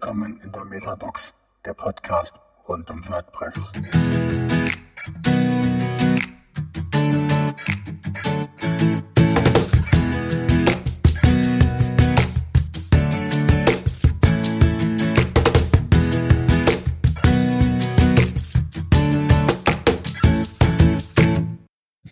Willkommen 0.00 0.40
in 0.44 0.52
der 0.52 0.64
Metabox, 0.64 1.34
der 1.64 1.74
Podcast 1.74 2.38
rund 2.68 2.88
um 2.88 3.02
WordPress. 3.08 3.72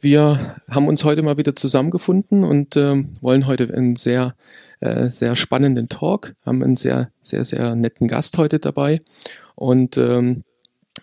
Wir 0.00 0.56
haben 0.68 0.88
uns 0.88 1.04
heute 1.04 1.22
mal 1.22 1.36
wieder 1.36 1.54
zusammengefunden 1.54 2.42
und 2.42 2.74
äh, 2.74 3.04
wollen 3.20 3.46
heute 3.46 3.72
einen 3.72 3.94
sehr, 3.94 4.34
äh, 4.80 5.10
sehr 5.10 5.36
spannenden 5.36 5.88
Talk, 5.88 6.34
haben 6.44 6.62
einen 6.62 6.76
sehr, 6.76 7.10
sehr, 7.22 7.44
sehr 7.44 7.74
netten 7.74 8.08
Gast 8.08 8.38
heute 8.38 8.58
dabei 8.58 9.00
und 9.54 9.96
ähm, 9.96 10.44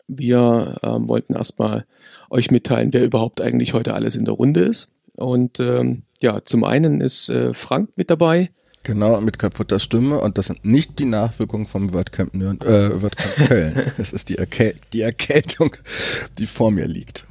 wir 0.08 0.80
ähm, 0.84 1.08
wollten 1.08 1.34
erstmal 1.34 1.86
euch 2.30 2.52
mitteilen, 2.52 2.94
wer 2.94 3.04
überhaupt 3.04 3.41
eigentlich 3.41 3.73
heute 3.73 3.94
alles 3.94 4.16
in 4.16 4.26
der 4.26 4.34
Runde 4.34 4.62
ist. 4.62 4.90
Und 5.16 5.59
ähm, 5.59 6.04
ja, 6.20 6.44
zum 6.44 6.64
einen 6.64 7.02
ist 7.02 7.30
äh, 7.30 7.54
Frank 7.54 7.91
mit 7.95 8.09
dabei. 8.09 8.50
Genau, 8.84 9.22
mit 9.22 9.40
kaputter 9.40 9.80
Stimme 9.80 10.20
und 10.20 10.38
das 10.38 10.48
sind 10.48 10.66
nicht 10.66 11.00
die 11.00 11.05
Nachwirkungen 11.05 11.67
vom 11.67 11.94
WordCamp, 11.94 12.34
Nürn 12.34 12.59
äh, 12.62 13.02
WordCamp 13.02 13.48
Köln. 13.48 13.81
Es 13.98 14.12
ist 14.12 14.28
die, 14.30 14.38
Erkäl 14.38 14.76
die 14.92 15.02
Erkältung, 15.02 15.78
die 16.38 16.48
vor 16.48 16.72
mir 16.72 16.88
liegt. 16.88 17.26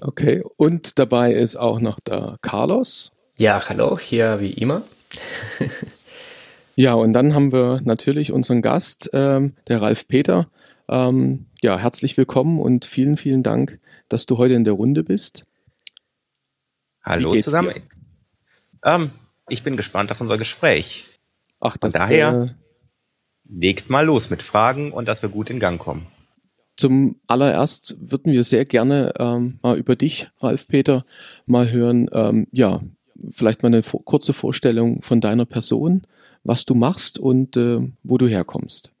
Okay, 0.00 0.42
und 0.56 0.98
dabei 0.98 1.34
ist 1.34 1.56
auch 1.56 1.80
noch 1.80 2.00
der 2.00 2.38
Carlos. 2.40 3.12
Ja, 3.36 3.62
hallo, 3.68 3.98
hier 3.98 4.40
wie 4.40 4.50
immer. 4.50 4.82
ja, 6.76 6.94
und 6.94 7.12
dann 7.12 7.34
haben 7.34 7.52
wir 7.52 7.80
natürlich 7.84 8.32
unseren 8.32 8.62
Gast, 8.62 9.10
ähm, 9.12 9.54
der 9.68 9.82
Ralf 9.82 10.08
Peter. 10.08 10.48
Ähm, 10.88 11.46
ja, 11.60 11.78
herzlich 11.78 12.16
willkommen 12.16 12.60
und 12.60 12.84
vielen, 12.84 13.16
vielen 13.16 13.42
Dank, 13.42 13.78
dass 14.08 14.26
du 14.26 14.38
heute 14.38 14.54
in 14.54 14.64
der 14.64 14.74
Runde 14.74 15.04
bist. 15.04 15.44
Hallo 17.02 17.34
zusammen. 17.40 17.74
Ähm, 18.84 19.10
ich 19.48 19.62
bin 19.62 19.76
gespannt 19.76 20.10
auf 20.10 20.20
unser 20.20 20.38
Gespräch. 20.38 21.06
Ach, 21.60 21.76
das 21.76 21.94
Von 21.94 22.00
daher 22.00 22.42
äh, 22.42 22.54
legt 23.48 23.90
mal 23.90 24.04
los 24.04 24.30
mit 24.30 24.42
Fragen 24.42 24.92
und 24.92 25.08
dass 25.08 25.22
wir 25.22 25.28
gut 25.28 25.50
in 25.50 25.58
Gang 25.58 25.80
kommen. 25.80 26.06
Zum 26.76 27.16
allererst 27.26 27.96
würden 27.98 28.32
wir 28.32 28.44
sehr 28.44 28.64
gerne 28.64 29.12
ähm, 29.18 29.58
mal 29.62 29.76
über 29.76 29.96
dich, 29.96 30.28
Ralf 30.38 30.68
Peter, 30.68 31.04
mal 31.44 31.70
hören. 31.70 32.08
Ähm, 32.12 32.46
ja, 32.52 32.80
vielleicht 33.30 33.62
mal 33.62 33.68
eine 33.68 33.82
kurze 33.82 34.32
Vorstellung 34.32 35.02
von 35.02 35.20
deiner 35.20 35.44
Person, 35.44 36.02
was 36.44 36.64
du 36.64 36.74
machst 36.74 37.18
und 37.18 37.56
äh, 37.56 37.80
wo 38.02 38.18
du 38.18 38.26
herkommst. 38.26 38.92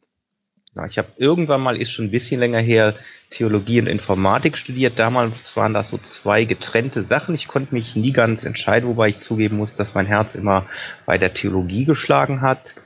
Ja, 0.74 0.86
ich 0.86 0.98
habe 0.98 1.08
irgendwann 1.16 1.60
mal, 1.60 1.76
ist 1.76 1.90
schon 1.90 2.06
ein 2.06 2.10
bisschen 2.10 2.40
länger 2.40 2.60
her, 2.60 2.94
Theologie 3.30 3.80
und 3.80 3.86
Informatik 3.86 4.56
studiert. 4.56 4.98
Damals 4.98 5.56
waren 5.56 5.74
das 5.74 5.90
so 5.90 5.98
zwei 5.98 6.44
getrennte 6.44 7.02
Sachen. 7.02 7.34
Ich 7.34 7.48
konnte 7.48 7.74
mich 7.74 7.96
nie 7.96 8.12
ganz 8.12 8.44
entscheiden, 8.44 8.88
wobei 8.88 9.08
ich 9.08 9.18
zugeben 9.18 9.56
muss, 9.56 9.74
dass 9.74 9.94
mein 9.94 10.06
Herz 10.06 10.34
immer 10.34 10.66
bei 11.04 11.18
der 11.18 11.34
Theologie 11.34 11.84
geschlagen 11.84 12.42
hat 12.42 12.76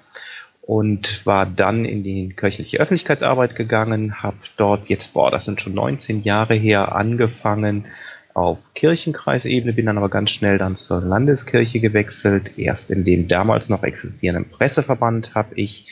und 0.62 1.26
war 1.26 1.44
dann 1.44 1.84
in 1.84 2.02
die 2.02 2.30
kirchliche 2.34 2.78
Öffentlichkeitsarbeit 2.78 3.56
gegangen, 3.56 4.22
habe 4.22 4.38
dort 4.56 4.88
jetzt, 4.88 5.12
boah, 5.12 5.30
das 5.30 5.44
sind 5.44 5.60
schon 5.60 5.74
19 5.74 6.22
Jahre 6.22 6.54
her, 6.54 6.94
angefangen 6.94 7.86
auf 8.34 8.58
Kirchenkreisebene, 8.74 9.72
bin 9.72 9.86
dann 9.86 9.98
aber 9.98 10.08
ganz 10.08 10.30
schnell 10.30 10.58
dann 10.58 10.74
zur 10.74 11.00
Landeskirche 11.00 11.80
gewechselt. 11.80 12.58
Erst 12.58 12.90
in 12.90 13.04
dem 13.04 13.28
damals 13.28 13.68
noch 13.68 13.82
existierenden 13.82 14.50
Presseverband 14.50 15.34
habe 15.34 15.54
ich 15.56 15.86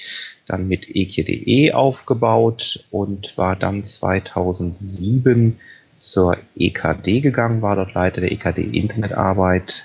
dann 0.47 0.69
mit 0.69 0.89
ekje.de 0.89 1.73
aufgebaut 1.73 2.85
und 2.91 3.37
war 3.37 3.57
dann 3.57 3.85
2007 3.85 5.61
zur 5.99 6.37
EKD 6.57 7.21
gegangen, 7.21 7.63
war 7.63 7.77
dort 7.77 7.95
Leiter 7.95 8.23
der 8.23 8.33
EKD 8.33 8.63
Internetarbeit, 8.63 9.85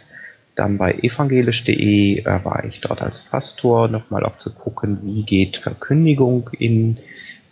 dann 0.56 0.78
bei 0.78 0.94
evangelisch.de 0.94 2.20
äh, 2.20 2.26
war 2.46 2.64
ich 2.64 2.80
dort 2.80 3.02
als 3.02 3.20
Pastor, 3.22 3.90
nochmal 3.90 4.24
auch 4.24 4.38
zu 4.38 4.54
gucken, 4.54 5.00
wie 5.04 5.24
geht 5.24 5.58
Verkündigung 5.58 6.50
in 6.58 6.98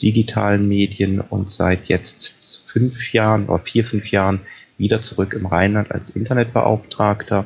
digitalen 0.01 0.67
Medien 0.67 1.19
und 1.19 1.49
seit 1.49 1.85
jetzt 1.85 2.63
fünf 2.71 3.13
Jahren 3.13 3.47
oder 3.47 3.59
vier, 3.59 3.85
fünf 3.85 4.09
Jahren 4.11 4.41
wieder 4.77 5.01
zurück 5.01 5.33
im 5.33 5.45
Rheinland 5.45 5.91
als 5.91 6.09
Internetbeauftragter. 6.09 7.45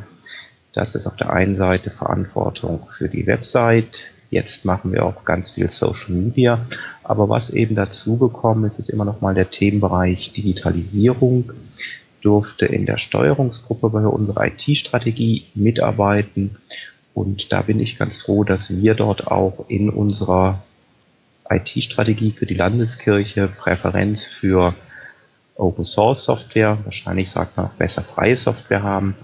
Das 0.73 0.95
ist 0.95 1.07
auf 1.07 1.15
der 1.15 1.31
einen 1.31 1.55
Seite 1.55 1.89
Verantwortung 1.89 2.87
für 2.97 3.09
die 3.09 3.27
Website. 3.27 4.05
Jetzt 4.29 4.65
machen 4.65 4.91
wir 4.91 5.05
auch 5.05 5.23
ganz 5.25 5.51
viel 5.51 5.69
Social 5.71 6.11
Media. 6.11 6.65
Aber 7.03 7.29
was 7.29 7.49
eben 7.49 7.75
dazugekommen 7.75 8.65
ist, 8.65 8.77
ist 8.77 8.89
immer 8.89 9.05
noch 9.05 9.21
mal 9.21 9.33
der 9.33 9.49
Themenbereich 9.49 10.33
Digitalisierung 10.33 11.53
durfte 12.21 12.65
in 12.65 12.85
der 12.85 12.97
Steuerungsgruppe 12.97 13.89
bei 13.89 14.05
unserer 14.05 14.47
IT-Strategie 14.47 15.45
mitarbeiten. 15.55 16.57
Und 17.13 17.51
da 17.51 17.61
bin 17.61 17.79
ich 17.79 17.97
ganz 17.97 18.17
froh, 18.17 18.43
dass 18.43 18.69
wir 18.69 18.95
dort 18.95 19.27
auch 19.27 19.65
in 19.69 19.89
unserer 19.89 20.63
IT-Strategie 21.49 22.31
für 22.31 22.45
die 22.45 22.53
Landeskirche 22.53 23.47
Präferenz 23.47 24.25
für 24.25 24.75
Open 25.57 25.83
Source 25.83 26.23
Software, 26.23 26.77
wahrscheinlich 26.83 27.31
sagt 27.31 27.57
man 27.57 27.67
auch 27.67 27.73
besser 27.73 28.03
freie 28.03 28.37
Software 28.37 28.83
haben. 28.83 29.15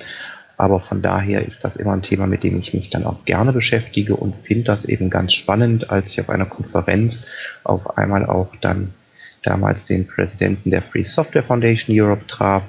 Aber 0.58 0.80
von 0.80 1.02
daher 1.02 1.46
ist 1.46 1.64
das 1.64 1.76
immer 1.76 1.94
ein 1.94 2.02
Thema, 2.02 2.28
mit 2.28 2.44
dem 2.44 2.60
ich 2.60 2.74
mich 2.74 2.90
dann 2.90 3.06
auch 3.06 3.26
gerne 3.26 3.54
beschäftige 3.54 4.16
und 4.16 4.36
finde 4.44 4.66
das 4.66 4.86
eben 4.86 5.10
ganz 5.10 5.34
spannend, 5.34 5.90
als 5.90 6.10
ich 6.10 6.22
auf 6.22 6.30
einer 6.30 6.46
Konferenz 6.46 7.26
auf 7.64 7.98
einmal 7.98 8.26
auch 8.26 8.56
dann 8.62 8.94
damals 9.42 9.86
den 9.86 10.08
Präsidenten 10.08 10.70
der 10.70 10.82
Free 10.82 11.04
Software 11.04 11.44
Foundation 11.44 12.00
Europe 12.00 12.28
traf 12.28 12.64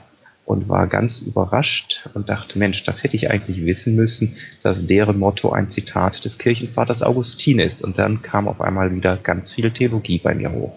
und 0.45 0.69
war 0.69 0.87
ganz 0.87 1.21
überrascht 1.21 2.09
und 2.15 2.29
dachte, 2.29 2.59
Mensch, 2.59 2.85
das 2.85 3.03
hätte 3.03 3.17
ich 3.17 3.31
eigentlich 3.31 3.65
wissen 3.65 3.95
müssen, 3.95 4.37
dass 4.63 4.87
deren 4.87 5.19
Motto 5.19 5.53
ein 5.53 5.69
Zitat 5.69 6.25
des 6.25 6.39
Kirchenvaters 6.39 7.03
Augustin 7.03 7.59
ist. 7.59 7.83
Und 7.83 7.99
dann 7.99 8.23
kam 8.23 8.49
auf 8.49 8.61
einmal 8.61 8.95
wieder 8.95 9.17
ganz 9.17 9.53
viel 9.53 9.71
Theologie 9.71 10.19
bei 10.19 10.35
mir 10.35 10.53
hoch. 10.53 10.77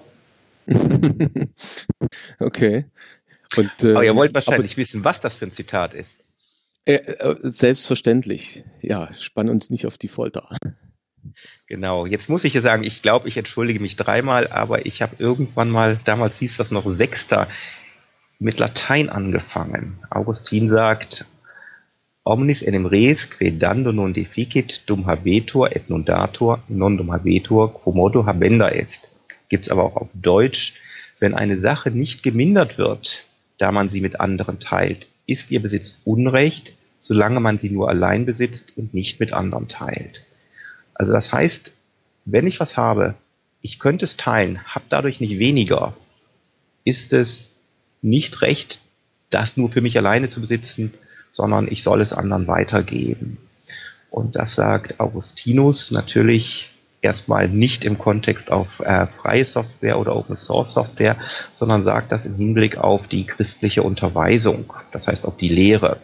okay. 2.39 2.85
Und, 3.55 3.71
äh, 3.83 3.91
aber 3.91 4.03
ihr 4.03 4.15
wollt 4.15 4.33
wahrscheinlich 4.33 4.73
aber, 4.73 4.81
wissen, 4.81 5.03
was 5.03 5.19
das 5.19 5.37
für 5.37 5.45
ein 5.45 5.51
Zitat 5.51 5.93
ist. 5.93 6.23
Äh, 6.85 6.95
äh, 6.95 7.35
selbstverständlich. 7.43 8.63
Ja, 8.81 9.11
spann 9.13 9.49
uns 9.49 9.69
nicht 9.69 9.85
auf 9.85 9.97
die 9.97 10.07
Folter. 10.07 10.49
Genau, 11.67 12.05
jetzt 12.05 12.29
muss 12.29 12.43
ich 12.43 12.53
ja 12.53 12.61
sagen, 12.61 12.83
ich 12.83 13.01
glaube, 13.01 13.27
ich 13.27 13.37
entschuldige 13.37 13.79
mich 13.79 13.95
dreimal, 13.95 14.47
aber 14.47 14.85
ich 14.85 15.01
habe 15.01 15.15
irgendwann 15.19 15.69
mal, 15.69 15.99
damals 16.05 16.37
hieß 16.39 16.57
das 16.57 16.71
noch 16.71 16.87
Sechster 16.87 17.47
mit 18.39 18.59
Latein 18.59 19.09
angefangen. 19.09 19.99
Augustin 20.09 20.67
sagt, 20.67 21.25
omnis 22.23 22.61
enim 22.61 22.85
res 22.85 23.29
quedando 23.29 23.91
non 23.91 24.13
deficit 24.13 24.83
dum 24.85 25.07
habetur 25.07 25.75
et 25.75 25.89
non 25.89 26.03
datur 26.05 26.63
non 26.67 26.97
dum 26.97 27.11
habetur 27.11 27.73
quomodo 27.73 28.25
habenda 28.25 28.69
est. 28.69 29.09
Gibt's 29.49 29.69
aber 29.69 29.83
auch 29.83 29.95
auf 29.95 30.09
Deutsch, 30.13 30.73
wenn 31.19 31.33
eine 31.33 31.59
Sache 31.59 31.91
nicht 31.91 32.23
gemindert 32.23 32.77
wird, 32.77 33.25
da 33.57 33.71
man 33.71 33.89
sie 33.89 34.01
mit 34.01 34.19
anderen 34.19 34.59
teilt, 34.59 35.07
ist 35.25 35.51
ihr 35.51 35.61
Besitz 35.61 35.99
Unrecht, 36.05 36.75
solange 37.01 37.39
man 37.39 37.57
sie 37.57 37.69
nur 37.69 37.89
allein 37.89 38.25
besitzt 38.25 38.77
und 38.77 38.93
nicht 38.93 39.19
mit 39.19 39.33
anderen 39.33 39.67
teilt. 39.67 40.23
Also 40.93 41.13
das 41.13 41.31
heißt, 41.31 41.75
wenn 42.25 42.47
ich 42.47 42.59
was 42.59 42.77
habe, 42.77 43.15
ich 43.61 43.79
könnte 43.79 44.05
es 44.05 44.17
teilen, 44.17 44.63
habe 44.65 44.85
dadurch 44.89 45.19
nicht 45.19 45.39
weniger, 45.39 45.95
ist 46.83 47.13
es 47.13 47.51
nicht 48.01 48.41
recht, 48.41 48.79
das 49.29 49.57
nur 49.57 49.69
für 49.69 49.81
mich 49.81 49.97
alleine 49.97 50.29
zu 50.29 50.41
besitzen, 50.41 50.93
sondern 51.29 51.67
ich 51.69 51.83
soll 51.83 52.01
es 52.01 52.13
anderen 52.13 52.47
weitergeben. 52.47 53.37
Und 54.09 54.35
das 54.35 54.55
sagt 54.55 54.99
Augustinus 54.99 55.91
natürlich 55.91 56.71
erstmal 57.07 57.47
nicht 57.47 57.85
im 57.85 57.97
Kontext 57.97 58.51
auf 58.51 58.79
äh, 58.81 59.07
freie 59.07 59.45
Software 59.45 59.99
oder 59.99 60.15
Open 60.15 60.35
Source 60.35 60.73
Software, 60.73 61.15
sondern 61.53 61.83
sagt 61.83 62.11
das 62.11 62.25
im 62.25 62.35
Hinblick 62.35 62.77
auf 62.77 63.07
die 63.07 63.25
christliche 63.25 63.81
Unterweisung, 63.81 64.73
das 64.91 65.07
heißt 65.07 65.25
auf 65.25 65.37
die 65.37 65.49
Lehre. 65.49 65.97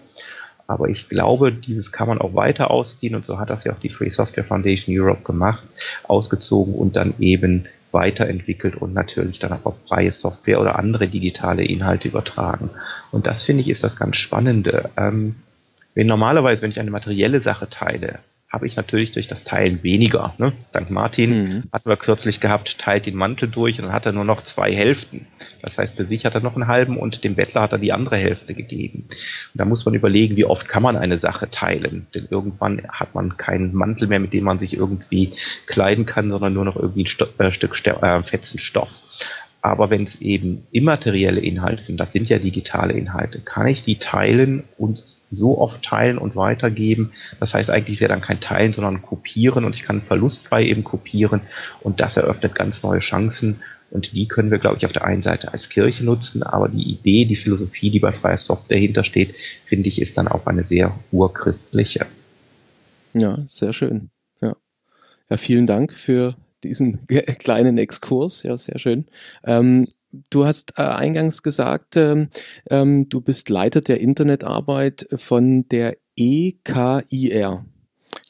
Aber 0.66 0.88
ich 0.88 1.10
glaube, 1.10 1.52
dieses 1.52 1.92
kann 1.92 2.08
man 2.08 2.20
auch 2.20 2.34
weiter 2.34 2.72
ausziehen 2.72 3.16
und 3.16 3.26
so 3.26 3.38
hat 3.38 3.50
das 3.50 3.66
ja 3.66 3.74
auch 3.74 3.80
die 3.80 3.90
Free 3.90 4.10
Software 4.10 4.46
Foundation 4.46 4.98
Europe 4.98 5.24
gemacht, 5.24 5.68
ausgezogen 6.08 6.74
und 6.74 6.96
dann 6.96 7.14
eben 7.20 7.66
weiterentwickelt 7.92 8.76
und 8.76 8.94
natürlich 8.94 9.40
dann 9.40 9.52
auch 9.52 9.66
auf 9.66 9.76
freie 9.88 10.12
Software 10.12 10.60
oder 10.60 10.80
andere 10.80 11.08
digitale 11.08 11.64
Inhalte 11.64 12.08
übertragen. 12.08 12.70
Und 13.12 13.28
das 13.28 13.44
finde 13.44 13.62
ich 13.62 13.70
ist 13.70 13.84
das 13.84 13.98
ganz 13.98 14.16
Spannende. 14.16 14.90
Ähm, 14.98 15.36
wenn 15.94 16.08
normalerweise, 16.08 16.64
wenn 16.64 16.72
ich 16.72 16.80
eine 16.80 16.92
materielle 16.92 17.42
Sache 17.42 17.70
teile, 17.70 18.20
habe 18.54 18.68
ich 18.68 18.76
natürlich 18.76 19.12
durch 19.12 19.28
das 19.28 19.44
Teilen 19.44 19.82
weniger. 19.82 20.36
Ne? 20.38 20.54
St. 20.70 20.92
Martin 20.92 21.42
mhm. 21.42 21.64
hatten 21.74 21.90
wir 21.90 21.98
kürzlich 21.98 22.40
gehabt, 22.40 22.78
teilt 22.78 23.08
den 23.08 23.16
Mantel 23.16 23.50
durch 23.50 23.80
und 23.80 23.86
dann 23.86 23.94
hat 23.94 24.06
er 24.06 24.12
nur 24.12 24.26
noch 24.26 24.44
zwei 24.44 24.74
Hälften. 24.74 25.26
Das 25.64 25.80
heißt, 25.80 25.98
für 25.98 26.06
sich 26.06 26.26
hat 26.26 26.36
er 26.36 26.42
noch 26.42 26.56
einen 26.56 26.68
halben 26.68 26.98
und 26.98 27.24
dem 27.24 27.34
Bettler 27.34 27.62
hat 27.62 27.72
er 27.72 27.80
die 27.80 27.92
andere 27.92 28.18
Hälfte 28.18 28.54
gegeben. 28.54 29.06
Und 29.08 29.56
da 29.56 29.66
muss 29.66 29.86
man 29.86 29.96
überlegen, 29.96 30.38
wie 30.38 30.46
oft 30.46 30.70
kann 30.70 30.84
man 30.84 30.96
eine 30.96 31.18
Sache 31.18 31.50
teilen. 31.50 32.06
Denn 32.14 32.28
irgendwann 32.30 32.84
hat 32.90 33.16
man 33.16 33.38
keinen 33.38 33.74
Mantel 33.74 34.08
mehr, 34.08 34.20
mit 34.20 34.34
dem 34.34 34.44
man 34.44 34.60
sich 34.60 34.78
irgendwie 34.78 35.34
kleiden 35.66 36.06
kann, 36.06 36.30
sondern 36.30 36.54
nur 36.54 36.66
noch 36.66 36.76
irgendwie 36.76 37.04
ein 37.04 37.08
Sto 37.08 37.26
äh, 37.40 37.52
Stück 37.52 37.76
St 37.76 37.88
äh, 37.88 38.22
fetzen 38.22 38.60
Stoff. 38.60 38.92
Aber 39.66 39.90
wenn 39.90 40.04
es 40.04 40.20
eben 40.20 40.68
immaterielle 40.74 41.40
Inhalte 41.40 41.86
sind, 41.86 41.98
das 41.98 42.12
sind 42.12 42.28
ja 42.28 42.38
digitale 42.38 42.92
Inhalte, 42.92 43.40
kann 43.40 43.68
ich 43.68 43.82
die 43.82 43.96
teilen 43.96 44.66
und 44.78 45.02
so 45.30 45.58
oft 45.58 45.82
teilen 45.86 46.18
und 46.18 46.36
weitergeben. 46.36 47.14
Das 47.40 47.54
heißt 47.54 47.70
eigentlich 47.70 47.96
ist 47.96 48.02
ja 48.02 48.10
dann 48.10 48.20
kein 48.20 48.42
Teilen, 48.42 48.74
sondern 48.74 49.02
kopieren 49.02 49.64
und 49.64 49.74
ich 49.74 49.84
kann 49.84 50.02
verlustfrei 50.02 50.66
eben 50.66 50.84
kopieren 50.84 51.44
und 51.80 52.02
das 52.02 52.18
eröffnet 52.18 52.56
ganz 52.56 52.84
neue 52.84 53.00
Chancen 53.00 53.62
und 53.90 54.12
die 54.12 54.28
können 54.28 54.52
wir, 54.52 54.60
glaube 54.60 54.76
ich, 54.78 54.86
auf 54.86 54.92
der 54.92 55.06
einen 55.06 55.22
Seite 55.22 55.54
als 55.54 55.70
Kirche 55.70 56.04
nutzen, 56.04 56.44
aber 56.44 56.68
die 56.68 56.84
Idee, 56.84 57.24
die 57.24 57.38
Philosophie, 57.38 57.90
die 57.90 58.00
bei 58.00 58.12
freier 58.12 58.36
Software 58.36 58.76
dahinter 58.76 59.06
steht, 59.06 59.34
finde 59.64 59.88
ich, 59.88 60.02
ist 60.02 60.18
dann 60.18 60.28
auch 60.28 60.46
eine 60.46 60.66
sehr 60.66 60.94
urchristliche. 61.14 62.06
Ja, 63.14 63.38
sehr 63.48 63.72
schön. 63.72 64.10
Ja, 64.42 64.58
ja 65.30 65.38
vielen 65.38 65.68
Dank 65.68 65.94
für 65.94 66.36
diesen 66.64 67.06
kleinen 67.40 67.78
Exkurs. 67.78 68.44
Ja, 68.44 68.58
sehr 68.58 68.80
schön. 68.80 69.06
Ähm, 69.46 69.88
du 70.30 70.46
hast 70.46 70.74
äh, 70.78 70.84
eingangs 70.84 71.44
gesagt, 71.44 71.96
ähm, 71.98 72.30
ähm, 72.70 73.10
du 73.10 73.22
bist 73.22 73.50
Leiter 73.50 73.82
der 73.82 74.00
Internetarbeit 74.00 75.08
von 75.16 75.68
der 75.70 75.98
EKIR. 76.16 77.66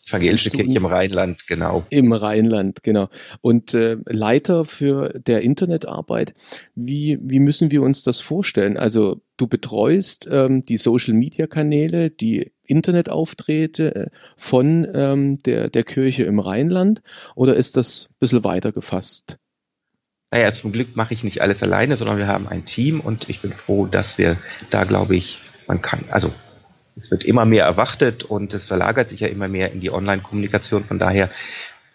Evangelische 0.05 0.49
Kirche 0.49 0.77
im 0.77 0.85
Rheinland, 0.85 1.47
genau. 1.47 1.85
Im 1.89 2.11
Rheinland, 2.11 2.83
genau. 2.83 3.09
Und 3.41 3.73
äh, 3.73 3.97
Leiter 4.05 4.65
für 4.65 5.19
der 5.19 5.41
Internetarbeit. 5.41 6.33
Wie, 6.75 7.17
wie 7.21 7.39
müssen 7.39 7.71
wir 7.71 7.81
uns 7.81 8.03
das 8.03 8.19
vorstellen? 8.19 8.77
Also 8.77 9.21
du 9.37 9.47
betreust 9.47 10.27
ähm, 10.29 10.65
die 10.65 10.77
Social-Media-Kanäle, 10.77 12.09
die 12.09 12.51
Internetauftritte 12.73 13.95
äh, 13.95 14.09
von 14.35 14.87
ähm, 14.93 15.37
der, 15.43 15.69
der 15.69 15.83
Kirche 15.83 16.23
im 16.23 16.39
Rheinland 16.39 17.01
oder 17.35 17.55
ist 17.55 17.77
das 17.77 18.07
ein 18.09 18.15
bisschen 18.19 18.43
weiter 18.43 18.71
gefasst? 18.71 19.37
Naja, 20.31 20.51
zum 20.51 20.71
Glück 20.71 20.95
mache 20.95 21.13
ich 21.13 21.23
nicht 21.23 21.43
alles 21.43 21.61
alleine, 21.61 21.95
sondern 21.95 22.17
wir 22.17 22.25
haben 22.25 22.47
ein 22.47 22.65
Team 22.65 22.99
und 22.99 23.29
ich 23.29 23.41
bin 23.41 23.53
froh, 23.53 23.85
dass 23.85 24.17
wir 24.17 24.37
da, 24.71 24.83
glaube 24.83 25.15
ich, 25.15 25.37
man 25.67 25.83
kann, 25.83 26.05
also 26.09 26.33
es 26.95 27.11
wird 27.11 27.23
immer 27.23 27.45
mehr 27.45 27.65
erwartet 27.65 28.23
und 28.23 28.53
es 28.53 28.65
verlagert 28.65 29.09
sich 29.09 29.19
ja 29.19 29.27
immer 29.27 29.47
mehr 29.47 29.71
in 29.71 29.79
die 29.79 29.91
Online-Kommunikation. 29.91 30.85
Von 30.85 30.97
daher 30.97 31.29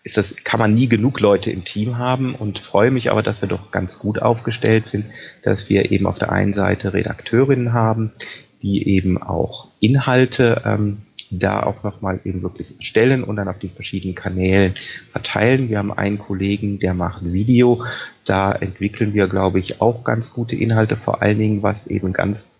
ist 0.04 0.16
das, 0.16 0.36
kann 0.44 0.60
man 0.60 0.74
nie 0.74 0.88
genug 0.88 1.20
Leute 1.20 1.50
im 1.50 1.64
Team 1.64 1.98
haben 1.98 2.34
und 2.34 2.60
freue 2.60 2.90
mich 2.90 3.10
aber, 3.10 3.22
dass 3.22 3.42
wir 3.42 3.48
doch 3.48 3.70
ganz 3.70 3.98
gut 3.98 4.20
aufgestellt 4.20 4.86
sind, 4.86 5.06
dass 5.42 5.68
wir 5.68 5.90
eben 5.90 6.06
auf 6.06 6.18
der 6.18 6.32
einen 6.32 6.54
Seite 6.54 6.94
Redakteurinnen 6.94 7.72
haben, 7.72 8.12
die 8.62 8.88
eben 8.88 9.20
auch 9.22 9.68
Inhalte 9.80 10.62
ähm, 10.64 10.98
da 11.30 11.62
auch 11.62 11.82
nochmal 11.82 12.20
eben 12.24 12.42
wirklich 12.42 12.74
stellen 12.80 13.22
und 13.22 13.36
dann 13.36 13.48
auf 13.48 13.58
die 13.58 13.68
verschiedenen 13.68 14.14
Kanälen 14.14 14.74
verteilen. 15.10 15.68
Wir 15.68 15.78
haben 15.78 15.92
einen 15.92 16.18
Kollegen, 16.18 16.78
der 16.78 16.94
macht 16.94 17.22
Video. 17.24 17.84
Da 18.24 18.52
entwickeln 18.52 19.14
wir, 19.14 19.26
glaube 19.28 19.60
ich, 19.60 19.80
auch 19.80 20.04
ganz 20.04 20.32
gute 20.32 20.56
Inhalte, 20.56 20.96
vor 20.96 21.22
allen 21.22 21.38
Dingen, 21.38 21.62
was 21.62 21.86
eben 21.86 22.12
ganz 22.12 22.54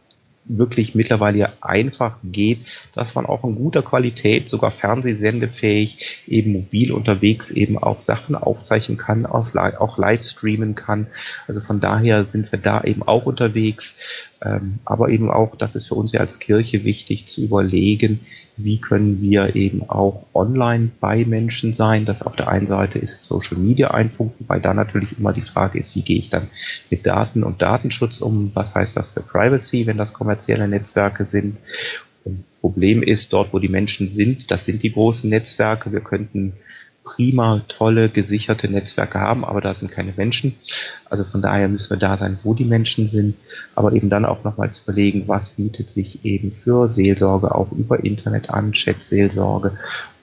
wirklich 0.49 0.95
mittlerweile 0.95 1.53
einfach 1.63 2.17
geht, 2.25 2.61
dass 2.95 3.15
man 3.15 3.27
auch 3.27 3.45
in 3.45 3.55
guter 3.55 3.83
Qualität, 3.83 4.49
sogar 4.49 4.71
fernsehsendefähig, 4.71 6.25
eben 6.27 6.53
mobil 6.53 6.93
unterwegs 6.93 7.51
eben 7.51 7.79
auch 7.79 8.01
Sachen 8.01 8.35
aufzeichnen 8.35 8.97
kann, 8.97 9.27
auch 9.27 9.99
live 9.99 10.23
streamen 10.23 10.75
kann. 10.75 11.09
Also 11.47 11.61
von 11.61 11.81
daher 11.81 12.27
sind 12.27 12.51
wir 12.51 12.59
da 12.59 12.83
eben 12.83 13.03
auch 13.03 13.27
unterwegs. 13.27 13.95
Ähm, 14.41 14.79
aber 14.85 15.09
eben 15.09 15.31
auch, 15.31 15.57
das 15.57 15.75
ist 15.75 15.89
für 15.89 15.97
uns 15.97 16.13
ja 16.13 16.21
als 16.21 16.39
Kirche 16.39 16.85
wichtig 16.85 17.27
zu 17.27 17.43
überlegen, 17.43 18.21
wie 18.57 18.81
können 18.81 19.21
wir 19.21 19.57
eben 19.57 19.89
auch 19.89 20.27
online 20.33 20.91
bei 21.01 21.25
Menschen 21.25 21.75
sein. 21.75 22.05
Das 22.05 22.23
auf 22.23 22.37
der 22.37 22.49
einen 22.49 22.69
Seite 22.69 22.99
ist 23.01 23.25
Social 23.25 23.59
Media 23.59 23.91
ein 23.91 24.11
Punkt, 24.11 24.37
weil 24.47 24.61
da 24.61 24.75
natürlich 24.75 25.19
immer 25.19 25.33
die 25.33 25.43
Frage 25.43 25.79
ist, 25.79 25.97
wie 25.97 26.03
gehe 26.03 26.19
ich 26.19 26.31
dann 26.31 26.49
mit 26.89 27.05
Daten 27.05 27.43
und 27.43 27.63
Datenschutz 27.63 28.21
um? 28.21 28.53
Was 28.55 28.77
heißt 28.77 28.97
das 28.97 29.09
für 29.09 29.23
Privacy, 29.23 29.87
wenn 29.87 29.99
das 29.99 30.13
kommerzielle 30.13 30.69
Netzwerke 30.69 31.27
sind? 31.27 31.57
Und 32.25 32.45
Problem 32.61 33.03
ist, 33.03 33.33
dort 33.33 33.53
wo 33.53 33.59
die 33.59 33.69
Menschen 33.69 34.09
sind, 34.09 34.51
das 34.53 34.65
sind 34.65 34.83
die 34.83 34.93
großen 34.93 35.29
Netzwerke. 35.29 35.93
Wir 35.93 36.01
könnten 36.01 36.53
prima, 37.15 37.63
tolle, 37.69 38.11
gesicherte 38.11 38.69
Netzwerke 38.69 39.19
haben, 39.19 39.45
aber 39.45 39.61
da 39.61 39.75
sind 39.75 39.91
keine 39.91 40.13
Menschen. 40.17 40.57
Also 41.09 41.25
von 41.25 41.41
daher 41.41 41.69
müssen 41.69 41.91
wir 41.91 41.97
da 41.97 42.17
sein, 42.17 42.39
wo 42.43 42.55
die 42.55 42.65
Menschen 42.65 43.09
sind, 43.09 43.37
aber 43.75 43.93
eben 43.93 44.11
dann 44.11 44.25
auch 44.25 44.45
nochmal 44.45 44.71
zu 44.71 44.83
überlegen, 44.85 45.25
was 45.27 45.51
bietet 45.51 45.89
sich 45.89 46.25
eben 46.25 46.53
für 46.53 46.89
Seelsorge 46.89 47.55
auch 47.55 47.73
über 47.73 48.05
Internet 48.05 48.51
an, 48.51 48.73
Chat-Seelsorge 48.73 49.73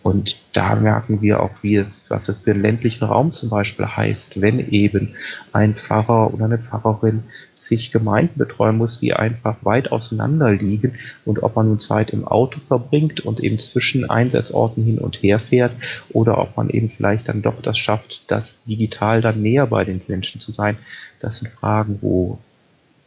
und 0.06 0.38
da 0.54 0.76
merken 0.76 1.24
wir 1.24 1.40
auch, 1.40 1.64
wie 1.64 1.78
es, 1.78 2.06
was 2.10 2.30
es 2.30 2.38
für 2.38 2.54
den 2.54 2.62
ländlichen 2.62 3.06
Raum 3.06 3.32
zum 3.32 3.50
Beispiel 3.50 3.88
heißt, 3.88 4.40
wenn 4.40 4.60
eben 4.70 5.16
ein 5.52 5.74
Pfarrer 5.74 6.32
oder 6.32 6.46
eine 6.46 6.60
Pfarrerin 6.60 7.24
sich 7.56 7.92
Gemeinden 7.92 8.38
betreuen 8.38 8.78
muss, 8.78 9.00
die 9.00 9.16
einfach 9.16 9.58
weit 9.66 9.92
auseinander 9.92 10.52
liegen 10.52 11.00
und 11.26 11.42
ob 11.42 11.56
man 11.56 11.70
nun 11.70 11.80
Zeit 11.80 12.12
im 12.12 12.24
Auto 12.24 12.60
verbringt 12.68 13.22
und 13.22 13.40
eben 13.40 13.58
zwischen 13.58 14.08
Einsatzorten 14.08 14.84
hin 14.84 15.00
und 15.00 15.24
her 15.24 15.40
fährt 15.40 15.72
oder 16.10 16.38
ob 16.38 16.56
man 16.56 16.70
eben 16.70 16.92
vielleicht 16.92 17.28
dann 17.28 17.42
doch 17.42 17.60
das 17.64 17.80
schafft, 17.80 18.30
das 18.30 18.62
digital 18.66 19.22
dann 19.22 19.42
näher 19.42 19.66
bei 19.66 19.86
den 19.86 20.00
Menschen 20.08 20.40
zu 20.40 20.52
sein. 20.52 20.78
Das 21.20 21.38
sind 21.38 21.50
Fragen, 21.50 21.98
wo 22.02 22.38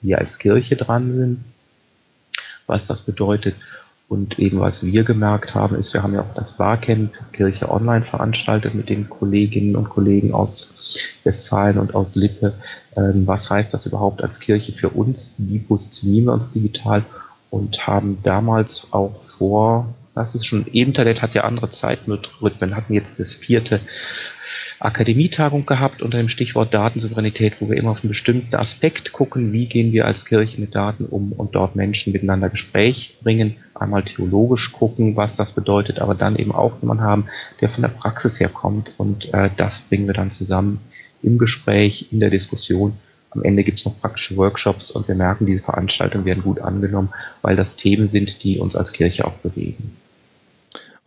wir 0.03 0.19
als 0.19 0.41
Kirche 0.41 0.75
dran 0.75 1.15
sind, 1.15 1.45
was 2.67 2.89
das 2.89 3.03
bedeutet 3.03 3.55
und 4.09 4.39
eben 4.39 4.61
was 4.61 4.83
wir 4.85 5.05
gemerkt 5.05 5.55
haben, 5.55 5.77
ist, 5.77 5.93
wir 5.93 6.03
haben 6.03 6.15
ja 6.15 6.23
auch 6.23 6.35
das 6.35 6.57
Barcamp 6.57 7.13
Kirche 7.33 7.71
Online 7.71 8.05
veranstaltet 8.05 8.75
mit 8.75 8.89
den 8.89 9.11
Kolleginnen 9.11 9.77
und 9.77 9.91
Kollegen 9.91 10.33
aus 10.33 10.73
Westfalen 11.25 11.79
und 11.79 11.95
aus 11.95 12.15
Lippe. 12.15 12.55
Ähm, 12.97 13.27
was 13.27 13.51
heißt 13.51 13.75
das 13.75 13.85
überhaupt 13.85 14.23
als 14.23 14.41
Kirche 14.41 14.73
für 14.73 14.89
uns? 14.89 15.35
Wie 15.39 15.59
positionieren 15.59 16.27
wir 16.27 16.33
uns 16.33 16.49
digital? 16.49 17.05
Und 17.51 17.87
haben 17.87 18.19
damals 18.23 18.89
auch 18.93 19.15
vor, 19.39 19.95
das 20.15 20.35
ist 20.35 20.47
schon, 20.47 20.67
Internet 20.67 21.21
hat 21.21 21.35
ja 21.35 21.45
andere 21.45 21.69
Zeitrhythmen, 21.69 22.77
hatten 22.77 22.95
jetzt 22.95 23.21
das 23.21 23.35
vierte 23.35 23.81
Akademietagung 24.81 25.67
gehabt 25.67 26.03
unter 26.03 26.19
dem 26.19 26.29
Stichwort 26.29 26.73
Datensouveränität, 26.73 27.61
wo 27.61 27.69
wir 27.69 27.77
immer 27.77 27.91
auf 27.91 28.03
einen 28.03 28.11
bestimmten 28.11 28.55
Aspekt 28.55 29.13
gucken, 29.13 29.53
wie 29.53 29.67
gehen 29.67 29.93
wir 29.93 30.07
als 30.07 30.25
Kirche 30.25 30.61
mit 30.61 30.77
Daten 30.77 31.05
um 31.05 31.33
und 31.33 31.57
dort 31.57 31.75
Menschen 31.75 32.13
miteinander 32.13 32.49
Gespräch 32.49 33.17
bringen, 33.21 33.57
einmal 33.75 34.05
theologisch 34.05 34.73
gucken, 34.73 35.17
was 35.17 35.35
das 35.35 35.53
bedeutet, 35.53 35.99
aber 35.99 36.15
dann 36.15 36.37
eben 36.37 36.53
auch 36.53 36.81
jemanden 36.81 37.03
haben, 37.03 37.27
der 37.61 37.71
von 37.71 37.83
der 37.83 37.89
Praxis 37.89 38.39
herkommt 38.39 38.93
und 38.99 39.35
äh, 39.35 39.51
das 39.57 39.81
bringen 39.81 40.07
wir 40.07 40.15
dann 40.15 40.31
zusammen 40.31 40.81
im 41.23 41.39
Gespräch, 41.39 42.13
in 42.13 42.21
der 42.21 42.31
Diskussion. 42.31 42.93
Am 43.31 43.43
Ende 43.43 43.65
gibt 43.65 43.81
es 43.81 43.85
noch 43.85 44.01
praktische 44.01 44.37
Workshops 44.37 44.93
und 44.93 45.09
wir 45.09 45.17
merken, 45.17 45.45
diese 45.45 45.65
Veranstaltungen 45.65 46.25
werden 46.25 46.45
gut 46.45 46.61
angenommen, 46.61 47.11
weil 47.43 47.57
das 47.57 47.75
Themen 47.75 48.07
sind, 48.07 48.45
die 48.45 48.59
uns 48.59 48.77
als 48.77 48.93
Kirche 48.93 49.27
auch 49.27 49.35
bewegen. 49.35 49.97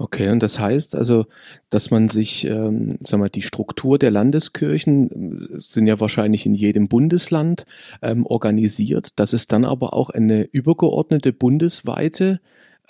Okay, 0.02 0.30
und 0.30 0.42
das 0.42 0.60
heißt 0.60 0.96
also, 0.96 1.28
dass 1.70 1.92
man 1.92 2.10
sich, 2.10 2.48
ähm, 2.48 2.98
sag 3.02 3.20
mal, 3.20 3.30
die 3.30 3.44
Struktur 3.44 4.00
der 4.00 4.10
Landeskirchen 4.10 5.12
äh, 5.12 5.60
sind 5.60 5.86
ja 5.86 6.00
wahrscheinlich 6.00 6.48
in 6.48 6.56
jedem 6.56 6.88
Bundesland 6.88 7.68
ähm, 8.02 8.26
organisiert, 8.26 9.10
dass 9.20 9.32
es 9.32 9.46
dann 9.46 9.64
aber 9.64 9.94
auch 9.94 10.10
eine 10.10 10.42
übergeordnete 10.42 11.34
bundesweite 11.34 12.42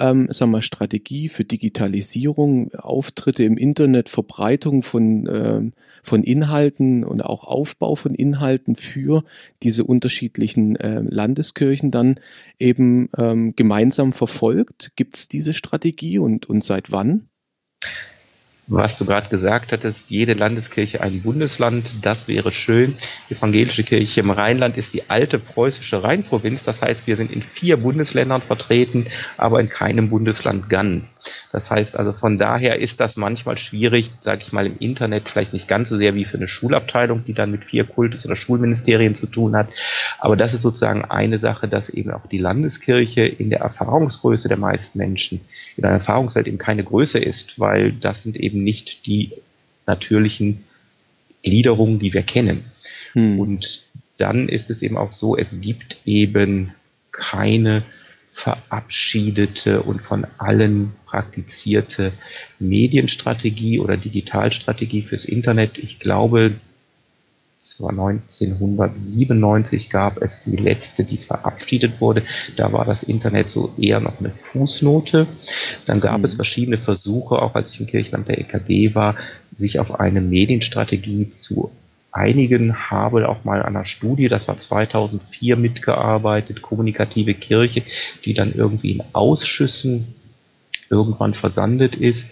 ähm, 0.01 0.27
sagen 0.31 0.51
wir, 0.51 0.61
Strategie 0.61 1.29
für 1.29 1.45
Digitalisierung, 1.45 2.73
Auftritte 2.73 3.43
im 3.43 3.57
Internet, 3.57 4.09
Verbreitung 4.09 4.83
von, 4.83 5.27
ähm, 5.31 5.73
von 6.03 6.23
Inhalten 6.23 7.03
und 7.03 7.21
auch 7.21 7.43
Aufbau 7.43 7.95
von 7.95 8.15
Inhalten 8.15 8.75
für 8.75 9.23
diese 9.63 9.83
unterschiedlichen 9.83 10.75
äh, 10.75 11.01
Landeskirchen 11.01 11.91
dann 11.91 12.19
eben 12.59 13.09
ähm, 13.17 13.55
gemeinsam 13.55 14.13
verfolgt? 14.13 14.91
Gibt 14.95 15.15
es 15.15 15.27
diese 15.27 15.53
Strategie 15.53 16.17
und, 16.17 16.49
und 16.49 16.63
seit 16.63 16.91
wann? 16.91 17.29
Was 18.67 18.97
du 18.97 19.05
gerade 19.05 19.27
gesagt 19.29 19.73
hattest, 19.73 20.09
jede 20.09 20.33
Landeskirche 20.33 21.01
ein 21.01 21.21
Bundesland, 21.21 21.95
das 22.03 22.27
wäre 22.27 22.51
schön. 22.51 22.95
Die 23.29 23.33
evangelische 23.33 23.83
Kirche 23.83 24.21
im 24.21 24.29
Rheinland 24.29 24.77
ist 24.77 24.93
die 24.93 25.09
alte 25.09 25.39
preußische 25.39 26.03
Rheinprovinz. 26.03 26.63
Das 26.63 26.81
heißt, 26.81 27.05
wir 27.05 27.17
sind 27.17 27.31
in 27.31 27.41
vier 27.41 27.77
Bundesländern 27.77 28.41
vertreten, 28.41 29.07
aber 29.35 29.59
in 29.59 29.67
keinem 29.67 30.09
Bundesland 30.09 30.69
ganz. 30.69 31.17
Das 31.51 31.69
heißt 31.69 31.97
also, 31.97 32.13
von 32.13 32.37
daher 32.37 32.79
ist 32.79 32.99
das 32.99 33.17
manchmal 33.17 33.57
schwierig, 33.57 34.11
sage 34.21 34.41
ich 34.43 34.53
mal, 34.53 34.65
im 34.65 34.77
Internet 34.79 35.27
vielleicht 35.27 35.53
nicht 35.53 35.67
ganz 35.67 35.89
so 35.89 35.97
sehr 35.97 36.15
wie 36.15 36.25
für 36.25 36.37
eine 36.37 36.47
Schulabteilung, 36.47 37.25
die 37.25 37.33
dann 37.33 37.51
mit 37.51 37.65
vier 37.65 37.83
Kultus- 37.83 38.25
oder 38.25 38.35
Schulministerien 38.35 39.15
zu 39.15 39.27
tun 39.27 39.55
hat. 39.55 39.69
Aber 40.19 40.37
das 40.37 40.53
ist 40.53 40.61
sozusagen 40.61 41.03
eine 41.03 41.39
Sache, 41.39 41.67
dass 41.67 41.89
eben 41.89 42.11
auch 42.11 42.27
die 42.27 42.37
Landeskirche 42.37 43.23
in 43.23 43.49
der 43.49 43.59
Erfahrungsgröße 43.59 44.47
der 44.47 44.57
meisten 44.57 44.97
Menschen 44.97 45.41
in 45.75 45.83
einer 45.83 45.95
Erfahrungswelt 45.95 46.47
eben 46.47 46.57
keine 46.57 46.83
Größe 46.83 47.19
ist, 47.19 47.59
weil 47.59 47.91
das 47.91 48.23
sind 48.23 48.37
eben 48.37 48.50
nicht 48.53 49.05
die 49.05 49.31
natürlichen 49.85 50.63
Gliederungen, 51.43 51.99
die 51.99 52.13
wir 52.13 52.23
kennen. 52.23 52.65
Hm. 53.13 53.39
Und 53.39 53.83
dann 54.17 54.49
ist 54.49 54.69
es 54.69 54.81
eben 54.81 54.97
auch 54.97 55.11
so, 55.11 55.35
es 55.35 55.59
gibt 55.61 55.97
eben 56.05 56.73
keine 57.11 57.83
verabschiedete 58.33 59.81
und 59.81 60.01
von 60.01 60.25
allen 60.37 60.93
praktizierte 61.05 62.13
Medienstrategie 62.59 63.79
oder 63.79 63.97
Digitalstrategie 63.97 65.01
fürs 65.01 65.25
Internet. 65.25 65.77
Ich 65.77 65.99
glaube, 65.99 66.55
es 67.63 67.79
war 67.79 67.91
1997 67.91 69.91
gab 69.91 70.19
es 70.19 70.43
die 70.43 70.55
letzte, 70.55 71.03
die 71.03 71.17
verabschiedet 71.17 72.01
wurde. 72.01 72.23
Da 72.55 72.73
war 72.73 72.85
das 72.85 73.03
Internet 73.03 73.49
so 73.49 73.71
eher 73.77 73.99
noch 73.99 74.19
eine 74.19 74.31
Fußnote. 74.31 75.27
Dann 75.85 75.99
gab 75.99 76.17
mhm. 76.17 76.25
es 76.25 76.33
verschiedene 76.33 76.79
Versuche, 76.79 77.39
auch 77.39 77.53
als 77.53 77.71
ich 77.71 77.79
im 77.79 77.85
Kirchland 77.85 78.29
der 78.29 78.39
EKD 78.39 78.95
war, 78.95 79.15
sich 79.55 79.79
auf 79.79 79.99
eine 79.99 80.21
Medienstrategie 80.21 81.29
zu 81.29 81.69
einigen. 82.11 82.89
Habe 82.89 83.29
auch 83.29 83.43
mal 83.43 83.61
an 83.61 83.75
einer 83.75 83.85
Studie, 83.85 84.27
das 84.27 84.47
war 84.47 84.57
2004 84.57 85.55
mitgearbeitet, 85.55 86.63
kommunikative 86.63 87.35
Kirche, 87.35 87.83
die 88.25 88.33
dann 88.33 88.55
irgendwie 88.55 88.93
in 88.93 89.03
Ausschüssen 89.13 90.15
irgendwann 90.89 91.35
versandet 91.35 91.95
ist, 91.95 92.25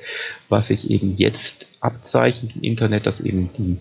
was 0.50 0.70
sich 0.70 0.90
eben 0.90 1.16
jetzt 1.16 1.68
abzeichnet 1.82 2.54
im 2.56 2.64
Internet, 2.64 3.06
dass 3.06 3.22
eben 3.22 3.52
die 3.56 3.78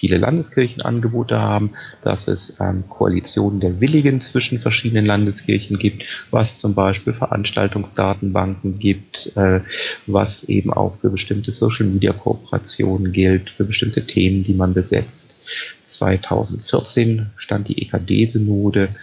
viele 0.00 0.16
Landeskirchenangebote 0.16 1.38
haben, 1.38 1.72
dass 2.02 2.26
es 2.26 2.54
ähm, 2.58 2.84
Koalitionen 2.88 3.60
der 3.60 3.82
Willigen 3.82 4.22
zwischen 4.22 4.58
verschiedenen 4.58 5.04
Landeskirchen 5.04 5.78
gibt, 5.78 6.04
was 6.30 6.58
zum 6.58 6.74
Beispiel 6.74 7.12
Veranstaltungsdatenbanken 7.12 8.78
gibt, 8.78 9.36
äh, 9.36 9.60
was 10.06 10.44
eben 10.44 10.72
auch 10.72 10.96
für 10.96 11.10
bestimmte 11.10 11.52
Social-Media-Kooperationen 11.52 13.12
gilt, 13.12 13.50
für 13.50 13.64
bestimmte 13.64 14.06
Themen, 14.06 14.42
die 14.42 14.54
man 14.54 14.72
besetzt. 14.72 15.36
2014 15.82 17.26
stand 17.36 17.68
die 17.68 17.82
EKD-Synode 17.82 18.94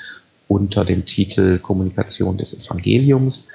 unter 0.48 0.84
dem 0.84 1.06
Titel 1.06 1.60
Kommunikation 1.60 2.38
des 2.38 2.54
Evangeliums. 2.54 3.48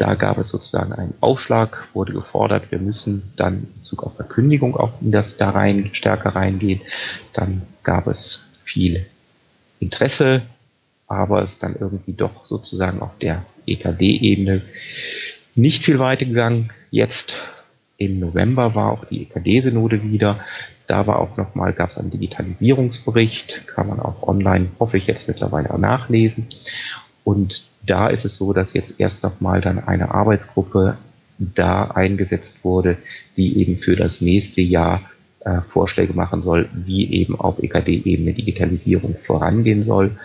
Da 0.00 0.14
gab 0.14 0.38
es 0.38 0.48
sozusagen 0.48 0.94
einen 0.94 1.12
Aufschlag, 1.20 1.86
wurde 1.92 2.14
gefordert, 2.14 2.70
wir 2.70 2.78
müssen 2.78 3.34
dann 3.36 3.56
in 3.56 3.74
Bezug 3.74 4.02
auf 4.02 4.16
Verkündigung 4.16 4.74
auch 4.74 4.92
in 5.02 5.12
das 5.12 5.36
da 5.36 5.50
rein, 5.50 5.90
stärker 5.92 6.30
reingehen. 6.30 6.80
Dann 7.34 7.64
gab 7.82 8.06
es 8.06 8.46
viel 8.62 9.04
Interesse, 9.78 10.40
aber 11.06 11.42
es 11.42 11.58
dann 11.58 11.76
irgendwie 11.78 12.14
doch 12.14 12.46
sozusagen 12.46 13.02
auf 13.02 13.18
der 13.18 13.44
EKD-Ebene 13.66 14.62
nicht 15.54 15.84
viel 15.84 15.98
weiter 15.98 16.24
gegangen. 16.24 16.70
Jetzt 16.90 17.34
im 17.98 18.20
November 18.20 18.74
war 18.74 18.92
auch 18.92 19.04
die 19.04 19.24
EKD-Synode 19.24 20.02
wieder. 20.02 20.40
Da 20.86 21.06
war 21.06 21.18
auch 21.18 21.36
nochmal, 21.36 21.74
gab 21.74 21.90
es 21.90 21.98
einen 21.98 22.10
Digitalisierungsbericht, 22.10 23.66
kann 23.66 23.88
man 23.88 24.00
auch 24.00 24.22
online, 24.22 24.70
hoffe 24.80 24.96
ich 24.96 25.06
jetzt 25.06 25.28
mittlerweile 25.28 25.70
auch 25.74 25.78
nachlesen. 25.78 26.46
Und 27.22 27.69
da 27.82 28.08
ist 28.08 28.24
es 28.24 28.36
so, 28.36 28.52
dass 28.52 28.72
jetzt 28.74 29.00
erst 29.00 29.22
nochmal 29.22 29.60
dann 29.60 29.78
eine 29.78 30.12
Arbeitsgruppe 30.14 30.98
da 31.38 31.84
eingesetzt 31.84 32.64
wurde, 32.64 32.98
die 33.36 33.58
eben 33.58 33.78
für 33.78 33.96
das 33.96 34.20
nächste 34.20 34.60
Jahr 34.60 35.10
äh, 35.40 35.62
Vorschläge 35.62 36.12
machen 36.12 36.42
soll, 36.42 36.68
wie 36.72 37.10
eben 37.12 37.34
auf 37.38 37.62
EKD-Ebene 37.62 38.34
Digitalisierung 38.34 39.16
vorangehen 39.16 39.82
soll. 39.82 40.18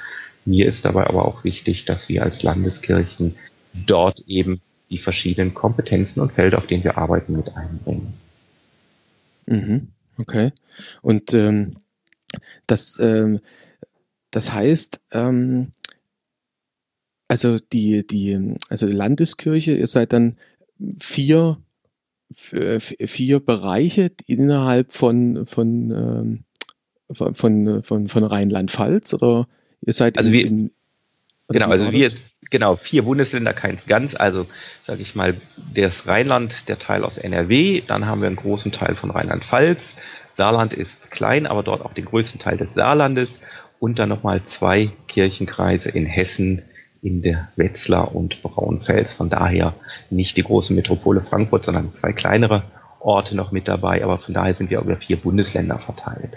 Mir 0.44 0.68
ist 0.68 0.84
dabei 0.84 1.08
aber 1.08 1.26
auch 1.26 1.44
wichtig, 1.44 1.86
dass 1.86 2.10
wir 2.10 2.24
als 2.24 2.44
Landeskirchen 2.44 3.36
dort 3.74 4.26
eben 4.28 4.62
die 4.90 4.98
verschiedenen 4.98 5.54
Kompetenzen 5.54 6.20
und 6.22 6.34
Felder, 6.34 6.58
auf 6.58 6.68
denen 6.68 6.84
wir 6.84 6.98
arbeiten, 6.98 7.36
mit 7.36 7.56
einbringen. 7.56 8.14
Mhm, 9.46 9.88
okay. 10.18 10.52
Und 11.02 11.34
ähm, 11.34 11.78
das, 12.68 13.00
ähm, 13.00 13.40
das 14.32 14.54
heißt, 14.54 15.00
ähm, 15.12 15.72
also 17.28 17.58
die, 17.58 18.06
die, 18.06 18.56
also 18.70 18.88
die 18.88 18.94
Landeskirche, 18.94 19.76
ihr 19.76 19.88
seid 19.88 20.14
dann 20.14 20.38
vier, 21.00 21.58
vier 22.32 23.40
Bereiche 23.40 24.12
innerhalb 24.26 24.94
von, 24.94 25.46
von, 25.46 25.92
ähm, 25.92 26.44
von, 27.12 27.36
von, 27.36 27.84
von, 27.84 28.08
von 28.08 28.24
Rheinland-Pfalz 28.24 29.14
oder 29.14 29.48
ihr 29.82 29.94
seid 29.94 30.18
also 30.18 30.32
in, 30.32 30.34
wir, 30.34 30.46
in, 30.46 30.72
genau, 31.48 31.70
also 31.70 31.92
wir 31.92 32.00
jetzt, 32.00 32.36
genau, 32.50 32.76
vier 32.76 33.04
Bundesländer, 33.04 33.54
keins 33.54 33.86
ganz, 33.86 34.16
also 34.16 34.48
sage 34.84 35.02
ich 35.02 35.16
mal, 35.16 35.36
das 35.74 36.08
Rheinland, 36.08 36.68
der 36.68 36.80
Teil 36.80 37.04
aus 37.04 37.18
NRW, 37.18 37.82
dann 37.86 38.06
haben 38.06 38.22
wir 38.22 38.28
einen 38.28 38.36
großen 38.36 38.72
Teil 38.72 38.96
von 38.96 39.12
Rheinland-Pfalz, 39.12 39.96
Saarland 40.34 40.74
ist 40.74 41.12
klein, 41.12 41.48
aber 41.48 41.64
dort 41.64 41.82
auch 41.82 41.94
den 41.94 42.06
größten 42.06 42.40
Teil 42.40 42.58
des 42.58 42.74
Saarlandes 42.74 43.40
und 43.80 44.00
dann 44.00 44.10
nochmal 44.10 44.44
zwei 44.44 44.90
Kirchenkreise 45.08 45.90
in 45.90 46.06
Hessen, 46.06 46.64
in 47.06 47.22
der 47.22 47.50
Wetzlar 47.56 48.16
und 48.16 48.42
Braunfels. 48.42 49.14
Von 49.14 49.30
daher 49.30 49.76
nicht 50.10 50.38
die 50.38 50.44
große 50.44 50.74
Metropole 50.74 51.22
Frankfurt, 51.22 51.64
sondern 51.64 51.94
zwei 51.94 52.14
kleinere 52.14 52.64
Orte 53.00 53.36
noch 53.36 53.52
mit 53.52 53.68
dabei, 53.68 54.04
aber 54.04 54.18
von 54.18 54.34
daher 54.34 54.56
sind 54.56 54.72
wir 54.72 54.82
über 54.82 54.98
vier 54.98 55.18
Bundesländer 55.18 55.78
verteilt. 55.78 56.32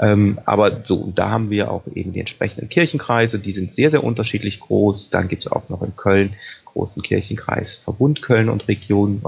Ähm, 0.00 0.38
aber 0.46 0.80
so, 0.84 1.12
da 1.14 1.28
haben 1.28 1.50
wir 1.50 1.70
auch 1.70 1.82
eben 1.94 2.14
die 2.14 2.20
entsprechenden 2.20 2.70
Kirchenkreise, 2.70 3.38
die 3.38 3.52
sind 3.52 3.70
sehr, 3.70 3.90
sehr 3.90 4.02
unterschiedlich 4.02 4.60
groß. 4.60 5.10
Dann 5.10 5.28
gibt 5.28 5.44
es 5.44 5.52
auch 5.52 5.68
noch 5.68 5.82
in 5.82 5.94
Köln 5.94 6.34
großen 6.64 7.02
Kirchenkreis 7.02 7.76
Verbund 7.76 8.22
Köln 8.22 8.48
und 8.48 8.66
Region, 8.68 9.20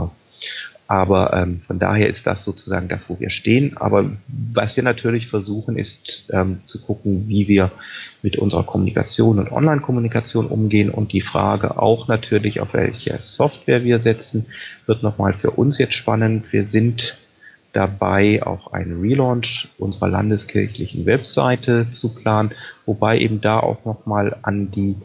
aber 0.89 1.35
ähm, 1.35 1.61
von 1.61 1.79
daher 1.79 2.09
ist 2.09 2.27
das 2.27 2.45
sozusagen 2.45 2.89
das, 2.89 3.11
wo 3.11 3.21
wir 3.21 3.29
stehen. 3.29 3.77
Aber 3.77 4.11
was 4.27 4.75
wir 4.75 4.83
natürlich 4.83 5.29
versuchen, 5.29 5.77
ist 5.77 6.31
ähm, 6.33 6.61
zu 6.65 6.81
gucken, 6.81 7.29
wie 7.29 7.47
wir 7.47 7.71
mit 8.23 8.39
unserer 8.39 8.65
Kommunikation 8.65 9.39
und 9.39 9.53
Online-Kommunikation 9.53 10.47
umgehen. 10.47 10.89
Und 10.89 11.13
die 11.13 11.21
Frage 11.21 11.79
auch 11.79 12.09
natürlich, 12.09 12.61
auf 12.61 12.73
welche 12.73 13.21
Software 13.21 13.85
wir 13.85 14.01
setzen, 14.01 14.47
wird 14.87 15.03
nochmal 15.03 15.35
für 15.35 15.51
uns 15.51 15.77
jetzt 15.77 15.93
spannend. 15.93 16.51
Wir 16.55 16.65
sind 16.65 17.19
dabei, 17.75 18.43
auch 18.43 18.73
einen 18.73 18.99
Relaunch 19.03 19.69
unserer 19.77 20.09
landeskirchlichen 20.09 21.05
Webseite 21.05 21.91
zu 21.91 22.15
planen, 22.15 22.53
wobei 22.87 23.19
eben 23.19 23.43
da 23.43 23.61
auch 23.61 23.85
nochmal 23.85 24.39
an 24.41 24.71
die 24.71 24.97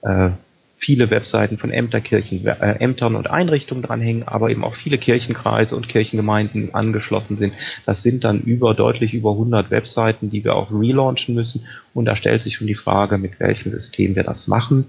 äh, 0.00 0.30
viele 0.76 1.10
Webseiten 1.10 1.56
von 1.56 1.70
Ämter, 1.70 2.00
Kirchen, 2.02 2.46
äh, 2.46 2.76
Ämtern 2.80 3.16
und 3.16 3.30
Einrichtungen 3.30 3.82
dranhängen, 3.82 4.24
aber 4.24 4.50
eben 4.50 4.62
auch 4.62 4.74
viele 4.74 4.98
Kirchenkreise 4.98 5.74
und 5.74 5.88
Kirchengemeinden 5.88 6.74
angeschlossen 6.74 7.34
sind. 7.34 7.54
Das 7.86 8.02
sind 8.02 8.24
dann 8.24 8.42
über 8.42 8.74
deutlich 8.74 9.14
über 9.14 9.32
100 9.32 9.70
Webseiten, 9.70 10.30
die 10.30 10.44
wir 10.44 10.54
auch 10.54 10.70
relaunchen 10.70 11.34
müssen. 11.34 11.66
Und 11.94 12.04
da 12.04 12.14
stellt 12.14 12.42
sich 12.42 12.56
schon 12.56 12.66
die 12.66 12.74
Frage, 12.74 13.16
mit 13.16 13.40
welchem 13.40 13.72
System 13.72 14.16
wir 14.16 14.22
das 14.22 14.48
machen. 14.48 14.86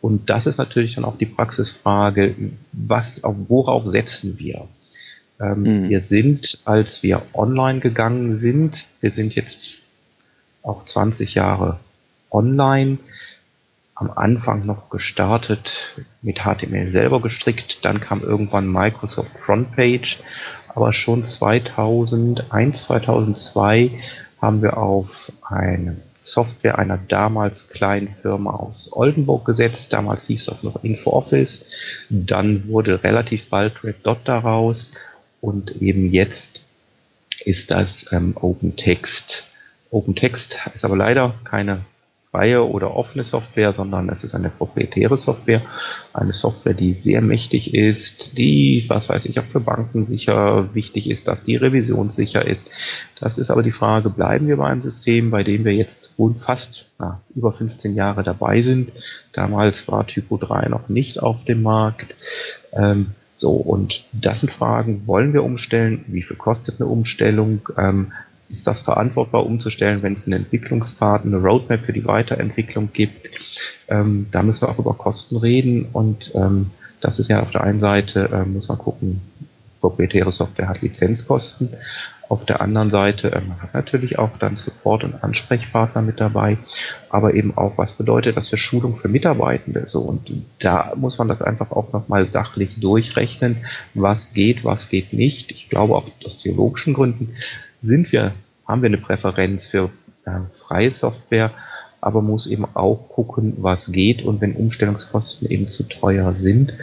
Und 0.00 0.30
das 0.30 0.46
ist 0.46 0.56
natürlich 0.56 0.94
dann 0.94 1.04
auch 1.04 1.18
die 1.18 1.26
Praxisfrage, 1.26 2.34
was, 2.72 3.22
auf, 3.22 3.36
worauf 3.48 3.88
setzen 3.88 4.38
wir? 4.38 4.66
Ähm, 5.38 5.62
mhm. 5.62 5.88
Wir 5.90 6.02
sind, 6.02 6.60
als 6.64 7.02
wir 7.02 7.22
online 7.34 7.80
gegangen 7.80 8.38
sind, 8.38 8.86
wir 9.00 9.12
sind 9.12 9.34
jetzt 9.34 9.82
auch 10.62 10.84
20 10.84 11.34
Jahre 11.34 11.78
online, 12.30 12.98
am 13.96 14.10
Anfang 14.10 14.66
noch 14.66 14.90
gestartet 14.90 15.96
mit 16.22 16.40
HTML 16.40 16.92
selber 16.92 17.20
gestrickt, 17.20 17.84
dann 17.84 18.00
kam 18.00 18.22
irgendwann 18.22 18.70
Microsoft 18.70 19.36
Frontpage, 19.38 20.20
aber 20.68 20.92
schon 20.92 21.24
2001, 21.24 22.84
2002 22.84 23.90
haben 24.40 24.62
wir 24.62 24.76
auf 24.76 25.32
eine 25.42 25.96
Software 26.22 26.78
einer 26.78 26.98
damals 26.98 27.68
kleinen 27.68 28.14
Firma 28.20 28.50
aus 28.50 28.90
Oldenburg 28.92 29.44
gesetzt. 29.44 29.92
Damals 29.92 30.26
hieß 30.26 30.46
das 30.46 30.62
noch 30.62 30.82
InfoOffice. 30.82 31.64
Dann 32.10 32.66
wurde 32.66 33.02
relativ 33.04 33.48
bald 33.48 33.82
Red 33.84 34.04
Dot 34.04 34.18
daraus 34.24 34.90
und 35.40 35.80
eben 35.80 36.12
jetzt 36.12 36.64
ist 37.44 37.70
das 37.70 38.12
ähm, 38.12 38.36
OpenText. 38.36 39.44
OpenText 39.90 40.58
ist 40.74 40.84
aber 40.84 40.96
leider 40.96 41.36
keine 41.44 41.84
freie 42.36 42.62
oder 42.62 42.94
offene 42.94 43.24
Software, 43.24 43.72
sondern 43.72 44.10
es 44.10 44.22
ist 44.22 44.34
eine 44.34 44.50
proprietäre 44.50 45.16
Software. 45.16 45.62
Eine 46.12 46.34
Software, 46.34 46.74
die 46.74 46.92
sehr 47.02 47.22
mächtig 47.22 47.72
ist, 47.72 48.36
die, 48.36 48.84
was 48.88 49.08
weiß 49.08 49.24
ich, 49.24 49.40
auch 49.40 49.44
für 49.44 49.60
Banken 49.60 50.04
sicher 50.04 50.74
wichtig 50.74 51.08
ist, 51.08 51.28
dass 51.28 51.44
die 51.44 51.56
revisionssicher 51.56 52.46
ist. 52.46 52.68
Das 53.18 53.38
ist 53.38 53.50
aber 53.50 53.62
die 53.62 53.72
Frage, 53.72 54.10
bleiben 54.10 54.48
wir 54.48 54.58
bei 54.58 54.66
einem 54.66 54.82
System, 54.82 55.30
bei 55.30 55.44
dem 55.44 55.64
wir 55.64 55.72
jetzt 55.72 56.14
fast 56.40 56.90
na, 56.98 57.22
über 57.34 57.52
15 57.52 57.94
Jahre 57.94 58.22
dabei 58.22 58.60
sind. 58.60 58.92
Damals 59.32 59.88
war 59.88 60.06
Typo 60.06 60.36
3 60.36 60.68
noch 60.68 60.90
nicht 60.90 61.22
auf 61.22 61.44
dem 61.44 61.62
Markt. 61.62 62.16
Ähm, 62.74 63.12
so, 63.32 63.52
und 63.52 64.04
das 64.12 64.40
sind 64.40 64.52
Fragen, 64.52 65.06
wollen 65.06 65.32
wir 65.32 65.42
umstellen? 65.42 66.04
Wie 66.08 66.22
viel 66.22 66.36
kostet 66.36 66.80
eine 66.80 66.88
Umstellung? 66.88 67.68
Ähm, 67.78 68.12
ist 68.48 68.66
das 68.66 68.80
verantwortbar 68.80 69.44
umzustellen, 69.44 70.02
wenn 70.02 70.12
es 70.12 70.26
einen 70.26 70.44
Entwicklungspfad, 70.44 71.24
eine 71.24 71.38
Roadmap 71.38 71.84
für 71.84 71.92
die 71.92 72.04
Weiterentwicklung 72.04 72.90
gibt? 72.92 73.28
Ähm, 73.88 74.26
da 74.30 74.42
müssen 74.42 74.62
wir 74.62 74.68
auch 74.68 74.78
über 74.78 74.94
Kosten 74.94 75.36
reden 75.36 75.86
und 75.92 76.32
ähm, 76.34 76.70
das 77.00 77.18
ist 77.18 77.28
ja 77.28 77.40
auf 77.40 77.50
der 77.50 77.62
einen 77.62 77.78
Seite, 77.78 78.30
äh, 78.32 78.44
muss 78.44 78.68
man 78.68 78.78
gucken, 78.78 79.20
proprietäre 79.80 80.32
Software 80.32 80.68
hat 80.68 80.82
Lizenzkosten. 80.82 81.70
Auf 82.28 82.44
der 82.44 82.60
anderen 82.60 82.90
Seite 82.90 83.30
äh, 83.30 83.40
man 83.40 83.62
hat 83.62 83.74
natürlich 83.74 84.18
auch 84.18 84.36
dann 84.38 84.56
Support 84.56 85.04
und 85.04 85.22
Ansprechpartner 85.22 86.02
mit 86.02 86.20
dabei, 86.20 86.58
aber 87.10 87.34
eben 87.34 87.56
auch, 87.56 87.78
was 87.78 87.92
bedeutet 87.92 88.36
das 88.36 88.48
für 88.48 88.56
Schulung 88.56 88.96
für 88.96 89.08
Mitarbeitende? 89.08 89.84
So 89.86 90.00
und 90.00 90.32
da 90.58 90.92
muss 90.96 91.18
man 91.18 91.28
das 91.28 91.42
einfach 91.42 91.70
auch 91.70 91.92
nochmal 91.92 92.26
sachlich 92.28 92.80
durchrechnen, 92.80 93.64
was 93.94 94.34
geht, 94.34 94.64
was 94.64 94.88
geht 94.88 95.12
nicht. 95.12 95.52
Ich 95.52 95.68
glaube 95.68 95.94
auch 95.94 96.10
aus 96.24 96.38
theologischen 96.38 96.94
Gründen 96.94 97.34
sind 97.82 98.12
wir, 98.12 98.34
haben 98.66 98.82
wir 98.82 98.88
eine 98.88 98.98
Präferenz 98.98 99.66
für 99.66 99.90
äh, 100.24 100.40
freie 100.66 100.90
Software, 100.90 101.52
aber 102.00 102.22
muss 102.22 102.46
eben 102.46 102.66
auch 102.74 103.08
gucken, 103.08 103.54
was 103.58 103.92
geht 103.92 104.22
und 104.22 104.40
wenn 104.40 104.54
Umstellungskosten 104.54 105.48
eben 105.48 105.66
zu 105.66 105.84
teuer 105.84 106.34
sind 106.34 106.74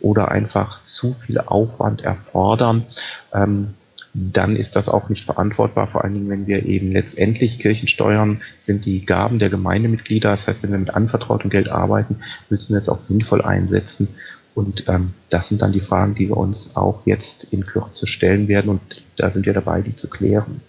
oder 0.00 0.30
einfach 0.30 0.82
zu 0.82 1.14
viel 1.14 1.38
Aufwand 1.38 2.02
erfordern, 2.02 2.84
ähm, 3.32 3.74
dann 4.14 4.54
ist 4.54 4.76
das 4.76 4.88
auch 4.88 5.08
nicht 5.08 5.24
verantwortbar, 5.24 5.88
vor 5.88 6.04
allen 6.04 6.14
Dingen, 6.14 6.28
wenn 6.28 6.46
wir 6.46 6.64
eben 6.66 6.92
letztendlich 6.92 7.58
Kirchen 7.58 7.88
steuern, 7.88 8.42
sind 8.58 8.84
die 8.84 9.04
Gaben 9.04 9.38
der 9.38 9.50
Gemeindemitglieder. 9.50 10.30
Das 10.30 10.46
heißt, 10.46 10.62
wenn 10.62 10.70
wir 10.70 10.78
mit 10.78 10.94
anvertrautem 10.94 11.50
Geld 11.50 11.68
arbeiten, 11.68 12.20
müssen 12.48 12.74
wir 12.74 12.78
es 12.78 12.88
auch 12.88 13.00
sinnvoll 13.00 13.42
einsetzen. 13.42 14.08
Und 14.54 14.88
ähm, 14.88 15.14
das 15.30 15.48
sind 15.48 15.62
dann 15.62 15.72
die 15.72 15.80
Fragen, 15.80 16.14
die 16.14 16.28
wir 16.28 16.36
uns 16.36 16.76
auch 16.76 17.00
jetzt 17.06 17.44
in 17.44 17.66
Kürze 17.66 18.06
stellen 18.06 18.48
werden. 18.48 18.70
Und 18.70 18.80
da 19.16 19.30
sind 19.30 19.46
wir 19.46 19.52
dabei, 19.52 19.82
die 19.82 19.94
zu 19.94 20.08
klären. 20.08 20.60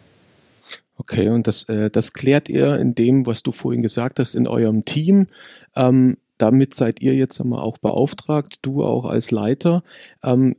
Okay, 0.97 1.29
und 1.29 1.45
das, 1.47 1.63
äh, 1.69 1.89
das 1.89 2.13
klärt 2.13 2.49
ihr 2.49 2.77
in 2.77 2.95
dem, 2.95 3.25
was 3.25 3.43
du 3.43 3.51
vorhin 3.51 3.81
gesagt 3.81 4.19
hast, 4.19 4.33
in 4.33 4.47
eurem 4.47 4.85
Team. 4.85 5.27
Ähm, 5.75 6.17
damit 6.37 6.73
seid 6.73 7.01
ihr 7.01 7.13
jetzt 7.13 7.39
einmal 7.39 7.61
auch 7.61 7.77
beauftragt, 7.77 8.59
du 8.61 8.83
auch 8.83 9.05
als 9.05 9.31
Leiter, 9.31 9.83
ähm, 10.23 10.55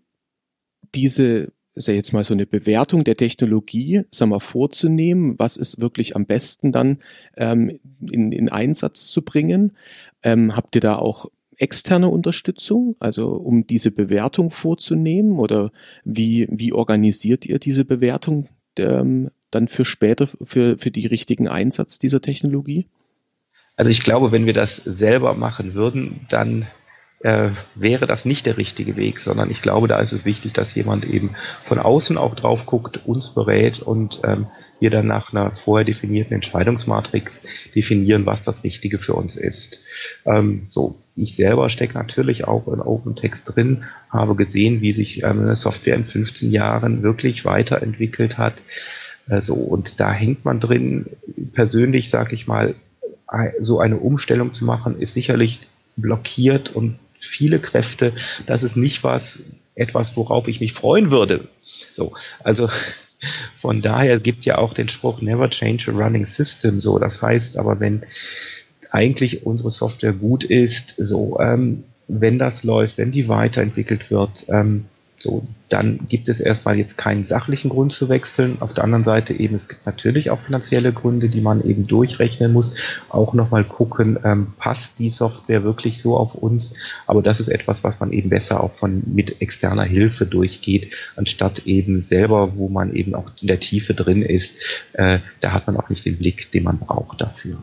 diese 0.94 1.52
ist 1.76 1.88
ja 1.88 1.94
jetzt 1.94 2.12
mal 2.12 2.24
so 2.24 2.32
eine 2.32 2.46
Bewertung 2.46 3.04
der 3.04 3.16
Technologie, 3.16 4.02
sag 4.10 4.30
mal, 4.30 4.40
vorzunehmen, 4.40 5.38
was 5.38 5.58
ist 5.58 5.78
wirklich 5.78 6.16
am 6.16 6.24
besten 6.24 6.72
dann 6.72 6.98
ähm, 7.36 7.78
in, 8.10 8.32
in 8.32 8.48
Einsatz 8.48 9.08
zu 9.08 9.20
bringen. 9.20 9.76
Ähm, 10.22 10.56
habt 10.56 10.74
ihr 10.74 10.80
da 10.80 10.96
auch 10.96 11.26
externe 11.58 12.08
Unterstützung, 12.08 12.96
also 13.00 13.30
um 13.30 13.66
diese 13.66 13.90
Bewertung 13.90 14.50
vorzunehmen 14.50 15.38
oder 15.38 15.72
wie, 16.04 16.46
wie 16.50 16.72
organisiert 16.72 17.46
ihr 17.46 17.58
diese 17.58 17.84
Bewertung 17.84 18.48
ähm, 18.78 19.30
dann 19.50 19.68
für 19.68 19.84
später, 19.84 20.28
für, 20.42 20.78
für 20.78 20.90
die 20.90 21.06
richtigen 21.06 21.48
Einsatz 21.48 21.98
dieser 21.98 22.20
Technologie? 22.20 22.86
Also 23.76 23.90
ich 23.90 24.02
glaube, 24.02 24.32
wenn 24.32 24.46
wir 24.46 24.52
das 24.52 24.76
selber 24.76 25.34
machen 25.34 25.74
würden, 25.74 26.26
dann 26.30 26.66
äh, 27.20 27.50
wäre 27.74 28.06
das 28.06 28.24
nicht 28.24 28.46
der 28.46 28.58
richtige 28.58 28.96
Weg, 28.96 29.20
sondern 29.20 29.50
ich 29.50 29.62
glaube, 29.62 29.88
da 29.88 30.00
ist 30.00 30.12
es 30.12 30.24
wichtig, 30.24 30.52
dass 30.52 30.74
jemand 30.74 31.04
eben 31.04 31.34
von 31.66 31.78
außen 31.78 32.18
auch 32.18 32.34
drauf 32.34 32.66
guckt, 32.66 33.06
uns 33.06 33.34
berät 33.34 33.80
und 33.80 34.20
ähm, 34.24 34.46
wir 34.80 34.90
dann 34.90 35.06
nach 35.06 35.32
einer 35.32 35.54
vorher 35.56 35.84
definierten 35.84 36.34
Entscheidungsmatrix 36.34 37.42
definieren, 37.74 38.26
was 38.26 38.42
das 38.42 38.64
Richtige 38.64 38.98
für 38.98 39.14
uns 39.14 39.36
ist. 39.36 39.82
Ähm, 40.26 40.66
so, 40.68 40.96
ich 41.16 41.34
selber 41.34 41.68
stecke 41.68 41.94
natürlich 41.94 42.46
auch 42.46 42.68
in 42.68 42.80
OpenText 42.80 43.54
drin, 43.54 43.84
habe 44.10 44.36
gesehen, 44.36 44.82
wie 44.82 44.92
sich 44.92 45.22
ähm, 45.22 45.40
eine 45.40 45.56
Software 45.56 45.96
in 45.96 46.04
15 46.04 46.50
Jahren 46.50 47.02
wirklich 47.02 47.44
weiterentwickelt 47.44 48.38
hat. 48.38 48.54
Also, 49.28 49.54
und 49.54 49.98
da 49.98 50.12
hängt 50.12 50.44
man 50.44 50.60
drin. 50.60 51.06
Persönlich 51.52 52.10
sage 52.10 52.34
ich 52.34 52.46
mal, 52.46 52.74
so 53.58 53.80
eine 53.80 53.96
Umstellung 53.96 54.52
zu 54.52 54.64
machen, 54.64 55.00
ist 55.00 55.14
sicherlich 55.14 55.60
blockiert 55.96 56.74
und 56.74 56.98
viele 57.18 57.58
Kräfte. 57.58 58.12
Das 58.46 58.62
ist 58.62 58.76
nicht 58.76 59.02
was, 59.02 59.40
etwas, 59.74 60.16
worauf 60.16 60.48
ich 60.48 60.60
mich 60.60 60.72
freuen 60.72 61.10
würde. 61.10 61.48
So, 61.92 62.14
also 62.44 62.68
von 63.60 63.82
daher 63.82 64.20
gibt 64.20 64.44
ja 64.44 64.58
auch 64.58 64.74
den 64.74 64.88
Spruch 64.88 65.20
Never 65.20 65.50
change 65.50 65.90
a 65.90 65.94
running 65.94 66.26
system. 66.26 66.80
So, 66.80 66.98
das 66.98 67.20
heißt 67.22 67.58
aber, 67.58 67.80
wenn 67.80 68.04
eigentlich 68.90 69.46
unsere 69.46 69.70
Software 69.70 70.12
gut 70.12 70.44
ist, 70.44 70.94
so, 70.98 71.38
ähm, 71.40 71.84
wenn 72.08 72.38
das 72.38 72.64
läuft, 72.64 72.98
wenn 72.98 73.12
die 73.12 73.28
weiterentwickelt 73.28 74.10
wird, 74.10 74.46
ähm, 74.48 74.86
so, 75.18 75.46
dann 75.70 76.00
gibt 76.08 76.28
es 76.28 76.40
erstmal 76.40 76.76
jetzt 76.76 76.98
keinen 76.98 77.24
sachlichen 77.24 77.70
Grund 77.70 77.92
zu 77.92 78.08
wechseln. 78.10 78.58
Auf 78.60 78.74
der 78.74 78.84
anderen 78.84 79.02
Seite 79.02 79.32
eben, 79.32 79.54
es 79.54 79.68
gibt 79.68 79.86
natürlich 79.86 80.30
auch 80.30 80.40
finanzielle 80.40 80.92
Gründe, 80.92 81.30
die 81.30 81.40
man 81.40 81.64
eben 81.64 81.86
durchrechnen 81.86 82.52
muss. 82.52 82.74
Auch 83.08 83.32
nochmal 83.32 83.64
gucken, 83.64 84.18
ähm, 84.24 84.52
passt 84.58 84.98
die 84.98 85.08
Software 85.08 85.64
wirklich 85.64 86.00
so 86.02 86.16
auf 86.16 86.34
uns? 86.34 86.74
Aber 87.06 87.22
das 87.22 87.40
ist 87.40 87.48
etwas, 87.48 87.82
was 87.82 87.98
man 87.98 88.12
eben 88.12 88.28
besser 88.28 88.62
auch 88.62 88.74
von 88.74 89.02
mit 89.06 89.40
externer 89.40 89.84
Hilfe 89.84 90.26
durchgeht, 90.26 90.92
anstatt 91.16 91.66
eben 91.66 92.00
selber, 92.00 92.56
wo 92.56 92.68
man 92.68 92.94
eben 92.94 93.14
auch 93.14 93.30
in 93.40 93.48
der 93.48 93.60
Tiefe 93.60 93.94
drin 93.94 94.22
ist. 94.22 94.54
Äh, 94.92 95.20
da 95.40 95.52
hat 95.52 95.66
man 95.66 95.78
auch 95.78 95.88
nicht 95.88 96.04
den 96.04 96.18
Blick, 96.18 96.52
den 96.52 96.64
man 96.64 96.78
braucht 96.78 97.22
dafür. 97.22 97.58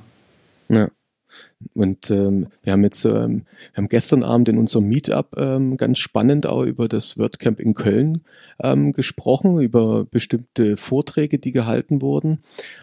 Und 1.76 2.12
ähm, 2.12 2.48
wir 2.64 2.74
haben 2.74 2.84
jetzt, 2.84 3.06
ähm, 3.06 3.46
wir 3.74 3.78
haben 3.78 3.90
gestern 3.90 4.24
Abend 4.24 4.50
in 4.50 4.58
unserem 4.58 4.88
Meetup 4.88 5.36
ähm, 5.38 5.78
ganz 5.78 6.00
spannend 6.00 6.46
auch 6.46 6.64
über 6.64 6.88
das 6.88 7.18
WordCamp 7.18 7.60
in 7.60 7.74
Köln 7.74 8.22
ähm, 8.62 8.92
gesprochen, 8.92 9.60
über 9.60 10.06
bestimmte 10.06 10.78
Vorträge, 10.78 11.40
die 11.40 11.52
gehalten 11.52 12.02
wurden. 12.02 12.40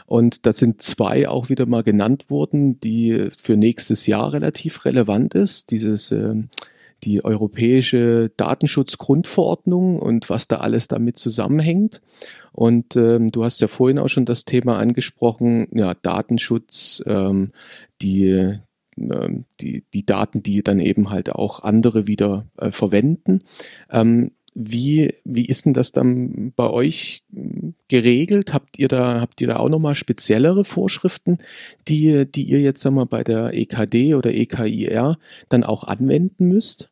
Und 0.06 0.46
da 0.46 0.52
sind 0.52 0.82
zwei 0.82 1.28
auch 1.28 1.48
wieder 1.48 1.66
mal 1.66 1.82
genannt 1.82 2.30
worden, 2.30 2.80
die 2.80 3.30
für 3.40 3.56
nächstes 3.56 4.06
Jahr 4.06 4.32
relativ 4.32 4.84
relevant 4.84 5.34
ist. 5.34 5.70
Dieses 5.70 6.12
ähm, 6.12 6.48
die 7.04 7.24
europäische 7.24 8.30
Datenschutzgrundverordnung 8.36 9.98
und 9.98 10.28
was 10.28 10.48
da 10.48 10.56
alles 10.56 10.88
damit 10.88 11.18
zusammenhängt. 11.18 12.02
Und 12.52 12.96
ähm, 12.96 13.28
du 13.28 13.44
hast 13.44 13.60
ja 13.60 13.68
vorhin 13.68 13.98
auch 13.98 14.08
schon 14.08 14.24
das 14.24 14.44
Thema 14.44 14.78
angesprochen, 14.78 15.68
ja, 15.72 15.94
Datenschutz, 15.94 17.02
ähm, 17.06 17.52
die, 18.02 18.58
ähm, 19.00 19.44
die, 19.60 19.84
die 19.94 20.04
Daten, 20.04 20.42
die 20.42 20.62
dann 20.62 20.80
eben 20.80 21.10
halt 21.10 21.30
auch 21.30 21.60
andere 21.60 22.06
wieder 22.06 22.46
äh, 22.58 22.72
verwenden. 22.72 23.40
Ähm, 23.90 24.32
wie, 24.54 25.14
wie 25.24 25.46
ist 25.46 25.66
denn 25.66 25.74
das 25.74 25.92
dann 25.92 26.52
bei 26.56 26.68
euch 26.68 27.22
hm, 27.32 27.74
geregelt? 27.88 28.52
Habt 28.52 28.78
ihr 28.78 28.88
da, 28.88 29.20
habt 29.20 29.40
ihr 29.40 29.48
da 29.48 29.56
auch 29.56 29.68
nochmal 29.68 29.94
speziellere 29.94 30.64
Vorschriften, 30.64 31.38
die, 31.88 32.26
die 32.26 32.44
ihr 32.44 32.60
jetzt 32.60 32.80
sag 32.80 32.92
mal, 32.92 33.06
bei 33.06 33.22
der 33.22 33.54
EKD 33.54 34.14
oder 34.14 34.32
EKIR 34.32 35.18
dann 35.48 35.64
auch 35.64 35.84
anwenden 35.84 36.48
müsst? 36.48 36.90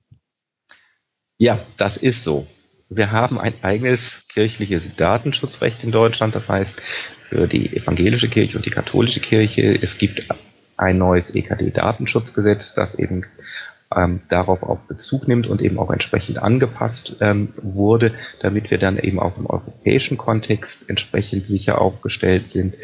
Ja, 1.39 1.61
das 1.77 1.97
ist 1.97 2.25
so. 2.25 2.47
Wir 2.91 3.13
haben 3.13 3.39
ein 3.39 3.55
eigenes 3.63 4.23
kirchliches 4.29 4.97
Datenschutzrecht 4.97 5.85
in 5.85 5.93
Deutschland. 5.93 6.35
Das 6.35 6.49
heißt, 6.49 6.81
für 7.29 7.47
die 7.47 7.77
evangelische 7.77 8.29
Kirche 8.29 8.57
und 8.57 8.65
die 8.65 8.71
katholische 8.71 9.21
Kirche, 9.21 9.79
es 9.81 9.99
gibt 9.99 10.25
ein 10.79 10.97
neues 10.99 11.35
EKD-Datenschutzgesetz, 11.35 12.75
das 12.75 12.95
eben 12.95 13.25
ähm, 13.95 14.21
darauf 14.29 14.63
auch 14.63 14.79
Bezug 14.81 15.29
nimmt 15.29 15.47
und 15.47 15.63
eben 15.63 15.79
auch 15.79 15.91
entsprechend 15.91 16.43
angepasst 16.43 17.17
ähm, 17.21 17.53
wurde, 17.57 18.15
damit 18.41 18.71
wir 18.71 18.79
dann 18.79 18.99
eben 18.99 19.19
auch 19.19 19.37
im 19.37 19.47
europäischen 19.47 20.17
Kontext 20.19 20.89
entsprechend 20.89 21.47
sicher 21.47 21.81
aufgestellt 21.81 22.49
sind. 22.49 22.75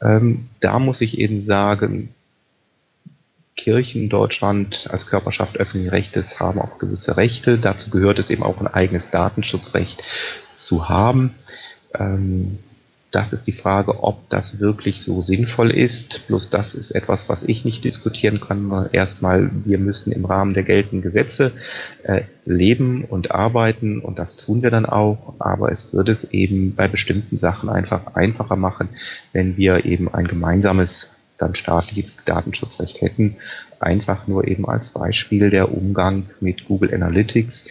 Ähm, 0.00 0.48
da 0.60 0.78
muss 0.78 1.00
ich 1.00 1.18
eben 1.18 1.40
sagen, 1.40 2.14
Kirchen 3.56 4.04
in 4.04 4.08
Deutschland 4.08 4.88
als 4.90 5.06
Körperschaft 5.06 5.58
öffentlichen 5.58 5.90
Rechtes 5.90 6.40
haben 6.40 6.60
auch 6.60 6.78
gewisse 6.78 7.16
Rechte. 7.16 7.58
Dazu 7.58 7.90
gehört 7.90 8.18
es 8.18 8.30
eben 8.30 8.42
auch 8.42 8.60
ein 8.60 8.66
eigenes 8.66 9.10
Datenschutzrecht 9.10 10.02
zu 10.52 10.88
haben. 10.88 11.34
Ähm, 11.94 12.58
das 13.12 13.34
ist 13.34 13.46
die 13.46 13.52
Frage, 13.52 14.02
ob 14.02 14.28
das 14.30 14.58
wirklich 14.58 15.02
so 15.02 15.20
sinnvoll 15.20 15.70
ist. 15.70 16.26
Bloß 16.28 16.48
das 16.48 16.74
ist 16.74 16.92
etwas, 16.92 17.28
was 17.28 17.42
ich 17.42 17.64
nicht 17.64 17.84
diskutieren 17.84 18.40
kann. 18.40 18.88
Erstmal, 18.90 19.50
wir 19.52 19.78
müssen 19.78 20.12
im 20.12 20.24
Rahmen 20.24 20.54
der 20.54 20.62
geltenden 20.62 21.02
Gesetze 21.02 21.52
äh, 22.04 22.22
leben 22.46 23.04
und 23.04 23.30
arbeiten 23.30 24.00
und 24.00 24.18
das 24.18 24.36
tun 24.36 24.62
wir 24.62 24.70
dann 24.70 24.86
auch. 24.86 25.34
Aber 25.38 25.70
es 25.70 25.92
würde 25.92 26.10
es 26.10 26.32
eben 26.32 26.74
bei 26.74 26.88
bestimmten 26.88 27.36
Sachen 27.36 27.68
einfach 27.68 28.14
einfacher 28.14 28.56
machen, 28.56 28.88
wenn 29.32 29.58
wir 29.58 29.84
eben 29.84 30.12
ein 30.12 30.26
gemeinsames 30.26 31.10
dann 31.36 31.54
staatliches 31.54 32.16
Datenschutzrecht 32.24 33.00
hätten. 33.02 33.36
Einfach 33.82 34.28
nur 34.28 34.46
eben 34.46 34.68
als 34.68 34.90
Beispiel 34.90 35.50
der 35.50 35.72
Umgang 35.72 36.26
mit 36.40 36.66
Google 36.66 36.94
Analytics. 36.94 37.66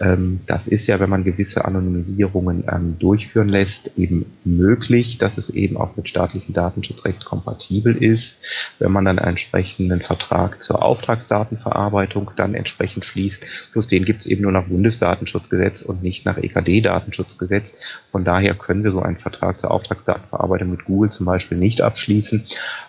Ähm, 0.00 0.40
das 0.46 0.68
ist 0.68 0.86
ja, 0.86 1.00
wenn 1.00 1.10
man 1.10 1.24
gewisse 1.24 1.64
Anonymisierungen 1.64 2.64
ähm, 2.70 2.96
durchführen 2.98 3.48
lässt, 3.48 3.98
eben 3.98 4.26
möglich, 4.44 5.18
dass 5.18 5.38
es 5.38 5.50
eben 5.50 5.76
auch 5.76 5.96
mit 5.96 6.08
staatlichem 6.08 6.54
Datenschutzrecht 6.54 7.24
kompatibel 7.24 7.96
ist. 7.96 8.38
Wenn 8.78 8.92
man 8.92 9.04
dann 9.04 9.18
einen 9.18 9.30
entsprechenden 9.30 10.00
Vertrag 10.00 10.62
zur 10.62 10.82
Auftragsdatenverarbeitung 10.82 12.30
dann 12.36 12.54
entsprechend 12.54 13.04
schließt, 13.04 13.44
plus 13.72 13.88
den 13.88 14.04
gibt 14.04 14.20
es 14.20 14.26
eben 14.26 14.42
nur 14.42 14.52
nach 14.52 14.68
Bundesdatenschutzgesetz 14.68 15.82
und 15.82 16.02
nicht 16.02 16.24
nach 16.24 16.38
EKD-Datenschutzgesetz. 16.38 17.74
Von 18.12 18.24
daher 18.24 18.54
können 18.54 18.84
wir 18.84 18.92
so 18.92 19.02
einen 19.02 19.18
Vertrag 19.18 19.60
zur 19.60 19.72
Auftragsdatenverarbeitung 19.72 20.70
mit 20.70 20.84
Google 20.84 21.10
zum 21.10 21.26
Beispiel 21.26 21.58
nicht 21.58 21.80
abschließen. 21.80 22.44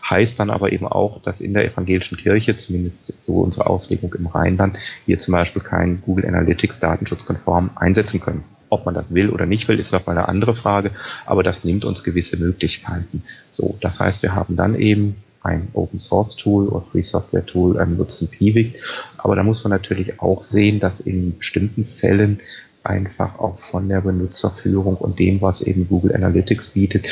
Heißt 0.09 0.39
dann 0.39 0.49
aber 0.49 0.71
eben 0.71 0.87
auch, 0.87 1.21
dass 1.23 1.41
in 1.41 1.53
der 1.53 1.65
evangelischen 1.65 2.17
Kirche, 2.17 2.55
zumindest 2.67 3.13
so 3.21 3.39
unsere 3.39 3.67
Auslegung 3.67 4.13
im 4.13 4.27
Rheinland, 4.27 4.77
wir 5.05 5.17
zum 5.19 5.31
Beispiel 5.31 5.61
kein 5.61 6.01
Google 6.01 6.27
Analytics 6.27 6.79
datenschutzkonform 6.79 7.71
einsetzen 7.75 8.19
können. 8.19 8.43
Ob 8.69 8.85
man 8.85 8.93
das 8.93 9.13
will 9.13 9.29
oder 9.29 9.45
nicht 9.45 9.67
will, 9.67 9.79
ist 9.79 9.93
nochmal 9.93 10.17
eine 10.17 10.27
andere 10.27 10.55
Frage, 10.55 10.91
aber 11.25 11.41
das 11.41 11.63
nimmt 11.63 11.85
uns 11.85 12.03
gewisse 12.03 12.37
Möglichkeiten. 12.37 13.23
So, 13.49 13.77
das 13.81 13.99
heißt, 13.99 14.21
wir 14.23 14.35
haben 14.35 14.57
dann 14.57 14.75
eben 14.75 15.15
ein 15.41 15.69
Open 15.73 15.99
Source 15.99 16.35
Tool 16.35 16.67
oder 16.67 16.85
Free 16.91 17.01
Software 17.01 17.45
Tool, 17.45 17.79
ähm, 17.79 17.95
nutzen 17.95 18.27
Piwik. 18.27 18.75
Aber 19.17 19.35
da 19.35 19.43
muss 19.43 19.63
man 19.63 19.71
natürlich 19.71 20.19
auch 20.19 20.43
sehen, 20.43 20.79
dass 20.81 20.99
in 20.99 21.37
bestimmten 21.37 21.85
Fällen 21.85 22.39
einfach 22.83 23.39
auch 23.39 23.59
von 23.59 23.89
der 23.89 24.01
Benutzerführung 24.01 24.95
und 24.95 25.19
dem, 25.19 25.41
was 25.41 25.61
eben 25.61 25.87
Google 25.87 26.15
Analytics 26.15 26.69
bietet, 26.69 27.07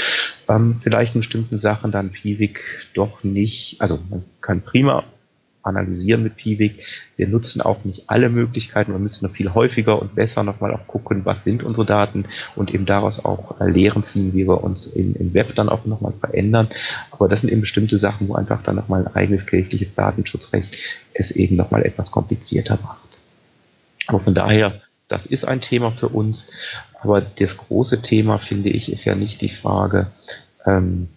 ähm, 0.48 0.78
vielleicht 0.80 1.16
in 1.16 1.22
bestimmten 1.22 1.58
Sachen 1.58 1.92
dann 1.92 2.12
Piwik 2.12 2.62
doch 2.94 3.24
nicht, 3.24 3.82
also 3.82 4.00
man 4.10 4.24
kann 4.42 4.62
prima 4.62 5.04
analysieren 5.66 6.24
mit 6.24 6.36
Piwik. 6.36 6.84
Wir 7.18 7.28
nutzen 7.28 7.62
auch 7.62 7.84
nicht 7.84 8.04
alle 8.08 8.30
Möglichkeiten. 8.30 8.92
Wir 8.92 9.00
müssen 9.00 9.26
noch 9.26 9.34
viel 9.34 9.54
häufiger 9.54 10.02
und 10.02 10.16
besser 10.16 10.44
nochmal 10.44 10.74
auch 10.74 10.88
gucken, 10.88 11.26
was 11.26 11.44
sind 11.44 11.64
unsere 11.64 11.86
Daten 11.86 12.26
und 12.56 12.74
eben 12.74 12.86
daraus 12.86 13.24
auch 13.24 13.60
äh, 13.60 13.70
Lehren 13.70 14.04
ziehen, 14.04 14.34
wie 14.34 14.48
wir 14.48 14.64
uns 14.64 14.88
in, 14.88 15.16
im 15.16 15.34
Web 15.34 15.56
dann 15.56 15.70
auch 15.70 15.86
nochmal 15.86 16.14
verändern. 16.20 16.70
Aber 17.12 17.28
das 17.28 17.42
sind 17.42 17.52
eben 17.52 17.62
bestimmte 17.62 18.00
Sachen, 18.00 18.28
wo 18.28 18.36
einfach 18.36 18.62
dann 18.64 18.76
nochmal 18.76 19.06
ein 19.06 19.16
eigenes 19.16 19.46
kirchliches 19.46 19.96
Datenschutzrecht 19.96 20.76
es 21.14 21.32
eben 21.32 21.56
nochmal 21.56 21.84
etwas 21.84 22.12
komplizierter 22.12 22.78
macht. 22.84 23.00
Aber 24.08 24.20
von 24.20 24.36
daher, 24.36 24.82
das 25.08 25.26
ist 25.26 25.46
ein 25.46 25.62
Thema 25.62 25.92
für 25.92 26.10
uns. 26.10 26.50
Aber 27.02 27.22
das 27.22 27.58
große 27.58 28.02
Thema, 28.02 28.40
finde 28.40 28.70
ich, 28.70 28.92
ist 28.92 29.06
ja 29.06 29.16
nicht 29.16 29.42
die 29.42 29.50
Frage, 29.50 30.08
ähm, 30.66 31.08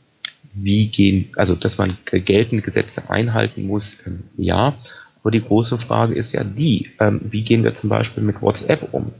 wie 0.62 0.88
gehen, 0.88 1.30
also 1.36 1.54
dass 1.54 1.78
man 1.78 1.96
geltende 2.04 2.62
Gesetze 2.62 3.10
einhalten 3.10 3.66
muss, 3.66 3.98
ähm, 4.06 4.24
ja. 4.36 4.74
Aber 5.20 5.30
die 5.30 5.42
große 5.42 5.78
Frage 5.78 6.14
ist 6.14 6.32
ja 6.32 6.44
die, 6.44 6.90
ähm, 7.00 7.20
wie 7.24 7.42
gehen 7.42 7.64
wir 7.64 7.74
zum 7.74 7.90
Beispiel 7.90 8.22
mit 8.22 8.40
WhatsApp 8.40 8.92
um? 8.92 9.12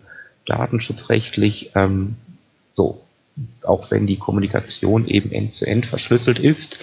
Datenschutzrechtlich, 0.47 1.73
ähm, 1.75 2.17
so, 2.73 3.03
auch 3.63 3.91
wenn 3.91 4.07
die 4.07 4.17
Kommunikation 4.17 5.07
eben 5.07 5.33
end-zu-end 5.33 5.85
-end 5.85 5.89
verschlüsselt 5.89 6.39
ist, 6.39 6.79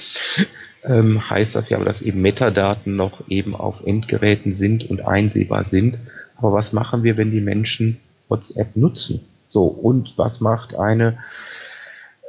heißt 0.87 1.55
das 1.55 1.69
ja 1.69 1.77
aber, 1.77 1.85
dass 1.85 2.03
eben 2.03 2.21
Metadaten 2.21 2.95
noch 2.95 3.27
eben 3.27 3.55
auf 3.55 3.83
Endgeräten 3.83 4.51
sind 4.51 4.87
und 4.87 5.01
einsehbar 5.01 5.65
sind. 5.65 5.97
Aber 6.37 6.53
was 6.53 6.73
machen 6.73 7.01
wir, 7.01 7.17
wenn 7.17 7.31
die 7.31 7.41
Menschen 7.41 7.99
WhatsApp 8.29 8.75
nutzen? 8.75 9.25
So, 9.49 9.65
und 9.65 10.13
was 10.17 10.41
macht 10.41 10.75
eine 10.75 11.17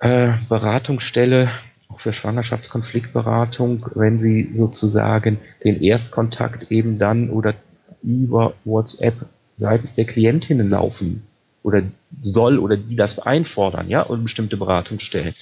äh, 0.01 0.35
Beratungsstelle 0.49 1.51
auch 1.97 2.01
für 2.01 2.13
Schwangerschaftskonfliktberatung, 2.13 3.87
wenn 3.95 4.19
Sie 4.19 4.51
sozusagen 4.55 5.39
den 5.65 5.81
Erstkontakt 5.83 6.71
eben 6.71 6.99
dann 6.99 7.31
oder 7.31 7.55
über 8.03 8.55
WhatsApp 8.65 9.15
seitens 9.57 9.95
der 9.95 10.05
Klientinnen 10.05 10.69
laufen 10.69 11.27
oder 11.63 11.83
soll 12.21 12.59
oder 12.59 12.77
die 12.77 12.97
das 12.97 13.19
einfordern, 13.19 13.89
ja, 13.89 14.03
und 14.03 14.25
bestimmte 14.25 14.57
Beratungsstellen, 14.57 15.35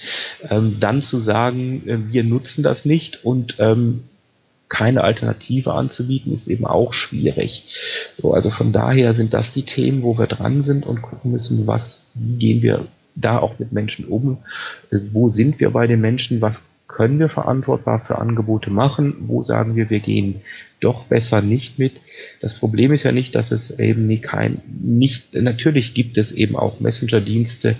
ähm, 0.49 0.77
dann 0.79 1.01
zu 1.01 1.19
sagen, 1.19 1.87
äh, 1.87 2.11
wir 2.11 2.23
nutzen 2.23 2.63
das 2.63 2.85
nicht 2.85 3.23
und 3.23 3.57
ähm, 3.59 4.03
keine 4.67 5.03
Alternative 5.03 5.73
anzubieten, 5.73 6.33
ist 6.33 6.47
eben 6.47 6.65
auch 6.65 6.93
schwierig. 6.93 7.65
So, 8.13 8.33
also 8.33 8.49
von 8.49 8.71
daher 8.71 9.13
sind 9.13 9.33
das 9.33 9.51
die 9.51 9.63
Themen, 9.63 10.01
wo 10.01 10.17
wir 10.17 10.25
dran 10.25 10.63
sind 10.63 10.87
und 10.87 11.03
gucken 11.03 11.31
müssen, 11.31 11.67
was, 11.67 12.11
wie 12.15 12.37
gehen 12.37 12.61
wir 12.63 12.87
da 13.15 13.39
auch 13.39 13.59
mit 13.59 13.71
Menschen 13.71 14.05
um? 14.05 14.37
Wo 15.11 15.29
sind 15.29 15.59
wir 15.59 15.69
bei 15.71 15.87
den 15.87 16.01
Menschen? 16.01 16.41
Was 16.41 16.63
können 16.87 17.19
wir 17.19 17.29
verantwortbar 17.29 17.99
für 17.99 18.19
Angebote 18.19 18.69
machen? 18.69 19.15
Wo 19.27 19.41
sagen 19.41 19.75
wir, 19.75 19.89
wir 19.89 19.99
gehen 19.99 20.41
doch 20.79 21.05
besser 21.05 21.41
nicht 21.41 21.79
mit? 21.79 21.93
Das 22.41 22.59
Problem 22.59 22.93
ist 22.93 23.03
ja 23.03 23.11
nicht, 23.11 23.33
dass 23.35 23.51
es 23.51 23.79
eben 23.79 24.05
nie 24.05 24.19
kein, 24.19 24.61
nicht, 24.81 25.33
natürlich 25.33 25.93
gibt 25.93 26.17
es 26.17 26.31
eben 26.31 26.55
auch 26.55 26.79
Messenger-Dienste, 26.79 27.75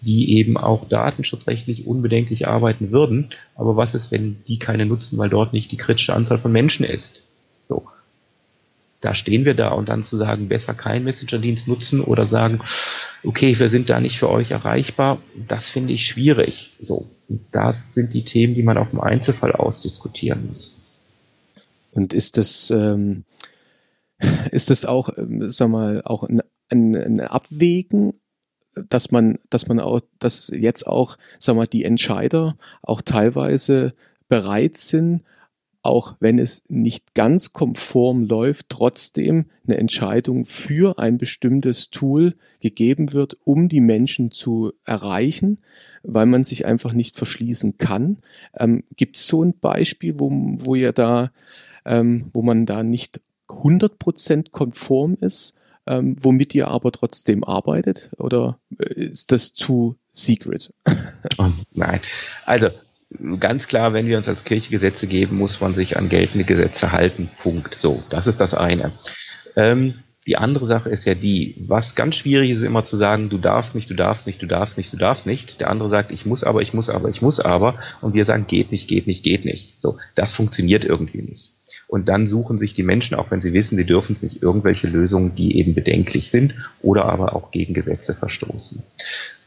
die 0.00 0.36
eben 0.38 0.56
auch 0.56 0.88
datenschutzrechtlich 0.88 1.86
unbedenklich 1.86 2.48
arbeiten 2.48 2.90
würden. 2.90 3.30
Aber 3.54 3.76
was 3.76 3.94
ist, 3.94 4.10
wenn 4.10 4.38
die 4.48 4.58
keine 4.58 4.84
nutzen, 4.84 5.16
weil 5.18 5.30
dort 5.30 5.52
nicht 5.52 5.70
die 5.70 5.76
kritische 5.76 6.14
Anzahl 6.14 6.38
von 6.38 6.52
Menschen 6.52 6.84
ist? 6.84 7.29
Da 9.00 9.14
stehen 9.14 9.44
wir 9.44 9.54
da 9.54 9.70
und 9.70 9.88
dann 9.88 10.02
zu 10.02 10.16
sagen, 10.16 10.48
besser 10.48 10.74
keinen 10.74 11.04
Messenger-Dienst 11.04 11.68
nutzen 11.68 12.02
oder 12.02 12.26
sagen, 12.26 12.60
okay, 13.24 13.58
wir 13.58 13.70
sind 13.70 13.88
da 13.88 13.98
nicht 14.00 14.18
für 14.18 14.28
euch 14.28 14.50
erreichbar, 14.50 15.18
das 15.48 15.68
finde 15.68 15.94
ich 15.94 16.06
schwierig. 16.06 16.74
So, 16.80 17.08
das 17.50 17.94
sind 17.94 18.12
die 18.12 18.24
Themen, 18.24 18.54
die 18.54 18.62
man 18.62 18.76
auch 18.76 18.92
im 18.92 19.00
Einzelfall 19.00 19.52
ausdiskutieren 19.52 20.46
muss. 20.46 20.80
Und 21.92 22.12
ist 22.12 22.36
das, 22.36 22.70
ähm, 22.70 23.24
ist 24.50 24.70
das 24.70 24.84
auch, 24.84 25.10
ähm, 25.16 25.50
sag 25.50 25.70
mal, 25.70 26.02
auch 26.04 26.24
ein, 26.24 26.42
ein, 26.68 26.94
ein 26.94 27.20
Abwägen, 27.20 28.14
dass 28.88 29.10
man, 29.10 29.38
dass 29.48 29.66
man 29.66 29.80
auch, 29.80 30.00
dass 30.18 30.48
jetzt 30.48 30.86
auch, 30.86 31.16
sag 31.38 31.56
mal, 31.56 31.66
die 31.66 31.84
Entscheider 31.84 32.56
auch 32.82 33.02
teilweise 33.02 33.94
bereit 34.28 34.76
sind, 34.76 35.22
auch 35.82 36.16
wenn 36.20 36.38
es 36.38 36.62
nicht 36.68 37.14
ganz 37.14 37.52
konform 37.52 38.24
läuft, 38.24 38.68
trotzdem 38.68 39.46
eine 39.66 39.78
Entscheidung 39.78 40.44
für 40.46 40.98
ein 40.98 41.16
bestimmtes 41.16 41.90
Tool 41.90 42.34
gegeben 42.60 43.12
wird, 43.12 43.38
um 43.44 43.68
die 43.68 43.80
Menschen 43.80 44.30
zu 44.30 44.72
erreichen, 44.84 45.58
weil 46.02 46.26
man 46.26 46.44
sich 46.44 46.66
einfach 46.66 46.92
nicht 46.92 47.16
verschließen 47.16 47.78
kann. 47.78 48.18
Ähm, 48.58 48.84
Gibt 48.96 49.16
es 49.16 49.26
so 49.26 49.42
ein 49.42 49.58
Beispiel, 49.58 50.18
wo, 50.18 50.30
wo 50.30 50.74
ihr 50.74 50.92
da, 50.92 51.32
ähm, 51.84 52.30
wo 52.32 52.42
man 52.42 52.66
da 52.66 52.82
nicht 52.82 53.20
100% 53.48 54.50
konform 54.50 55.16
ist, 55.20 55.58
ähm, 55.86 56.16
womit 56.20 56.54
ihr 56.54 56.68
aber 56.68 56.92
trotzdem 56.92 57.42
arbeitet? 57.42 58.10
Oder 58.18 58.58
äh, 58.78 59.04
ist 59.04 59.32
das 59.32 59.54
zu 59.54 59.96
secret? 60.12 60.72
Oh, 61.38 61.50
nein, 61.72 62.00
also 62.44 62.68
ganz 63.38 63.66
klar, 63.66 63.92
wenn 63.92 64.06
wir 64.06 64.16
uns 64.16 64.28
als 64.28 64.44
Kirche 64.44 64.70
Gesetze 64.70 65.06
geben, 65.06 65.36
muss 65.36 65.60
man 65.60 65.74
sich 65.74 65.96
an 65.96 66.08
geltende 66.08 66.44
Gesetze 66.44 66.92
halten. 66.92 67.30
Punkt. 67.42 67.76
So, 67.76 68.02
das 68.10 68.26
ist 68.26 68.40
das 68.40 68.54
eine. 68.54 68.92
Ähm, 69.56 69.94
die 70.26 70.36
andere 70.36 70.66
Sache 70.66 70.90
ist 70.90 71.06
ja 71.06 71.14
die, 71.14 71.56
was 71.66 71.94
ganz 71.94 72.14
schwierig 72.14 72.50
ist 72.50 72.62
immer 72.62 72.84
zu 72.84 72.98
sagen, 72.98 73.30
du 73.30 73.38
darfst 73.38 73.74
nicht, 73.74 73.88
du 73.90 73.94
darfst 73.94 74.26
nicht, 74.26 74.40
du 74.40 74.46
darfst 74.46 74.76
nicht, 74.76 74.92
du 74.92 74.96
darfst 74.96 75.26
nicht. 75.26 75.60
Der 75.60 75.70
andere 75.70 75.88
sagt, 75.88 76.12
ich 76.12 76.26
muss 76.26 76.44
aber, 76.44 76.60
ich 76.62 76.74
muss 76.74 76.90
aber, 76.90 77.08
ich 77.08 77.22
muss 77.22 77.40
aber. 77.40 77.78
Und 78.00 78.14
wir 78.14 78.24
sagen, 78.24 78.46
geht 78.46 78.70
nicht, 78.70 78.86
geht 78.86 79.06
nicht, 79.06 79.24
geht 79.24 79.44
nicht. 79.44 79.80
So, 79.80 79.96
das 80.14 80.34
funktioniert 80.34 80.84
irgendwie 80.84 81.22
nicht. 81.22 81.54
Und 81.88 82.08
dann 82.08 82.26
suchen 82.26 82.58
sich 82.58 82.74
die 82.74 82.82
Menschen, 82.82 83.16
auch 83.16 83.30
wenn 83.30 83.40
sie 83.40 83.52
wissen, 83.52 83.76
sie 83.76 83.86
dürfen 83.86 84.12
es 84.12 84.22
nicht, 84.22 84.42
irgendwelche 84.42 84.86
Lösungen, 84.86 85.34
die 85.34 85.58
eben 85.58 85.74
bedenklich 85.74 86.30
sind 86.30 86.54
oder 86.82 87.06
aber 87.06 87.34
auch 87.34 87.50
gegen 87.50 87.74
Gesetze 87.74 88.14
verstoßen. 88.14 88.84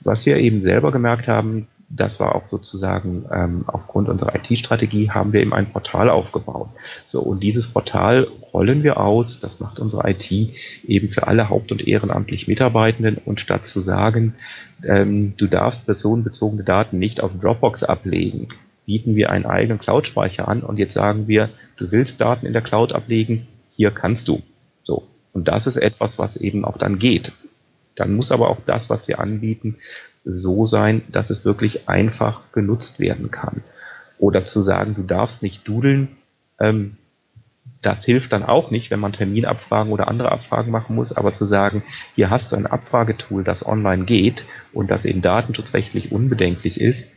Was 0.02 0.26
wir 0.26 0.38
eben 0.38 0.60
selber 0.60 0.92
gemerkt 0.92 1.28
haben, 1.28 1.68
das 1.96 2.20
war 2.20 2.36
auch 2.36 2.48
sozusagen 2.48 3.26
ähm, 3.32 3.66
aufgrund 3.68 4.10
unserer 4.10 4.34
IT-Strategie 4.36 5.12
haben 5.12 5.32
wir 5.34 5.42
eben 5.42 5.54
ein 5.54 5.72
Portal 5.72 6.10
aufgebaut. 6.10 6.70
So 7.06 7.22
und 7.22 7.44
dieses 7.44 7.68
Portal 7.68 8.28
rollen 8.52 8.84
wir 8.84 9.00
aus. 9.00 9.40
Das 9.40 9.60
macht 9.60 9.80
unsere 9.80 10.10
IT 10.10 10.32
eben 10.84 11.10
für 11.10 11.28
alle 11.28 11.50
haupt- 11.50 11.72
und 11.72 11.88
ehrenamtlich 11.88 12.48
Mitarbeitenden. 12.48 13.18
Und 13.24 13.40
statt 13.40 13.66
zu 13.66 13.82
sagen, 13.82 14.34
ähm, 14.84 15.34
du 15.38 15.48
darfst 15.48 15.86
personenbezogene 15.86 16.64
Daten 16.64 16.98
nicht 16.98 17.22
auf 17.22 17.32
Dropbox 17.40 17.84
ablegen, 17.84 18.50
bieten 18.86 19.16
wir 19.16 19.30
einen 19.30 19.46
eigenen 19.46 19.80
Cloud-Speicher 19.80 20.48
an. 20.48 20.64
Und 20.64 20.80
jetzt 20.80 20.94
sagen 20.94 21.28
wir, 21.28 21.50
du 21.78 21.92
willst 21.92 22.20
Daten 22.20 22.46
in 22.46 22.54
der 22.54 22.64
Cloud 22.64 22.94
ablegen, 22.94 23.48
hier 23.76 23.92
kannst 23.92 24.28
du. 24.28 24.42
So 24.84 25.04
und 25.34 25.48
das 25.48 25.68
ist 25.68 25.78
etwas, 25.78 26.18
was 26.18 26.38
eben 26.38 26.64
auch 26.64 26.78
dann 26.78 27.00
geht. 27.00 27.34
Dann 27.96 28.16
muss 28.16 28.32
aber 28.32 28.50
auch 28.50 28.60
das, 28.66 28.90
was 28.90 29.08
wir 29.08 29.20
anbieten, 29.20 29.78
so 30.26 30.66
sein, 30.66 31.02
dass 31.12 31.30
es 31.30 31.46
wirklich 31.46 31.90
einfach 31.90 32.52
genutzt 32.52 33.00
werden 33.00 33.32
kann. 33.32 33.64
Oder 34.18 34.46
zu 34.46 34.62
sagen, 34.62 34.96
du 34.96 35.04
darfst 35.04 35.44
nicht 35.44 35.68
dudeln, 35.68 36.18
ähm, 36.60 36.98
das 37.82 38.06
hilft 38.06 38.32
dann 38.32 38.44
auch 38.44 38.72
nicht, 38.72 38.92
wenn 38.92 39.00
man 39.00 39.14
Terminabfragen 39.14 39.92
oder 39.92 40.08
andere 40.08 40.32
Abfragen 40.32 40.72
machen 40.72 40.96
muss, 40.96 41.12
aber 41.12 41.34
zu 41.34 41.46
sagen, 41.46 41.84
hier 42.16 42.30
hast 42.30 42.52
du 42.52 42.56
ein 42.56 42.68
Abfragetool, 42.68 43.44
das 43.44 43.66
online 43.66 44.06
geht 44.06 44.46
und 44.72 44.90
das 44.90 45.06
eben 45.06 45.22
datenschutzrechtlich 45.22 46.12
unbedenklich 46.12 46.80
ist, 46.80 47.08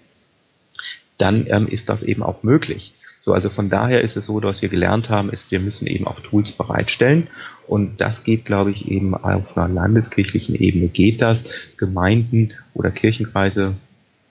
dann 1.19 1.47
ähm, 1.49 1.69
ist 1.69 1.88
das 1.88 2.03
eben 2.03 2.23
auch 2.23 2.42
möglich. 2.42 2.95
So, 3.27 3.33
also 3.33 3.51
von 3.51 3.69
daher 3.69 4.03
ist 4.03 4.17
es 4.17 4.27
so, 4.27 4.39
dass 4.39 4.62
wir 4.62 4.69
gelernt 4.69 5.11
haben, 5.11 5.31
ist, 5.31 5.51
wir 5.51 5.59
müssen 5.59 5.89
eben 5.89 6.07
auch 6.07 6.21
Tools 6.21 6.53
bereitstellen. 6.53 7.27
Und 7.67 8.01
das 8.01 8.23
geht, 8.23 8.45
glaube 8.45 8.71
ich, 8.71 8.89
eben 8.89 9.17
auf 9.17 9.59
einer 9.59 9.67
landeskirchlichen 9.67 10.55
Ebene 10.55 10.87
geht 10.87 11.23
das. 11.23 11.43
Gemeinden 11.77 12.53
oder 12.73 12.93
Kirchenkreise, 12.93 13.75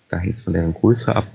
da 0.07 0.17
hängt 0.17 0.35
es 0.35 0.43
von 0.43 0.53
deren 0.53 0.73
Größe 0.73 1.13
ab, 1.13 1.27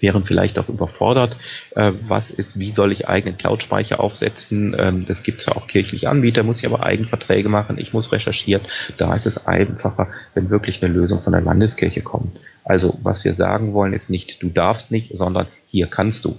wären 0.00 0.24
vielleicht 0.24 0.58
auch 0.58 0.68
überfordert. 0.68 1.36
Äh, 1.76 1.92
was 2.08 2.32
ist, 2.32 2.58
wie 2.58 2.72
soll 2.72 2.90
ich 2.90 3.06
eigenen 3.06 3.36
Cloud-Speicher 3.36 4.00
aufsetzen? 4.00 4.74
Ähm, 4.76 5.06
das 5.06 5.22
gibt 5.22 5.40
zwar 5.40 5.58
auch 5.58 5.68
kirchliche 5.68 6.10
Anbieter, 6.10 6.42
muss 6.42 6.58
ich 6.58 6.66
aber 6.66 6.82
Eigenverträge 6.82 7.48
machen, 7.48 7.78
ich 7.78 7.92
muss 7.92 8.10
recherchieren. 8.10 8.62
Da 8.96 9.14
ist 9.14 9.26
es 9.26 9.46
einfacher, 9.46 10.08
wenn 10.34 10.50
wirklich 10.50 10.82
eine 10.82 10.92
Lösung 10.92 11.22
von 11.22 11.32
der 11.32 11.42
Landeskirche 11.42 12.02
kommt. 12.02 12.40
Also 12.64 12.98
was 13.04 13.24
wir 13.24 13.34
sagen 13.34 13.72
wollen, 13.72 13.92
ist 13.92 14.10
nicht, 14.10 14.42
du 14.42 14.48
darfst 14.48 14.90
nicht, 14.90 15.16
sondern 15.16 15.46
hier 15.68 15.86
kannst 15.86 16.24
du. 16.24 16.34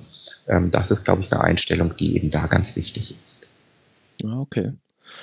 Ähm, 0.47 0.71
das 0.71 0.91
ist, 0.91 1.03
glaube 1.03 1.21
ich, 1.23 1.31
eine 1.31 1.43
Einstellung, 1.43 1.95
die 1.97 2.15
eben 2.15 2.29
da 2.29 2.47
ganz 2.47 2.75
wichtig 2.75 3.15
ist. 3.21 3.47
Ah, 4.23 4.39
okay. 4.39 4.73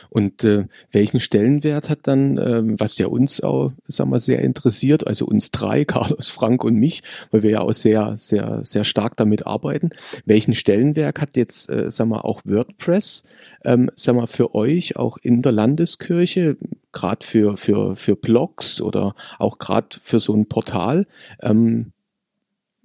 Und 0.09 0.45
äh, 0.45 0.67
welchen 0.93 1.21
Stellenwert 1.21 1.89
hat 1.89 2.01
dann, 2.03 2.39
äh, 2.39 2.63
was 2.79 2.99
ja 2.99 3.07
uns 3.07 3.43
auch, 3.43 3.73
sagen 3.89 4.11
wir, 4.11 4.21
sehr 4.21 4.41
interessiert, 4.41 5.07
also 5.07 5.27
uns 5.27 5.51
drei, 5.51 5.85
Carlos, 5.87 6.29
Frank 6.29 6.65
und 6.65 6.75
mich, 6.75 7.03
weil 7.31 7.43
wir 7.43 7.51
ja 7.51 7.61
auch 7.61 7.73
sehr, 7.73 8.17
sehr, 8.19 8.61
sehr 8.65 8.85
stark 8.85 9.17
damit 9.17 9.47
arbeiten. 9.47 9.91
Welchen 10.25 10.55
Stellenwert 10.55 11.21
hat 11.21 11.37
jetzt, 11.37 11.71
äh, 11.71 11.91
sagen 11.91 12.11
wir, 12.11 12.25
auch 12.25 12.43
WordPress, 12.45 13.25
ähm, 13.65 13.91
sagen 13.95 14.19
wir, 14.19 14.27
für 14.27 14.55
euch 14.55 14.97
auch 14.97 15.17
in 15.19 15.43
der 15.43 15.53
Landeskirche, 15.53 16.57
gerade 16.93 17.27
für, 17.27 17.57
für, 17.57 17.97
für 17.97 18.17
Blogs 18.17 18.81
oder 18.81 19.15
auch 19.39 19.59
gerade 19.59 19.89
für 20.03 20.21
so 20.21 20.35
ein 20.35 20.47
Portal? 20.47 21.07
Ähm, 21.41 21.93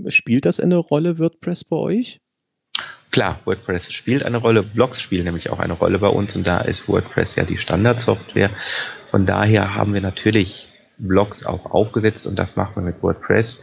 spielt 0.08 0.46
das 0.46 0.60
eine 0.60 0.78
Rolle, 0.78 1.20
WordPress 1.20 1.64
bei 1.64 1.78
euch? 1.78 2.20
Klar, 3.16 3.40
WordPress 3.46 3.94
spielt 3.94 4.24
eine 4.24 4.36
Rolle, 4.36 4.62
Blogs 4.62 5.00
spielen 5.00 5.24
nämlich 5.24 5.50
auch 5.50 5.60
eine 5.60 5.72
Rolle 5.72 6.00
bei 6.00 6.10
uns 6.10 6.36
und 6.36 6.46
da 6.46 6.60
ist 6.60 6.90
WordPress 6.90 7.38
ja 7.38 7.46
die 7.46 7.58
Standardsoftware. 7.58 8.50
Von 9.10 9.26
daher 9.26 9.74
haben 9.74 9.94
wir 9.94 10.02
natürlich 10.02 10.68
Blogs 10.98 11.46
auch 11.46 11.72
aufgesetzt 11.72 12.28
und 12.28 12.38
das 12.38 12.58
machen 12.58 12.76
wir 12.76 12.82
mit 12.82 13.02
WordPress. 13.02 13.62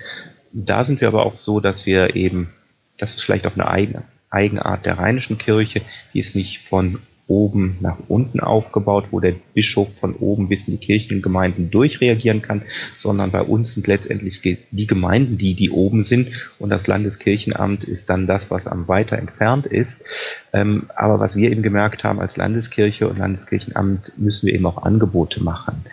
Da 0.54 0.86
sind 0.86 1.02
wir 1.02 1.08
aber 1.08 1.26
auch 1.26 1.36
so, 1.36 1.60
dass 1.60 1.84
wir 1.84 2.16
eben, 2.16 2.54
das 2.96 3.14
ist 3.14 3.24
vielleicht 3.24 3.46
auch 3.46 3.52
eine 3.52 3.68
eigene 3.68 4.04
Eigenart 4.30 4.86
der 4.86 4.96
rheinischen 4.96 5.36
Kirche, 5.36 5.82
die 6.14 6.20
ist 6.20 6.34
nicht 6.34 6.66
von 6.66 7.00
oben 7.32 7.78
nach 7.80 7.96
unten 8.08 8.40
aufgebaut, 8.40 9.06
wo 9.10 9.18
der 9.18 9.34
Bischof 9.54 9.98
von 9.98 10.14
oben 10.16 10.48
bis 10.48 10.68
in 10.68 10.78
die 10.78 10.86
Kirchengemeinden 10.86 11.70
durchreagieren 11.70 12.42
kann, 12.42 12.62
sondern 12.94 13.30
bei 13.30 13.40
uns 13.40 13.72
sind 13.72 13.86
letztendlich 13.86 14.42
die 14.42 14.86
Gemeinden, 14.86 15.38
die 15.38 15.54
die 15.54 15.70
oben 15.70 16.02
sind 16.02 16.28
und 16.58 16.68
das 16.68 16.86
Landeskirchenamt 16.86 17.84
ist 17.84 18.10
dann 18.10 18.26
das, 18.26 18.50
was 18.50 18.66
am 18.66 18.86
weiter 18.86 19.18
entfernt 19.18 19.66
ist. 19.66 20.04
Ähm, 20.52 20.90
aber 20.94 21.20
was 21.20 21.36
wir 21.36 21.50
eben 21.50 21.62
gemerkt 21.62 22.04
haben 22.04 22.20
als 22.20 22.36
Landeskirche 22.36 23.08
und 23.08 23.18
Landeskirchenamt, 23.18 24.12
müssen 24.18 24.46
wir 24.46 24.54
eben 24.54 24.66
auch 24.66 24.82
Angebote 24.82 25.42
machen. 25.42 25.84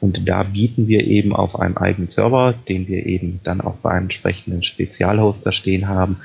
Und 0.00 0.28
da 0.28 0.42
bieten 0.42 0.88
wir 0.88 1.06
eben 1.06 1.36
auf 1.36 1.60
einem 1.60 1.76
eigenen 1.76 2.08
Server, 2.08 2.54
den 2.68 2.88
wir 2.88 3.06
eben 3.06 3.40
dann 3.44 3.60
auch 3.60 3.76
bei 3.76 3.90
einem 3.90 4.04
entsprechenden 4.04 4.62
Spezialhoster 4.62 5.52
stehen 5.52 5.88
haben, 5.88 6.16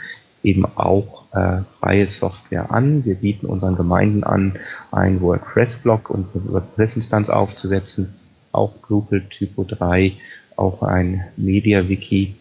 eben 0.46 0.66
auch 0.76 1.26
äh, 1.34 1.62
freie 1.80 2.08
Software 2.08 2.72
an. 2.72 3.04
Wir 3.04 3.16
bieten 3.16 3.48
unseren 3.48 3.76
Gemeinden 3.76 4.24
an, 4.24 4.58
einen 4.92 5.22
WordPress-Blog 5.22 6.10
und 6.10 6.28
eine 6.34 6.54
WordPress-Instanz 6.54 7.30
aufzusetzen, 7.30 8.16
auch 8.52 8.74
Drupal 8.88 9.22
Typo 9.30 9.64
3, 9.64 10.14
auch 10.56 10.84
ein 10.84 11.26
MediaWiki 11.36 12.36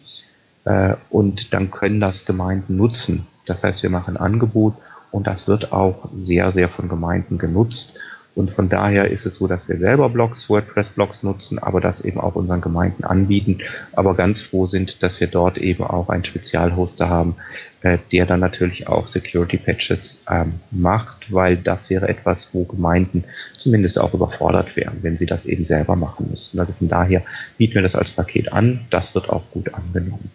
äh, 0.65 0.95
und 1.09 1.53
dann 1.53 1.71
können 1.71 1.99
das 1.99 2.25
Gemeinden 2.25 2.75
nutzen. 2.75 3.27
Das 3.45 3.63
heißt, 3.63 3.83
wir 3.83 3.89
machen 3.89 4.17
ein 4.17 4.23
Angebot 4.23 4.75
und 5.11 5.27
das 5.27 5.47
wird 5.47 5.71
auch 5.71 6.09
sehr, 6.21 6.51
sehr 6.51 6.69
von 6.69 6.89
Gemeinden 6.89 7.37
genutzt. 7.37 7.97
Und 8.35 8.51
von 8.51 8.67
daher 8.67 9.09
ist 9.09 9.25
es 9.25 9.35
so, 9.35 9.47
dass 9.47 9.69
wir 9.69 9.77
selber 9.77 10.09
Blogs, 10.09 10.49
WordPress-Blogs 10.49 11.23
nutzen, 11.23 11.57
aber 11.57 11.79
das 11.79 12.01
eben 12.01 12.19
auch 12.19 12.35
unseren 12.35 12.59
Gemeinden 12.59 13.05
anbieten. 13.05 13.59
Aber 13.93 14.13
ganz 14.13 14.41
froh 14.41 14.65
sind, 14.65 15.01
dass 15.01 15.21
wir 15.21 15.27
dort 15.27 15.57
eben 15.57 15.83
auch 15.83 16.09
einen 16.09 16.25
Spezialhoster 16.25 17.09
haben, 17.09 17.37
äh, 17.81 17.97
der 18.11 18.25
dann 18.25 18.41
natürlich 18.41 18.87
auch 18.89 19.07
Security-Patches 19.07 20.23
ähm, 20.29 20.59
macht, 20.69 21.31
weil 21.31 21.55
das 21.55 21.89
wäre 21.89 22.09
etwas, 22.09 22.53
wo 22.53 22.65
Gemeinden 22.65 23.23
zumindest 23.53 23.99
auch 23.99 24.13
überfordert 24.13 24.75
wären, 24.75 24.97
wenn 25.01 25.15
sie 25.15 25.25
das 25.25 25.45
eben 25.45 25.63
selber 25.63 25.95
machen 25.95 26.27
müssten. 26.29 26.59
Also 26.59 26.73
von 26.73 26.89
daher 26.89 27.23
bieten 27.57 27.75
wir 27.75 27.83
das 27.83 27.95
als 27.95 28.11
Paket 28.11 28.51
an. 28.51 28.81
Das 28.89 29.15
wird 29.15 29.29
auch 29.29 29.43
gut 29.51 29.73
angenommen. 29.73 30.29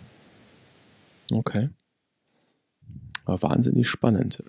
Okay. 1.32 1.68
War 3.26 3.42
wahnsinnig 3.42 3.88
spannend. 3.88 4.42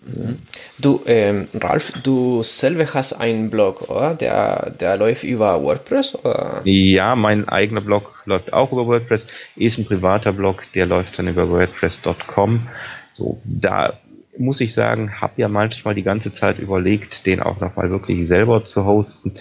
Du, 0.79 1.01
ähm, 1.05 1.47
Ralf, 1.53 1.93
du 2.03 2.41
selber 2.41 2.85
hast 2.93 3.13
einen 3.13 3.49
Blog, 3.49 3.89
oder? 3.89 4.15
Der, 4.15 4.71
der 4.71 4.97
läuft 4.97 5.23
über 5.23 5.61
WordPress? 5.61 6.15
Oder? 6.15 6.61
Ja, 6.63 7.15
mein 7.15 7.47
eigener 7.47 7.81
Blog 7.81 8.21
läuft 8.25 8.53
auch 8.53 8.71
über 8.71 8.87
WordPress. 8.87 9.27
Ist 9.55 9.77
ein 9.77 9.85
privater 9.85 10.33
Blog, 10.33 10.63
der 10.73 10.85
läuft 10.85 11.19
dann 11.19 11.27
über 11.27 11.49
WordPress.com. 11.49 12.67
So, 13.13 13.41
da 13.43 13.99
muss 14.37 14.61
ich 14.61 14.73
sagen, 14.73 15.19
habe 15.19 15.33
ja 15.37 15.47
manchmal 15.47 15.93
die 15.93 16.03
ganze 16.03 16.33
Zeit 16.33 16.57
überlegt, 16.57 17.25
den 17.25 17.41
auch 17.41 17.59
nochmal 17.59 17.89
wirklich 17.91 18.27
selber 18.27 18.63
zu 18.63 18.85
hosten 18.85 19.33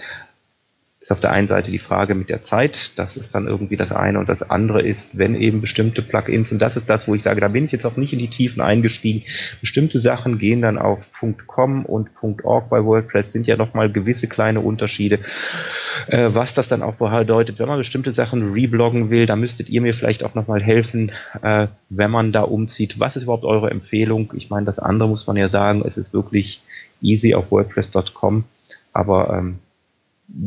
ist 1.01 1.11
auf 1.11 1.19
der 1.19 1.31
einen 1.31 1.47
Seite 1.47 1.71
die 1.71 1.79
Frage 1.79 2.13
mit 2.13 2.29
der 2.29 2.43
Zeit, 2.43 2.91
das 2.95 3.17
ist 3.17 3.33
dann 3.33 3.47
irgendwie 3.47 3.75
das 3.75 3.91
eine 3.91 4.19
und 4.19 4.29
das 4.29 4.43
andere 4.43 4.83
ist, 4.83 5.17
wenn 5.17 5.33
eben 5.33 5.59
bestimmte 5.59 6.03
Plugins, 6.03 6.51
und 6.51 6.61
das 6.61 6.77
ist 6.77 6.87
das, 6.87 7.07
wo 7.07 7.15
ich 7.15 7.23
sage, 7.23 7.41
da 7.41 7.47
bin 7.47 7.65
ich 7.65 7.71
jetzt 7.71 7.85
auch 7.85 7.97
nicht 7.97 8.13
in 8.13 8.19
die 8.19 8.29
Tiefen 8.29 8.61
eingestiegen, 8.61 9.23
bestimmte 9.61 9.99
Sachen 9.99 10.37
gehen 10.37 10.61
dann 10.61 10.77
auf 10.77 10.99
.com 11.47 11.85
und 11.87 12.09
.org 12.43 12.69
bei 12.69 12.85
WordPress, 12.85 13.31
sind 13.31 13.47
ja 13.47 13.57
nochmal 13.57 13.91
gewisse 13.91 14.27
kleine 14.27 14.61
Unterschiede, 14.61 15.21
äh, 16.05 16.29
was 16.33 16.53
das 16.53 16.67
dann 16.67 16.83
auch 16.83 16.95
bedeutet, 16.95 17.57
wenn 17.57 17.67
man 17.67 17.79
bestimmte 17.79 18.11
Sachen 18.11 18.53
rebloggen 18.53 19.09
will, 19.09 19.25
da 19.25 19.35
müsstet 19.35 19.69
ihr 19.69 19.81
mir 19.81 19.95
vielleicht 19.95 20.23
auch 20.23 20.35
nochmal 20.35 20.61
helfen, 20.61 21.11
äh, 21.41 21.65
wenn 21.89 22.11
man 22.11 22.31
da 22.31 22.43
umzieht, 22.43 22.99
was 22.99 23.15
ist 23.15 23.23
überhaupt 23.23 23.45
eure 23.45 23.71
Empfehlung? 23.71 24.31
Ich 24.35 24.51
meine, 24.51 24.67
das 24.67 24.77
andere 24.77 25.09
muss 25.09 25.25
man 25.25 25.35
ja 25.35 25.49
sagen, 25.49 25.83
es 25.83 25.97
ist 25.97 26.13
wirklich 26.13 26.61
easy 27.01 27.33
auf 27.33 27.49
WordPress.com, 27.49 28.43
aber 28.93 29.35
ähm, 29.35 29.59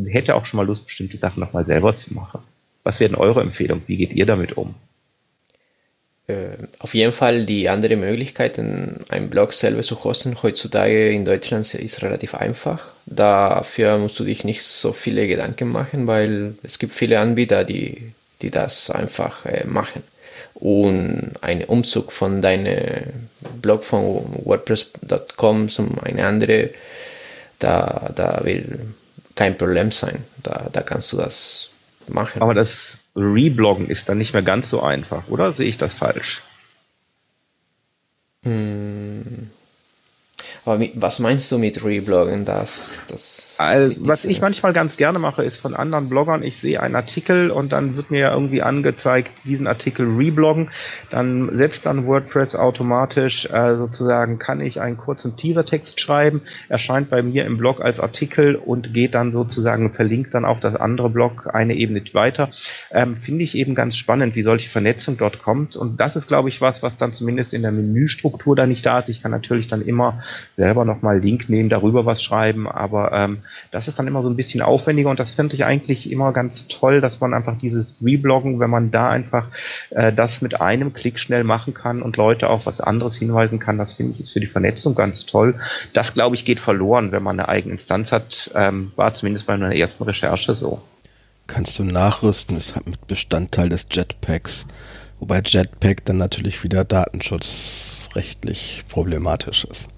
hätte 0.07 0.35
auch 0.35 0.45
schon 0.45 0.59
mal 0.59 0.67
Lust, 0.67 0.87
bestimmte 0.87 1.19
Sachen 1.19 1.41
nochmal 1.41 1.65
selber 1.65 1.95
zu 1.97 2.15
machen. 2.15 2.41
Was 2.83 3.01
wäre 3.01 3.11
denn 3.11 3.19
eure 3.19 3.41
Empfehlung? 3.41 3.83
Wie 3.87 3.97
geht 3.97 4.13
ihr 4.13 4.27
damit 4.27 4.57
um? 4.57 4.75
Äh, 6.27 6.57
auf 6.79 6.95
jeden 6.95 7.13
Fall 7.13 7.45
die 7.45 7.69
andere 7.69 7.97
Möglichkeit, 7.97 8.59
einen 8.59 9.29
Blog 9.29 9.53
selber 9.53 9.83
zu 9.83 10.03
hosten, 10.05 10.43
heutzutage 10.43 11.11
in 11.11 11.25
Deutschland 11.25 11.75
ist 11.75 12.03
relativ 12.03 12.35
einfach. 12.35 12.81
Dafür 13.05 13.99
musst 13.99 14.19
du 14.19 14.25
dich 14.25 14.45
nicht 14.45 14.63
so 14.63 14.93
viele 14.93 15.27
Gedanken 15.27 15.71
machen, 15.71 16.07
weil 16.07 16.55
es 16.63 16.79
gibt 16.79 16.95
viele 16.95 17.21
Anbieter, 17.21 17.65
die, 17.65 18.13
die 18.41 18.51
das 18.51 18.91
einfach 18.91 19.45
äh, 19.45 19.67
machen. 19.67 20.03
Und 20.55 21.33
ein 21.43 21.65
Umzug 21.65 22.13
von 22.13 22.41
deinem 22.41 23.29
Blog 23.61 23.85
von 23.85 24.25
WordPress.com 24.45 25.69
zum 25.69 25.99
eine 25.99 26.25
andere, 26.27 26.71
da, 27.59 28.13
da 28.15 28.41
will 28.45 28.95
kein 29.35 29.57
Problem 29.57 29.91
sein. 29.93 30.25
Da, 30.43 30.69
da 30.73 30.83
kannst 30.83 31.13
du 31.13 31.17
das 31.17 31.71
machen. 32.09 32.43
Aber 32.43 32.55
das 32.55 32.99
Rebloggen 33.17 33.89
ist 33.89 34.09
dann 34.09 34.19
nicht 34.19 34.33
mehr 34.33 34.43
ganz 34.43 34.71
so 34.71 34.83
einfach, 34.83 35.29
oder 35.29 35.53
sehe 35.53 35.69
ich 35.69 35.79
das 35.79 35.95
falsch? 35.95 36.43
Aber 40.67 40.83
was 40.95 41.19
meinst 41.19 41.53
du 41.53 41.59
mit 41.59 41.85
Rebloggen? 41.85 42.45
Das, 42.45 43.03
das 43.09 43.57
also, 43.59 43.97
was 44.01 44.25
ich 44.25 44.41
manchmal 44.41 44.73
ganz 44.73 44.97
gerne 44.97 45.19
mache, 45.19 45.45
ist 45.45 45.59
von 45.59 45.75
anderen 45.75 46.09
Bloggern, 46.09 46.43
ich 46.43 46.57
sehe 46.57 46.81
einen 46.81 46.97
Artikel 46.97 47.51
und 47.51 47.73
dann 47.73 47.97
wird 47.97 48.11
mir 48.11 48.21
ja 48.21 48.33
irgendwie 48.33 48.63
angezeigt, 48.63 49.31
diesen 49.45 49.67
Artikel 49.67 50.17
rebloggen. 50.17 50.71
Dann 51.11 51.55
setzt 51.57 51.87
dann 51.87 52.07
WordPress 52.07 52.57
automatisch 52.57 53.47
äh, 53.47 53.77
sozusagen, 53.77 54.39
kann 54.39 54.61
ich 54.61 54.81
einen 54.81 54.97
kurzen 54.97 55.37
Teasertext 55.37 56.01
schreiben, 56.01 56.43
erscheint 56.69 57.11
bei 57.11 57.23
mir 57.23 57.45
im 57.45 57.59
Blog 57.59 57.81
als 57.81 58.01
Artikel 58.01 58.57
und 58.57 58.95
geht 58.95 59.15
dann 59.15 59.33
sozusagen, 59.33 59.93
verlinkt 59.93 60.35
dann 60.35 60.45
auf 60.45 60.61
das 60.61 60.77
andere 60.77 61.11
Blog 61.11 61.51
eine 61.53 61.75
Ebene 61.75 62.03
weiter. 62.13 62.51
Ähm, 62.91 63.17
Finde 63.17 63.45
ich 63.45 63.55
eben 63.57 63.75
ganz 63.75 63.97
spannend, 63.97 64.35
wie 64.35 64.43
solche 64.43 64.69
Vernetzung 64.71 65.17
dort 65.17 65.43
kommt. 65.43 65.77
Und 65.77 66.01
das 66.01 66.17
ist, 66.17 66.27
glaube 66.27 66.49
ich, 66.49 66.61
was, 66.61 66.83
was 66.83 66.97
dann 66.97 67.13
zumindest 67.13 67.55
in 67.55 67.63
der 67.63 67.73
Menüstruktur 67.73 68.57
da 68.57 68.67
nicht 68.67 68.85
da 68.85 68.99
ist. 68.99 69.09
Ich 69.09 69.23
kann 69.23 69.31
natürlich 69.31 69.69
dann 69.69 69.83
immer 69.83 70.23
selber 70.57 70.85
nochmal 70.85 71.21
Link 71.21 71.49
nehmen, 71.49 71.69
darüber 71.69 72.07
was 72.07 72.23
schreiben, 72.23 72.69
aber 72.69 73.13
ähm, 73.13 73.39
das 73.71 73.89
ist 73.89 73.99
dann 73.99 74.07
immer 74.07 74.23
so 74.23 74.29
ein 74.29 74.37
bisschen 74.37 74.63
aufwendiger 74.63 75.11
und 75.11 75.19
das 75.19 75.33
finde 75.33 75.55
ich 75.55 75.65
eigentlich 75.65 76.11
immer 76.11 76.33
ganz 76.33 76.69
toll, 76.69 77.01
dass 77.01 77.21
man 77.21 77.35
einfach 77.35 77.59
dieses 77.59 77.97
Rebloggen, 78.03 78.61
wenn 78.61 78.71
man 78.71 78.91
da 78.91 79.11
einfach 79.11 79.49
äh, 79.91 80.13
das 80.13 80.43
mit 80.43 80.61
einem 80.61 80.93
Klick 80.93 81.19
schnell 81.19 81.45
machen 81.45 81.75
kann 81.75 82.03
und 82.03 82.17
Leute 82.17 82.51
auf 82.51 82.67
was 82.67 82.81
anderes 82.81 83.17
hinweisen 83.17 83.59
kann, 83.59 83.79
das 83.79 83.95
finde 83.95 84.13
ich 84.13 84.21
ist 84.21 84.31
für 84.31 84.41
die 84.41 84.47
Vernetzung 84.47 84.95
ganz 84.95 85.27
toll. 85.27 85.57
Das 85.93 86.15
glaube 86.15 86.37
ich 86.37 86.45
geht 86.45 86.61
verloren, 86.61 87.13
wenn 87.13 87.23
man 87.23 87.39
eine 87.39 87.49
eigene 87.49 87.73
Instanz 87.73 88.13
hat, 88.13 88.51
ähm, 88.55 88.93
war 88.97 89.15
zumindest 89.15 89.47
bei 89.47 89.57
meiner 89.57 89.75
ersten 89.75 90.05
Recherche 90.05 90.55
so. 90.55 90.83
Kannst 91.47 91.79
du 91.79 91.85
nachrüsten, 91.85 92.57
ist 92.57 92.75
halt 92.75 92.89
mit 92.89 93.07
Bestandteil 93.07 93.69
des 93.69 93.87
Jetpacks 93.91 94.67
Wobei 95.21 95.41
Jetpack 95.43 96.05
dann 96.05 96.19
natürlich 96.19 96.63
wieder 96.65 96.85
datenschutzrechtlich 96.85 98.85
problematisch 98.91 99.65
ist. 99.65 99.89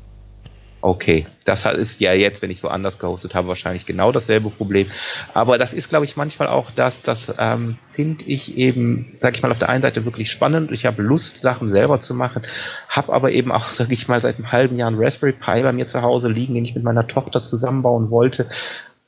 Okay, 0.82 1.26
das 1.44 1.64
ist 1.64 2.00
ja 2.00 2.12
jetzt, 2.12 2.42
wenn 2.42 2.50
ich 2.50 2.60
so 2.60 2.68
anders 2.68 2.98
gehostet 2.98 3.34
habe, 3.34 3.48
wahrscheinlich 3.48 3.86
genau 3.86 4.12
dasselbe 4.12 4.50
Problem. 4.50 4.88
Aber 5.32 5.58
das 5.58 5.72
ist, 5.72 5.88
glaube 5.88 6.04
ich, 6.04 6.16
manchmal 6.16 6.48
auch 6.48 6.70
das, 6.70 7.02
das 7.02 7.32
ähm, 7.38 7.78
finde 7.92 8.24
ich 8.26 8.56
eben, 8.56 9.16
sage 9.18 9.36
ich 9.36 9.42
mal, 9.42 9.50
auf 9.50 9.58
der 9.58 9.70
einen 9.70 9.82
Seite 9.82 10.04
wirklich 10.04 10.30
spannend. 10.30 10.70
Ich 10.72 10.84
habe 10.84 11.02
Lust, 11.02 11.38
Sachen 11.38 11.70
selber 11.70 12.00
zu 12.00 12.14
machen, 12.14 12.42
habe 12.88 13.12
aber 13.12 13.32
eben 13.32 13.52
auch, 13.52 13.68
sage 13.72 13.94
ich 13.94 14.06
mal, 14.06 14.20
seit 14.20 14.36
einem 14.36 14.52
halben 14.52 14.76
Jahr 14.76 14.88
einen 14.88 15.02
Raspberry 15.02 15.32
Pi 15.32 15.62
bei 15.62 15.72
mir 15.72 15.86
zu 15.86 16.02
Hause 16.02 16.28
liegen, 16.28 16.54
den 16.54 16.64
ich 16.64 16.74
mit 16.74 16.84
meiner 16.84 17.06
Tochter 17.06 17.42
zusammenbauen 17.42 18.10
wollte. 18.10 18.46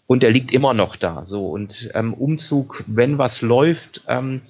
Und 0.09 0.23
der 0.23 0.31
liegt 0.31 0.55
immer 0.55 0.73
noch 0.73 0.97
da. 0.97 1.27
So 1.27 1.49
und 1.49 1.91
ähm, 1.93 2.15
Umzug, 2.15 2.83
wenn 2.87 3.19
was 3.19 3.43
läuft, 3.43 4.05
ähm, 4.09 4.41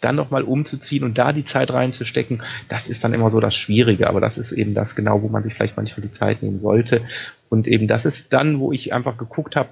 dann 0.00 0.16
nochmal 0.16 0.42
umzuziehen 0.42 1.04
und 1.04 1.18
da 1.18 1.32
die 1.32 1.44
Zeit 1.44 1.72
reinzustecken, 1.72 2.42
das 2.68 2.88
ist 2.88 3.04
dann 3.04 3.14
immer 3.14 3.30
so 3.30 3.38
das 3.38 3.54
Schwierige. 3.54 4.08
Aber 4.08 4.20
das 4.20 4.38
ist 4.38 4.50
eben 4.50 4.74
das 4.74 4.96
genau, 4.96 5.22
wo 5.22 5.28
man 5.28 5.44
sich 5.44 5.54
vielleicht 5.54 5.76
manchmal 5.76 6.04
die 6.04 6.12
Zeit 6.12 6.42
nehmen 6.42 6.58
sollte. 6.58 7.02
Und 7.48 7.68
eben 7.68 7.86
das 7.86 8.06
ist 8.06 8.32
dann, 8.32 8.58
wo 8.58 8.72
ich 8.72 8.92
einfach 8.92 9.16
geguckt 9.16 9.54
habe, 9.54 9.68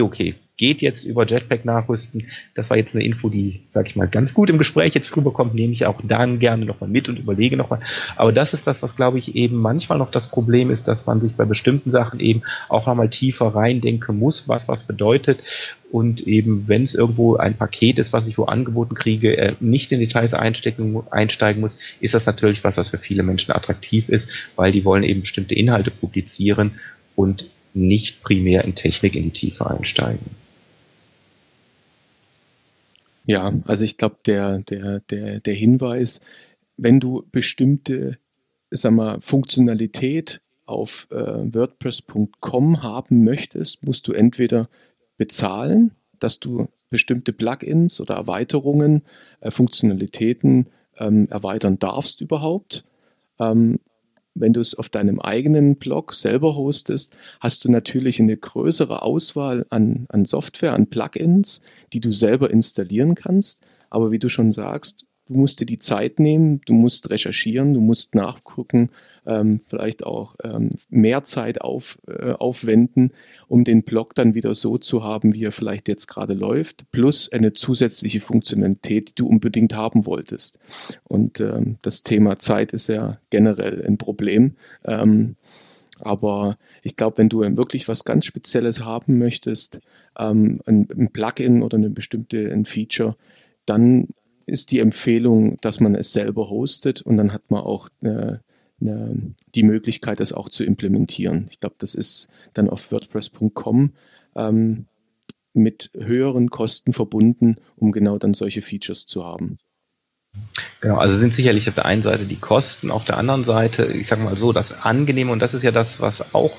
okay, 0.00 0.36
geht 0.56 0.80
jetzt 0.80 1.04
über 1.04 1.26
Jetpack 1.26 1.64
nachrüsten. 1.64 2.26
Das 2.54 2.70
war 2.70 2.76
jetzt 2.76 2.94
eine 2.94 3.04
Info, 3.04 3.28
die, 3.28 3.60
sag 3.74 3.88
ich 3.88 3.96
mal, 3.96 4.08
ganz 4.08 4.32
gut 4.32 4.48
im 4.48 4.58
Gespräch 4.58 4.94
jetzt 4.94 5.14
rüberkommt, 5.14 5.54
nehme 5.54 5.74
ich 5.74 5.84
auch 5.86 6.00
dann 6.02 6.38
gerne 6.38 6.64
nochmal 6.64 6.88
mit 6.88 7.08
und 7.08 7.18
überlege 7.18 7.56
nochmal. 7.56 7.80
Aber 8.16 8.32
das 8.32 8.54
ist 8.54 8.66
das, 8.66 8.82
was, 8.82 8.96
glaube 8.96 9.18
ich, 9.18 9.36
eben 9.36 9.56
manchmal 9.56 9.98
noch 9.98 10.10
das 10.10 10.30
Problem 10.30 10.70
ist, 10.70 10.88
dass 10.88 11.06
man 11.06 11.20
sich 11.20 11.34
bei 11.34 11.44
bestimmten 11.44 11.90
Sachen 11.90 12.20
eben 12.20 12.42
auch 12.68 12.86
nochmal 12.86 13.10
tiefer 13.10 13.48
reindenken 13.48 14.18
muss, 14.18 14.48
was 14.48 14.66
was 14.68 14.84
bedeutet. 14.84 15.40
Und 15.92 16.26
eben, 16.26 16.66
wenn 16.68 16.82
es 16.82 16.94
irgendwo 16.94 17.36
ein 17.36 17.56
Paket 17.56 17.98
ist, 17.98 18.12
was 18.12 18.26
ich 18.26 18.38
wo 18.38 18.44
angeboten 18.44 18.94
kriege, 18.94 19.36
äh, 19.36 19.54
nicht 19.60 19.92
in 19.92 20.00
Details 20.00 20.34
einstecken, 20.34 21.02
einsteigen 21.10 21.60
muss, 21.60 21.78
ist 22.00 22.14
das 22.14 22.26
natürlich 22.26 22.64
was, 22.64 22.76
was 22.76 22.90
für 22.90 22.98
viele 22.98 23.22
Menschen 23.22 23.52
attraktiv 23.52 24.08
ist, 24.08 24.28
weil 24.56 24.72
die 24.72 24.84
wollen 24.84 25.04
eben 25.04 25.20
bestimmte 25.20 25.54
Inhalte 25.54 25.90
publizieren 25.90 26.72
und 27.14 27.50
nicht 27.74 28.22
primär 28.22 28.64
in 28.64 28.74
Technik 28.74 29.14
in 29.14 29.24
die 29.24 29.30
Tiefe 29.30 29.68
einsteigen. 29.70 30.45
Ja, 33.26 33.52
also 33.64 33.84
ich 33.84 33.98
glaube, 33.98 34.16
der, 34.24 34.60
der, 34.60 35.00
der, 35.00 35.40
der 35.40 35.54
Hinweis, 35.54 36.20
wenn 36.76 37.00
du 37.00 37.24
bestimmte, 37.32 38.18
sag 38.70 38.92
mal, 38.92 39.20
Funktionalität 39.20 40.40
auf 40.64 41.08
äh, 41.10 41.16
WordPress.com 41.16 42.82
haben 42.82 43.24
möchtest, 43.24 43.84
musst 43.84 44.06
du 44.08 44.12
entweder 44.12 44.68
bezahlen, 45.16 45.92
dass 46.18 46.40
du 46.40 46.68
bestimmte 46.88 47.32
Plugins 47.32 48.00
oder 48.00 48.14
Erweiterungen, 48.14 49.02
äh, 49.40 49.50
Funktionalitäten 49.50 50.66
ähm, 50.98 51.26
erweitern 51.28 51.78
darfst 51.78 52.20
überhaupt. 52.20 52.84
Ähm, 53.40 53.80
wenn 54.38 54.52
du 54.52 54.60
es 54.60 54.74
auf 54.74 54.88
deinem 54.88 55.20
eigenen 55.20 55.76
Blog 55.76 56.14
selber 56.14 56.54
hostest, 56.54 57.16
hast 57.40 57.64
du 57.64 57.70
natürlich 57.70 58.20
eine 58.20 58.36
größere 58.36 59.02
Auswahl 59.02 59.66
an, 59.70 60.06
an 60.08 60.24
Software, 60.24 60.74
an 60.74 60.88
Plugins, 60.88 61.62
die 61.92 62.00
du 62.00 62.12
selber 62.12 62.50
installieren 62.50 63.14
kannst. 63.14 63.66
Aber 63.90 64.10
wie 64.10 64.18
du 64.18 64.28
schon 64.28 64.52
sagst, 64.52 65.06
du 65.26 65.34
musst 65.34 65.60
dir 65.60 65.66
die 65.66 65.78
Zeit 65.78 66.18
nehmen, 66.18 66.60
du 66.66 66.72
musst 66.72 67.10
recherchieren, 67.10 67.74
du 67.74 67.80
musst 67.80 68.14
nachgucken, 68.14 68.90
ähm, 69.26 69.60
vielleicht 69.66 70.06
auch 70.06 70.36
ähm, 70.44 70.70
mehr 70.88 71.24
Zeit 71.24 71.60
auf, 71.60 71.98
äh, 72.06 72.32
aufwenden, 72.32 73.12
um 73.48 73.64
den 73.64 73.82
Blog 73.82 74.14
dann 74.14 74.34
wieder 74.34 74.54
so 74.54 74.78
zu 74.78 75.02
haben, 75.02 75.34
wie 75.34 75.44
er 75.44 75.52
vielleicht 75.52 75.88
jetzt 75.88 76.06
gerade 76.06 76.34
läuft, 76.34 76.90
plus 76.92 77.30
eine 77.32 77.52
zusätzliche 77.52 78.20
Funktionalität, 78.20 79.10
die 79.10 79.14
du 79.16 79.26
unbedingt 79.26 79.74
haben 79.74 80.06
wolltest. 80.06 80.58
Und 81.04 81.40
ähm, 81.40 81.76
das 81.82 82.02
Thema 82.02 82.38
Zeit 82.38 82.72
ist 82.72 82.88
ja 82.88 83.18
generell 83.30 83.84
ein 83.84 83.98
Problem. 83.98 84.54
Ähm, 84.84 85.36
aber 85.98 86.58
ich 86.82 86.96
glaube, 86.96 87.18
wenn 87.18 87.28
du 87.28 87.40
wirklich 87.56 87.88
was 87.88 88.04
ganz 88.04 88.26
Spezielles 88.26 88.84
haben 88.84 89.18
möchtest, 89.18 89.80
ähm, 90.18 90.60
ein, 90.66 90.88
ein 90.96 91.10
Plugin 91.10 91.62
oder 91.62 91.78
eine 91.78 91.90
bestimmte 91.90 92.50
ein 92.52 92.64
Feature, 92.64 93.16
dann 93.64 94.08
ist 94.46 94.70
die 94.70 94.78
Empfehlung, 94.78 95.56
dass 95.60 95.80
man 95.80 95.94
es 95.94 96.12
selber 96.12 96.48
hostet 96.48 97.02
und 97.02 97.16
dann 97.16 97.32
hat 97.32 97.50
man 97.50 97.60
auch 97.60 97.88
äh, 98.02 98.38
eine, 98.80 99.34
die 99.54 99.62
Möglichkeit, 99.62 100.20
das 100.20 100.32
auch 100.32 100.48
zu 100.48 100.64
implementieren. 100.64 101.48
Ich 101.50 101.60
glaube, 101.60 101.76
das 101.78 101.94
ist 101.94 102.30
dann 102.54 102.70
auf 102.70 102.92
WordPress.com 102.92 103.92
ähm, 104.34 104.86
mit 105.52 105.90
höheren 105.94 106.50
Kosten 106.50 106.92
verbunden, 106.92 107.56
um 107.76 107.92
genau 107.92 108.18
dann 108.18 108.34
solche 108.34 108.62
Features 108.62 109.06
zu 109.06 109.24
haben. 109.24 109.58
Genau, 110.80 110.98
also 110.98 111.16
sind 111.16 111.32
sicherlich 111.32 111.68
auf 111.68 111.74
der 111.74 111.86
einen 111.86 112.02
Seite 112.02 112.26
die 112.26 112.36
Kosten, 112.36 112.90
auf 112.90 113.06
der 113.06 113.16
anderen 113.16 113.42
Seite, 113.42 113.86
ich 113.86 114.06
sage 114.06 114.22
mal 114.22 114.36
so, 114.36 114.52
das 114.52 114.74
Angenehme 114.74 115.32
und 115.32 115.38
das 115.38 115.54
ist 115.54 115.62
ja 115.62 115.72
das, 115.72 115.98
was 115.98 116.34
auch 116.34 116.52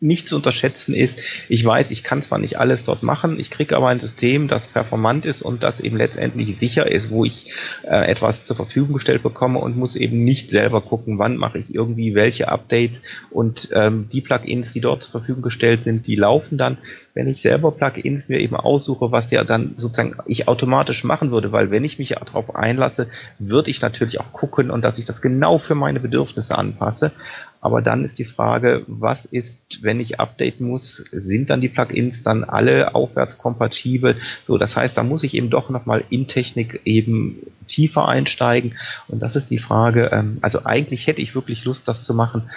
nicht 0.00 0.28
zu 0.28 0.36
unterschätzen 0.36 0.94
ist, 0.94 1.20
ich 1.48 1.64
weiß, 1.64 1.90
ich 1.90 2.04
kann 2.04 2.22
zwar 2.22 2.38
nicht 2.38 2.58
alles 2.58 2.84
dort 2.84 3.02
machen, 3.02 3.40
ich 3.40 3.50
kriege 3.50 3.76
aber 3.76 3.88
ein 3.88 3.98
System, 3.98 4.46
das 4.46 4.68
performant 4.68 5.24
ist 5.24 5.42
und 5.42 5.64
das 5.64 5.80
eben 5.80 5.96
letztendlich 5.96 6.56
sicher 6.58 6.90
ist, 6.90 7.10
wo 7.10 7.24
ich 7.24 7.52
äh, 7.82 8.08
etwas 8.08 8.46
zur 8.46 8.54
Verfügung 8.54 8.94
gestellt 8.94 9.24
bekomme 9.24 9.58
und 9.58 9.76
muss 9.76 9.96
eben 9.96 10.22
nicht 10.22 10.50
selber 10.50 10.82
gucken, 10.82 11.18
wann 11.18 11.36
mache 11.36 11.58
ich 11.58 11.74
irgendwie 11.74 12.14
welche 12.14 12.48
Updates 12.48 13.02
und 13.30 13.70
ähm, 13.72 14.08
die 14.12 14.20
Plugins, 14.20 14.72
die 14.72 14.80
dort 14.80 15.02
zur 15.02 15.12
Verfügung 15.12 15.42
gestellt 15.42 15.82
sind, 15.82 16.06
die 16.06 16.14
laufen 16.14 16.58
dann, 16.58 16.78
wenn 17.18 17.26
ich 17.26 17.42
selber 17.42 17.72
Plugins 17.72 18.28
mir 18.28 18.38
eben 18.38 18.54
aussuche, 18.54 19.10
was 19.10 19.32
ja 19.32 19.42
dann 19.42 19.72
sozusagen 19.74 20.14
ich 20.26 20.46
automatisch 20.46 21.02
machen 21.02 21.32
würde, 21.32 21.50
weil 21.50 21.72
wenn 21.72 21.82
ich 21.82 21.98
mich 21.98 22.10
darauf 22.10 22.54
einlasse, 22.54 23.08
würde 23.40 23.70
ich 23.70 23.82
natürlich 23.82 24.20
auch 24.20 24.32
gucken 24.32 24.70
und 24.70 24.84
dass 24.84 24.98
ich 24.98 25.04
das 25.04 25.20
genau 25.20 25.58
für 25.58 25.74
meine 25.74 25.98
Bedürfnisse 25.98 26.56
anpasse. 26.56 27.10
Aber 27.60 27.82
dann 27.82 28.04
ist 28.04 28.20
die 28.20 28.24
Frage, 28.24 28.84
was 28.86 29.24
ist, 29.24 29.82
wenn 29.82 29.98
ich 29.98 30.20
updaten 30.20 30.64
muss, 30.64 31.04
sind 31.10 31.50
dann 31.50 31.60
die 31.60 31.68
Plugins 31.68 32.22
dann 32.22 32.44
alle 32.44 32.94
aufwärtskompatibel? 32.94 34.14
So, 34.44 34.56
das 34.56 34.76
heißt, 34.76 34.96
da 34.96 35.02
muss 35.02 35.24
ich 35.24 35.34
eben 35.34 35.50
doch 35.50 35.70
nochmal 35.70 36.04
in 36.10 36.28
Technik 36.28 36.82
eben 36.84 37.40
tiefer 37.66 38.06
einsteigen. 38.06 38.76
Und 39.08 39.22
das 39.22 39.34
ist 39.34 39.50
die 39.50 39.58
Frage, 39.58 40.10
ähm, 40.12 40.38
also 40.40 40.64
eigentlich 40.66 41.08
hätte 41.08 41.20
ich 41.20 41.34
wirklich 41.34 41.64
Lust, 41.64 41.88
das 41.88 42.04
zu 42.04 42.14
machen. 42.14 42.48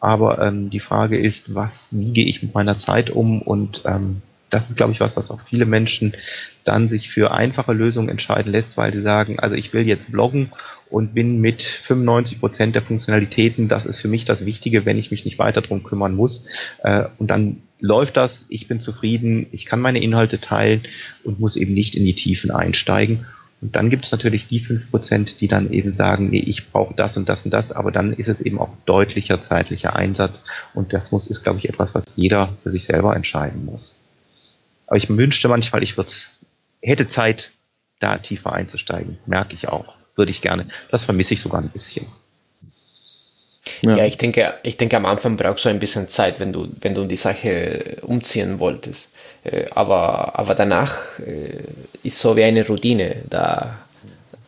Aber 0.00 0.40
ähm, 0.40 0.70
die 0.70 0.80
Frage 0.80 1.18
ist, 1.18 1.54
was, 1.54 1.88
wie 1.92 2.12
gehe 2.12 2.26
ich 2.26 2.42
mit 2.42 2.54
meiner 2.54 2.76
Zeit 2.76 3.10
um 3.10 3.42
und 3.42 3.82
ähm, 3.84 4.22
das 4.50 4.70
ist, 4.70 4.76
glaube 4.76 4.92
ich, 4.92 5.00
was, 5.00 5.16
was 5.16 5.30
auch 5.30 5.40
viele 5.40 5.66
Menschen 5.66 6.14
dann 6.64 6.88
sich 6.88 7.10
für 7.10 7.32
einfache 7.32 7.72
Lösungen 7.72 8.08
entscheiden 8.08 8.52
lässt, 8.52 8.76
weil 8.76 8.92
sie 8.92 9.02
sagen, 9.02 9.38
also 9.38 9.56
ich 9.56 9.72
will 9.72 9.86
jetzt 9.86 10.10
bloggen 10.10 10.52
und 10.90 11.14
bin 11.14 11.40
mit 11.40 11.62
95 11.62 12.40
Prozent 12.40 12.74
der 12.74 12.82
Funktionalitäten, 12.82 13.68
das 13.68 13.84
ist 13.84 14.00
für 14.00 14.08
mich 14.08 14.24
das 14.24 14.46
Wichtige, 14.46 14.86
wenn 14.86 14.96
ich 14.96 15.10
mich 15.10 15.24
nicht 15.24 15.38
weiter 15.38 15.60
drum 15.60 15.82
kümmern 15.82 16.14
muss. 16.14 16.46
Äh, 16.82 17.04
und 17.18 17.28
dann 17.28 17.62
läuft 17.80 18.16
das, 18.16 18.46
ich 18.48 18.68
bin 18.68 18.80
zufrieden, 18.80 19.46
ich 19.52 19.66
kann 19.66 19.80
meine 19.80 20.02
Inhalte 20.02 20.40
teilen 20.40 20.82
und 21.24 21.40
muss 21.40 21.56
eben 21.56 21.74
nicht 21.74 21.94
in 21.94 22.04
die 22.04 22.14
Tiefen 22.14 22.50
einsteigen. 22.50 23.26
Und 23.60 23.74
dann 23.74 23.90
gibt 23.90 24.04
es 24.04 24.12
natürlich 24.12 24.46
die 24.46 24.60
5%, 24.60 25.38
die 25.38 25.48
dann 25.48 25.72
eben 25.72 25.92
sagen, 25.92 26.30
nee, 26.30 26.38
ich 26.38 26.70
brauche 26.70 26.94
das 26.94 27.16
und 27.16 27.28
das 27.28 27.44
und 27.44 27.50
das, 27.50 27.72
aber 27.72 27.90
dann 27.90 28.12
ist 28.12 28.28
es 28.28 28.40
eben 28.40 28.60
auch 28.60 28.70
deutlicher 28.86 29.40
zeitlicher 29.40 29.96
Einsatz 29.96 30.44
und 30.74 30.92
das 30.92 31.10
muss 31.10 31.26
ist, 31.26 31.42
glaube 31.42 31.58
ich, 31.58 31.68
etwas, 31.68 31.94
was 31.94 32.04
jeder 32.14 32.56
für 32.62 32.70
sich 32.70 32.84
selber 32.84 33.16
entscheiden 33.16 33.64
muss. 33.64 33.98
Aber 34.86 34.96
ich 34.96 35.08
wünschte 35.08 35.48
manchmal, 35.48 35.82
ich 35.82 35.96
würde 35.96 36.12
hätte 36.80 37.08
Zeit, 37.08 37.50
da 38.00 38.18
tiefer 38.18 38.52
einzusteigen. 38.52 39.18
Merke 39.26 39.54
ich 39.54 39.68
auch. 39.68 39.94
Würde 40.14 40.30
ich 40.30 40.40
gerne. 40.40 40.68
Das 40.90 41.04
vermisse 41.04 41.34
ich 41.34 41.40
sogar 41.40 41.60
ein 41.60 41.68
bisschen. 41.68 42.06
Ja. 43.82 43.96
ja, 43.96 44.04
ich 44.06 44.18
denke, 44.18 44.54
ich 44.62 44.76
denke, 44.76 44.96
am 44.96 45.06
Anfang 45.06 45.36
brauchst 45.36 45.64
du 45.64 45.68
ein 45.68 45.78
bisschen 45.78 46.08
Zeit, 46.08 46.40
wenn 46.40 46.52
du, 46.52 46.68
wenn 46.80 46.94
du 46.94 47.04
die 47.04 47.16
Sache 47.16 47.98
umziehen 48.02 48.58
wolltest. 48.58 49.10
Äh, 49.50 49.66
aber, 49.74 50.38
aber 50.38 50.54
danach 50.54 51.18
äh, 51.20 51.62
ist 52.02 52.18
so 52.18 52.36
wie 52.36 52.44
eine 52.44 52.66
Routine. 52.66 53.16
Da, 53.28 53.78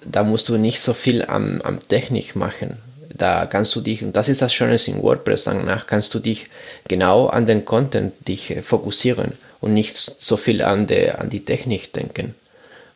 da 0.04 0.22
musst 0.22 0.48
du 0.48 0.56
nicht 0.56 0.80
so 0.80 0.94
viel 0.94 1.24
am, 1.24 1.60
am 1.62 1.78
Technik 1.80 2.36
machen. 2.36 2.78
Da 3.12 3.46
kannst 3.46 3.74
du 3.74 3.80
dich, 3.80 4.02
und 4.02 4.16
das 4.16 4.28
ist 4.28 4.40
das 4.40 4.54
Schöne 4.54 4.76
in 4.86 5.02
WordPress, 5.02 5.44
danach 5.44 5.86
kannst 5.86 6.14
du 6.14 6.20
dich 6.20 6.46
genau 6.88 7.26
an 7.26 7.46
den 7.46 7.64
Content 7.64 8.12
dich 8.26 8.56
fokussieren 8.62 9.32
und 9.60 9.74
nicht 9.74 9.94
so 9.96 10.36
viel 10.36 10.62
an, 10.62 10.86
der, 10.86 11.20
an 11.20 11.28
die 11.28 11.44
Technik 11.44 11.92
denken. 11.92 12.34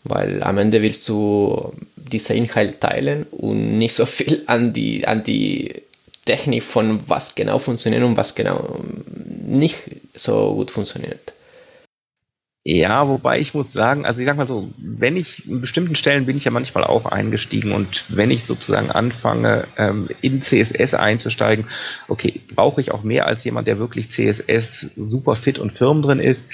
Weil 0.02 0.42
am 0.42 0.58
Ende 0.58 0.82
willst 0.82 1.08
du 1.08 1.74
diese 1.96 2.34
Inhalt 2.34 2.80
teilen 2.80 3.26
und 3.32 3.78
nicht 3.78 3.94
so 3.94 4.06
viel 4.06 4.44
an 4.46 4.72
die, 4.72 5.06
an 5.06 5.24
die 5.24 5.82
Technik 6.24 6.62
von 6.62 7.00
was 7.06 7.34
genau 7.34 7.58
funktioniert 7.58 8.02
und 8.02 8.16
was 8.16 8.34
genau 8.34 8.78
nicht 9.26 9.76
so 10.14 10.54
gut 10.54 10.70
funktioniert. 10.70 11.34
Ja, 12.66 13.08
wobei 13.08 13.40
ich 13.40 13.52
muss 13.52 13.74
sagen, 13.74 14.06
also 14.06 14.22
ich 14.22 14.26
sag 14.26 14.38
mal 14.38 14.48
so, 14.48 14.72
wenn 14.78 15.18
ich 15.18 15.46
in 15.46 15.60
bestimmten 15.60 15.94
Stellen 15.96 16.24
bin 16.24 16.38
ich 16.38 16.44
ja 16.44 16.50
manchmal 16.50 16.84
auch 16.84 17.04
eingestiegen 17.04 17.72
und 17.72 18.06
wenn 18.08 18.30
ich 18.30 18.46
sozusagen 18.46 18.90
anfange, 18.90 19.68
ähm, 19.76 20.08
in 20.22 20.40
CSS 20.40 20.94
einzusteigen, 20.94 21.66
okay, 22.08 22.40
brauche 22.54 22.80
ich 22.80 22.90
auch 22.90 23.02
mehr 23.02 23.26
als 23.26 23.44
jemand, 23.44 23.68
der 23.68 23.78
wirklich 23.78 24.10
CSS 24.10 24.92
super 24.96 25.36
fit 25.36 25.58
und 25.58 25.72
firm 25.72 26.00
drin 26.00 26.20
ist. 26.20 26.46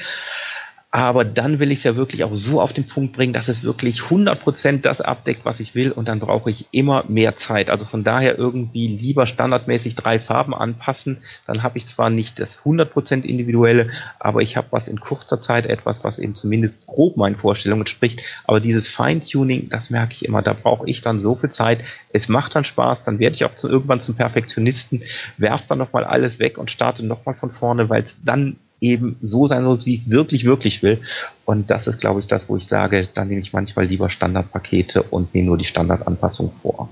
Aber 0.93 1.25
dann 1.25 1.61
will 1.61 1.71
ich 1.71 1.79
es 1.79 1.85
ja 1.85 1.95
wirklich 1.95 2.25
auch 2.25 2.35
so 2.35 2.61
auf 2.61 2.73
den 2.73 2.89
Punkt 2.89 3.13
bringen, 3.13 3.33
dass 3.33 3.47
es 3.47 3.63
wirklich 3.63 4.01
100% 4.01 4.81
das 4.81 5.01
abdeckt, 5.01 5.45
was 5.45 5.61
ich 5.61 5.77
will. 5.77 5.93
Und 5.93 6.09
dann 6.09 6.19
brauche 6.19 6.51
ich 6.51 6.67
immer 6.73 7.05
mehr 7.07 7.37
Zeit. 7.37 7.71
Also 7.71 7.85
von 7.85 8.03
daher 8.03 8.37
irgendwie 8.37 8.89
lieber 8.89 9.27
standardmäßig 9.27 9.95
drei 9.95 10.19
Farben 10.19 10.53
anpassen, 10.53 11.19
dann 11.47 11.63
habe 11.63 11.79
ich 11.79 11.87
zwar 11.87 12.11
nicht 12.11 12.41
das 12.41 12.61
100% 12.65 13.23
individuelle, 13.23 13.91
aber 14.19 14.41
ich 14.41 14.57
habe 14.57 14.67
was 14.71 14.89
in 14.89 14.99
kurzer 14.99 15.39
Zeit, 15.39 15.67
etwas, 15.67 16.03
was 16.03 16.19
eben 16.19 16.35
zumindest 16.35 16.89
grob 16.89 17.17
meinen 17.17 17.37
Vorstellungen 17.37 17.83
entspricht, 17.83 18.23
aber 18.45 18.59
dieses 18.59 18.89
Feintuning, 18.89 19.69
das 19.69 19.91
merke 19.91 20.15
ich 20.15 20.25
immer, 20.25 20.43
da 20.43 20.55
brauche 20.55 20.89
ich 20.89 21.03
dann 21.03 21.21
so 21.21 21.37
viel 21.37 21.51
Zeit, 21.51 21.85
es 22.13 22.29
macht 22.29 22.57
dann 22.57 22.65
Spaß, 22.65 23.05
dann 23.05 23.19
werde 23.19 23.37
ich 23.37 23.45
auch 23.45 23.55
zu, 23.55 23.69
irgendwann 23.69 24.01
zum 24.01 24.17
Perfektionisten, 24.17 25.05
werfe 25.37 25.67
dann 25.69 25.79
nochmal 25.79 26.05
alles 26.05 26.39
weg 26.41 26.59
und 26.59 26.71
starte 26.71 27.07
nochmal 27.07 27.35
von 27.35 27.53
vorne, 27.53 27.89
weil 27.89 28.03
es 28.03 28.23
dann 28.25 28.57
eben 28.81 29.17
so 29.21 29.47
sein 29.47 29.65
soll, 29.65 29.85
wie 29.85 29.95
ich 29.95 30.03
es 30.03 30.11
wirklich, 30.11 30.45
wirklich 30.45 30.83
will. 30.83 31.01
Und 31.45 31.71
das 31.71 31.87
ist, 31.87 32.01
glaube 32.01 32.21
ich, 32.21 32.27
das, 32.27 32.49
wo 32.49 32.57
ich 32.57 32.67
sage, 32.67 33.09
dann 33.13 33.29
nehme 33.29 33.41
ich 33.41 33.53
manchmal 33.53 33.87
lieber 33.87 34.11
Standardpakete 34.11 35.03
und 35.03 35.35
nehme 35.35 35.49
nur 35.49 35.59
die 35.59 35.65
Standardanpassung 35.65 36.53
vor. 36.63 36.89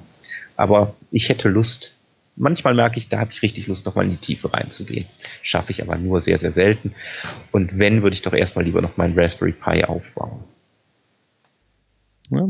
Aber 0.57 0.95
ich 1.11 1.29
hätte 1.29 1.49
Lust, 1.49 1.97
manchmal 2.37 2.75
merke 2.75 2.99
ich, 2.99 3.09
da 3.09 3.21
habe 3.21 3.33
ich 3.33 3.43
richtig 3.43 3.67
Lust, 3.67 3.87
nochmal 3.87 4.05
in 4.05 4.13
die 4.13 4.17
Tiefe 4.17 4.53
reinzugehen. 4.53 5.07
Schaffe 5.43 5.73
ich 5.73 5.83
aber 5.83 5.97
nur 5.97 6.21
sehr, 6.21 6.39
sehr 6.39 6.53
selten. 6.53 6.95
Und 7.53 7.79
wenn, 7.79 8.03
würde 8.03 8.15
ich 8.15 8.23
doch 8.23 8.33
erstmal 8.33 8.65
lieber 8.65 8.83
noch 8.83 8.97
meinen 8.97 9.19
Raspberry 9.19 9.53
Pi 9.53 9.85
aufbauen. 9.85 10.45
Ja. 12.31 12.49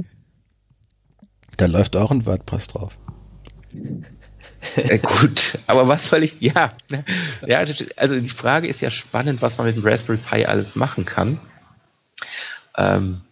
Da 1.57 1.66
läuft 1.66 1.97
auch 1.97 2.11
ein 2.11 2.24
WordPress 2.26 2.68
drauf. 2.68 2.99
Äh, 4.76 4.98
gut, 4.98 5.59
aber 5.66 5.86
was 5.86 6.09
soll 6.09 6.24
ich, 6.24 6.40
ja, 6.40 6.70
ja, 7.46 7.64
also 7.96 8.20
die 8.20 8.30
Frage 8.30 8.66
ist 8.66 8.80
ja 8.80 8.90
spannend, 8.90 9.40
was 9.40 9.56
man 9.56 9.68
mit 9.68 9.76
dem 9.76 9.86
Raspberry 9.86 10.18
Pi 10.18 10.46
alles 10.46 10.74
machen 10.74 11.04
kann. 11.04 11.40
Ähm, 12.76 13.22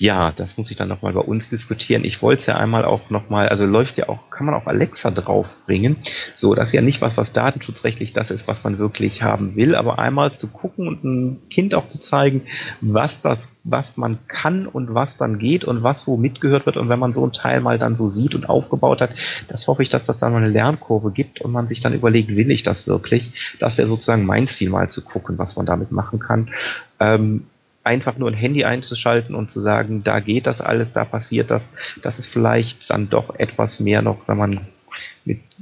ja, 0.00 0.32
das 0.32 0.56
muss 0.56 0.72
ich 0.72 0.76
dann 0.76 0.88
nochmal 0.88 1.12
bei 1.12 1.20
uns 1.20 1.48
diskutieren. 1.48 2.04
Ich 2.04 2.20
wollte 2.20 2.40
es 2.40 2.46
ja 2.46 2.56
einmal 2.56 2.84
auch 2.84 3.10
nochmal, 3.10 3.48
also 3.48 3.64
läuft 3.64 3.96
ja 3.96 4.08
auch, 4.08 4.28
kann 4.28 4.44
man 4.44 4.56
auch 4.56 4.66
Alexa 4.66 5.12
draufbringen. 5.12 5.98
So, 6.34 6.56
das 6.56 6.68
ist 6.68 6.72
ja 6.72 6.82
nicht 6.82 7.00
was, 7.00 7.16
was 7.16 7.32
datenschutzrechtlich 7.32 8.12
das 8.12 8.32
ist, 8.32 8.48
was 8.48 8.64
man 8.64 8.78
wirklich 8.78 9.22
haben 9.22 9.54
will, 9.54 9.76
aber 9.76 10.00
einmal 10.00 10.34
zu 10.34 10.48
gucken 10.48 10.88
und 10.88 11.04
ein 11.04 11.48
Kind 11.48 11.76
auch 11.76 11.86
zu 11.86 12.00
zeigen, 12.00 12.42
was 12.80 13.20
das, 13.20 13.48
was 13.62 13.96
man 13.96 14.18
kann 14.26 14.66
und 14.66 14.94
was 14.94 15.16
dann 15.16 15.38
geht 15.38 15.64
und 15.64 15.84
was 15.84 16.08
wo 16.08 16.16
mitgehört 16.16 16.66
wird. 16.66 16.76
Und 16.76 16.88
wenn 16.88 16.98
man 16.98 17.12
so 17.12 17.24
ein 17.24 17.32
Teil 17.32 17.60
mal 17.60 17.78
dann 17.78 17.94
so 17.94 18.08
sieht 18.08 18.34
und 18.34 18.48
aufgebaut 18.48 19.00
hat, 19.00 19.10
das 19.46 19.68
hoffe 19.68 19.84
ich, 19.84 19.90
dass 19.90 20.02
das 20.02 20.18
dann 20.18 20.32
mal 20.32 20.38
eine 20.38 20.50
Lernkurve 20.50 21.12
gibt 21.12 21.40
und 21.40 21.52
man 21.52 21.68
sich 21.68 21.78
dann 21.80 21.94
überlegt, 21.94 22.34
will 22.34 22.50
ich 22.50 22.64
das 22.64 22.88
wirklich? 22.88 23.56
Das 23.60 23.78
wäre 23.78 23.86
sozusagen 23.86 24.26
mein 24.26 24.48
Ziel, 24.48 24.70
mal 24.70 24.90
zu 24.90 25.02
gucken, 25.02 25.38
was 25.38 25.54
man 25.54 25.66
damit 25.66 25.92
machen 25.92 26.18
kann. 26.18 26.50
Ähm, 26.98 27.44
einfach 27.84 28.16
nur 28.16 28.30
ein 28.30 28.34
Handy 28.34 28.64
einzuschalten 28.64 29.34
und 29.34 29.50
zu 29.50 29.60
sagen, 29.60 30.02
da 30.02 30.20
geht 30.20 30.46
das 30.46 30.60
alles, 30.60 30.92
da 30.92 31.04
passiert 31.04 31.50
das, 31.50 31.62
das 32.02 32.18
ist 32.18 32.26
vielleicht 32.26 32.90
dann 32.90 33.10
doch 33.10 33.38
etwas 33.38 33.78
mehr 33.78 34.02
noch, 34.02 34.26
wenn 34.26 34.38
man 34.38 34.66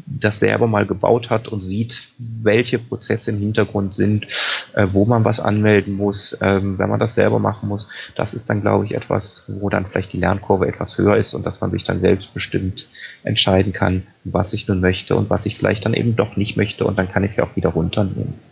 das 0.06 0.40
selber 0.40 0.66
mal 0.66 0.86
gebaut 0.86 1.30
hat 1.30 1.48
und 1.48 1.62
sieht, 1.62 2.08
welche 2.18 2.78
Prozesse 2.78 3.30
im 3.30 3.38
Hintergrund 3.38 3.94
sind, 3.94 4.26
äh, 4.74 4.88
wo 4.90 5.04
man 5.04 5.24
was 5.24 5.40
anmelden 5.40 5.94
muss, 5.94 6.36
ähm, 6.40 6.78
wenn 6.78 6.90
man 6.90 7.00
das 7.00 7.14
selber 7.14 7.38
machen 7.38 7.68
muss. 7.68 7.88
Das 8.16 8.34
ist 8.34 8.50
dann, 8.50 8.60
glaube 8.60 8.84
ich, 8.84 8.94
etwas, 8.94 9.44
wo 9.46 9.68
dann 9.68 9.86
vielleicht 9.86 10.12
die 10.12 10.18
Lernkurve 10.18 10.66
etwas 10.66 10.98
höher 10.98 11.16
ist 11.16 11.34
und 11.34 11.46
dass 11.46 11.60
man 11.60 11.70
sich 11.70 11.82
dann 11.84 12.00
selbstbestimmt 12.00 12.88
entscheiden 13.22 13.72
kann, 13.72 14.06
was 14.24 14.52
ich 14.52 14.68
nun 14.68 14.80
möchte 14.80 15.16
und 15.16 15.30
was 15.30 15.46
ich 15.46 15.56
vielleicht 15.56 15.84
dann 15.84 15.94
eben 15.94 16.16
doch 16.16 16.36
nicht 16.36 16.56
möchte 16.56 16.84
und 16.84 16.98
dann 16.98 17.08
kann 17.08 17.24
ich 17.24 17.30
es 17.30 17.36
ja 17.36 17.44
auch 17.44 17.56
wieder 17.56 17.70
runternehmen. 17.70 18.51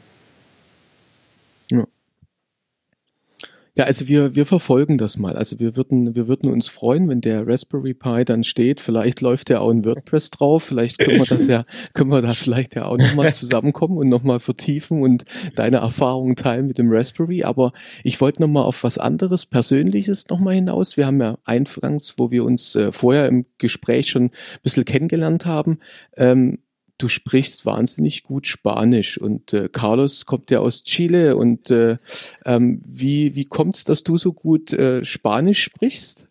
Ja, 3.80 3.86
also 3.86 4.08
wir, 4.08 4.34
wir 4.34 4.44
verfolgen 4.44 4.98
das 4.98 5.16
mal. 5.16 5.36
Also 5.36 5.58
wir 5.58 5.74
würden, 5.74 6.14
wir 6.14 6.28
würden 6.28 6.50
uns 6.50 6.68
freuen, 6.68 7.08
wenn 7.08 7.22
der 7.22 7.46
Raspberry 7.46 7.94
Pi 7.94 8.26
dann 8.26 8.44
steht. 8.44 8.78
Vielleicht 8.78 9.22
läuft 9.22 9.48
der 9.48 9.62
auch 9.62 9.70
in 9.70 9.86
WordPress 9.86 10.28
drauf. 10.28 10.64
Vielleicht 10.64 10.98
können 10.98 11.16
wir 11.16 11.24
das 11.24 11.46
ja, 11.46 11.64
können 11.94 12.10
wir 12.10 12.20
da 12.20 12.34
vielleicht 12.34 12.74
ja 12.74 12.84
auch 12.84 12.98
nochmal 12.98 13.32
zusammenkommen 13.32 13.96
und 13.96 14.10
nochmal 14.10 14.38
vertiefen 14.38 15.00
und 15.00 15.24
deine 15.54 15.78
Erfahrungen 15.78 16.36
teilen 16.36 16.66
mit 16.66 16.76
dem 16.76 16.92
Raspberry. 16.92 17.42
Aber 17.42 17.72
ich 18.04 18.20
wollte 18.20 18.42
nochmal 18.42 18.64
auf 18.64 18.84
was 18.84 18.98
anderes, 18.98 19.46
Persönliches 19.46 20.28
nochmal 20.28 20.56
hinaus. 20.56 20.98
Wir 20.98 21.06
haben 21.06 21.22
ja 21.22 21.38
eingangs, 21.46 22.16
wo 22.18 22.30
wir 22.30 22.44
uns 22.44 22.74
äh, 22.74 22.92
vorher 22.92 23.28
im 23.28 23.46
Gespräch 23.56 24.10
schon 24.10 24.24
ein 24.24 24.30
bisschen 24.62 24.84
kennengelernt 24.84 25.46
haben, 25.46 25.78
ähm, 26.18 26.58
du 27.03 27.09
sprichst 27.09 27.66
wahnsinnig 27.66 28.22
gut 28.22 28.46
Spanisch 28.46 29.18
und 29.18 29.53
äh, 29.53 29.68
Carlos 29.68 30.26
kommt 30.26 30.51
ja 30.51 30.61
aus 30.61 30.84
Chile 30.84 31.36
und 31.36 31.70
äh, 31.70 31.98
ähm, 32.44 32.82
wie, 32.86 33.34
wie 33.34 33.46
kommt 33.46 33.76
es, 33.76 33.84
dass 33.84 34.05
du 34.05 34.16
so 34.16 34.32
gut 34.32 34.72
äh, 34.72 35.05
Spanisch 35.05 35.62
sprichst? 35.62 36.28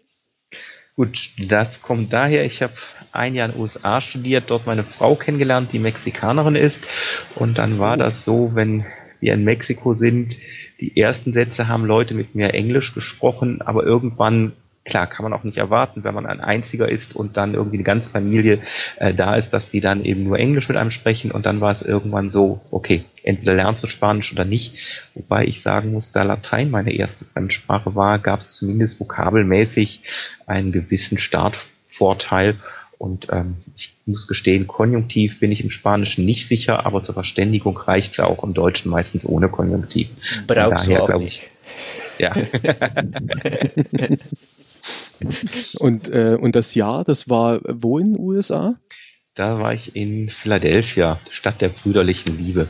Gut, 0.96 1.32
das 1.48 1.82
kommt 1.82 2.12
daher, 2.12 2.44
ich 2.46 2.62
habe 2.62 2.74
ein 3.14 3.34
Jahr 3.34 3.48
in 3.48 3.54
den 3.54 3.62
USA 3.62 4.02
studiert, 4.02 4.46
dort 4.48 4.66
meine 4.66 4.84
Frau 4.84 5.16
kennengelernt, 5.16 5.72
die 5.72 5.80
Mexikanerin 5.80 6.56
ist. 6.56 6.82
Und 7.36 7.58
dann 7.58 7.80
war 7.80 7.96
das 7.96 8.26
so, 8.26 8.54
wenn 8.54 8.86
wir 9.22 9.34
in 9.34 9.46
Mexiko 9.46 9.94
sind, 9.94 10.38
die 10.82 10.98
ersten 10.98 11.32
Sätze 11.32 11.70
haben 11.70 11.86
Leute 11.86 12.14
mit 12.14 12.36
mir 12.36 12.54
Englisch 12.54 12.94
gesprochen, 12.94 13.62
aber 13.62 13.84
irgendwann 13.84 14.54
klar, 14.86 15.08
kann 15.08 15.24
man 15.24 15.34
auch 15.34 15.44
nicht 15.44 15.58
erwarten, 15.58 16.04
wenn 16.04 16.14
man 16.14 16.26
ein 16.26 16.42
Einziger 16.42 16.90
ist 16.90 17.16
und 17.16 17.38
dann 17.38 17.54
irgendwie 17.54 17.78
eine 17.78 17.84
ganze 17.84 18.10
Familie 18.10 18.62
äh, 18.98 19.14
da 19.14 19.36
ist, 19.36 19.52
dass 19.52 19.70
die 19.70 19.82
dann 19.82 20.04
eben 20.04 20.24
nur 20.24 20.40
Englisch 20.40 20.68
mit 20.68 20.78
einem 20.78 20.92
sprechen 20.92 21.32
und 21.32 21.46
dann 21.46 21.62
war 21.62 21.72
es 21.72 21.82
irgendwann 21.82 22.30
so, 22.30 22.62
okay, 22.72 23.04
entweder 23.24 23.54
lernst 23.54 23.84
du 23.84 23.88
Spanisch 23.88 24.32
oder 24.34 24.46
nicht. 24.46 24.76
Wobei 25.14 25.46
ich 25.46 25.62
sagen 25.62 25.92
muss, 25.92 26.12
da 26.12 26.24
Latein 26.24 26.72
meine 26.72 26.94
erste 26.94 27.26
Fremdsprache 27.26 27.96
war, 27.96 28.20
gab 28.20 28.42
es 28.42 28.52
zumindest 28.52 29.00
vokabelmäßig 29.00 30.04
einen 30.46 30.72
gewissen 30.72 31.18
Startvorteil. 31.18 32.56
Und 32.98 33.28
ähm, 33.32 33.56
ich 33.78 33.96
muss 34.06 34.28
gestehen, 34.28 34.68
konjunktiv 34.68 35.40
bin 35.40 35.54
ich 35.54 35.62
im 35.62 35.70
Spanischen 35.70 36.26
nicht 36.26 36.50
sicher, 36.50 36.86
aber 36.86 37.02
zur 37.02 37.14
Verständigung 37.14 37.78
reicht 37.78 38.12
es 38.12 38.18
ja 38.18 38.26
auch 38.26 38.44
im 38.44 38.54
Deutschen 38.54 38.92
meistens 38.92 39.26
ohne 39.26 39.48
Konjunktiv. 39.48 40.10
Brauchst 40.48 40.88
du 40.88 40.98
auch 40.98 41.18
nicht. 41.18 41.50
Ja. 42.18 42.36
Und, 45.80 46.10
äh, 46.10 46.38
und 46.40 46.56
das 46.56 46.76
Jahr, 46.76 47.04
das 47.04 47.30
war 47.30 47.62
wo 47.64 48.00
in 48.00 48.14
den 48.14 48.20
USA? 48.20 48.76
Da 49.36 49.60
war 49.60 49.74
ich 49.74 49.96
in 49.96 50.30
Philadelphia, 50.30 51.20
Stadt 51.32 51.62
der 51.62 51.70
brüderlichen 51.70 52.38
Liebe. 52.38 52.68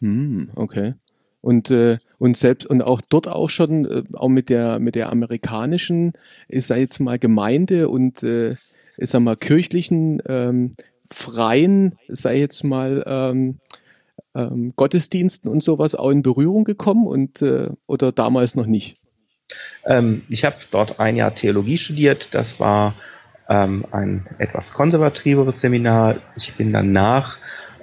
Hm, 0.00 0.50
okay. 0.54 0.94
Und, 1.40 1.70
äh, 1.70 1.98
und 2.18 2.36
selbst 2.36 2.66
und 2.66 2.82
auch 2.82 3.00
dort 3.00 3.28
auch 3.28 3.50
schon, 3.50 3.84
äh, 3.84 4.02
auch 4.14 4.28
mit 4.28 4.48
der 4.48 4.78
mit 4.78 4.94
der 4.94 5.10
amerikanischen, 5.10 6.14
ist 6.48 6.70
da 6.70 6.76
jetzt 6.76 7.00
mal 7.00 7.18
Gemeinde 7.18 7.88
und 7.88 8.22
äh, 8.22 8.56
ist 8.96 9.10
sag 9.10 9.20
mal 9.20 9.36
kirchlichen 9.36 10.22
ähm, 10.26 10.74
freien, 11.10 11.98
sei 12.08 12.38
jetzt 12.38 12.64
mal 12.64 13.04
ähm, 13.06 13.58
ähm, 14.34 14.70
Gottesdiensten 14.76 15.50
und 15.50 15.62
sowas 15.62 15.94
auch 15.94 16.10
in 16.10 16.22
Berührung 16.22 16.64
gekommen 16.64 17.06
und 17.06 17.42
äh, 17.42 17.68
oder 17.86 18.12
damals 18.12 18.54
noch 18.54 18.66
nicht? 18.66 18.96
Ähm, 19.86 20.22
ich 20.28 20.44
habe 20.44 20.56
dort 20.70 21.00
ein 21.00 21.16
Jahr 21.16 21.34
Theologie 21.34 21.78
studiert. 21.78 22.34
Das 22.34 22.58
war 22.60 22.94
ähm, 23.48 23.84
ein 23.92 24.26
etwas 24.38 24.72
konservativeres 24.72 25.60
Seminar. 25.60 26.16
Ich 26.36 26.54
bin 26.54 26.72
danach, 26.72 27.38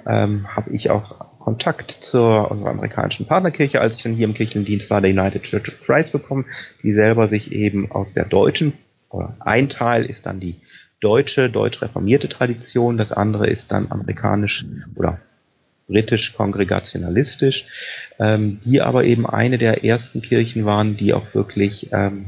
ähm, 0.06 0.46
habe 0.54 0.70
ich 0.70 0.90
auch 0.90 1.32
Kontakt 1.38 1.90
zur 1.90 2.50
amerikanischen 2.50 3.26
Partnerkirche, 3.26 3.80
als 3.80 3.96
ich 3.96 4.02
dann 4.04 4.14
hier 4.14 4.26
im 4.28 4.34
Kirchendienst 4.34 4.90
war, 4.90 5.00
der 5.00 5.10
United 5.10 5.42
Church 5.42 5.68
of 5.68 5.82
Christ 5.84 6.12
bekommen, 6.12 6.46
die 6.82 6.92
selber 6.92 7.28
sich 7.28 7.52
eben 7.52 7.90
aus 7.90 8.12
der 8.12 8.24
deutschen, 8.24 8.74
oder 9.10 9.36
ein 9.40 9.68
Teil 9.68 10.06
ist 10.06 10.26
dann 10.26 10.40
die 10.40 10.60
deutsche, 11.00 11.50
deutsch-reformierte 11.50 12.28
Tradition, 12.28 12.96
das 12.96 13.12
andere 13.12 13.48
ist 13.48 13.72
dann 13.72 13.90
amerikanisch 13.90 14.64
oder 14.94 15.18
britisch-kongregationalistisch, 15.88 17.66
ähm, 18.18 18.60
die 18.64 18.80
aber 18.80 19.04
eben 19.04 19.26
eine 19.26 19.58
der 19.58 19.84
ersten 19.84 20.22
Kirchen 20.22 20.64
waren, 20.64 20.96
die 20.96 21.12
auch 21.12 21.34
wirklich 21.34 21.88
ähm, 21.92 22.26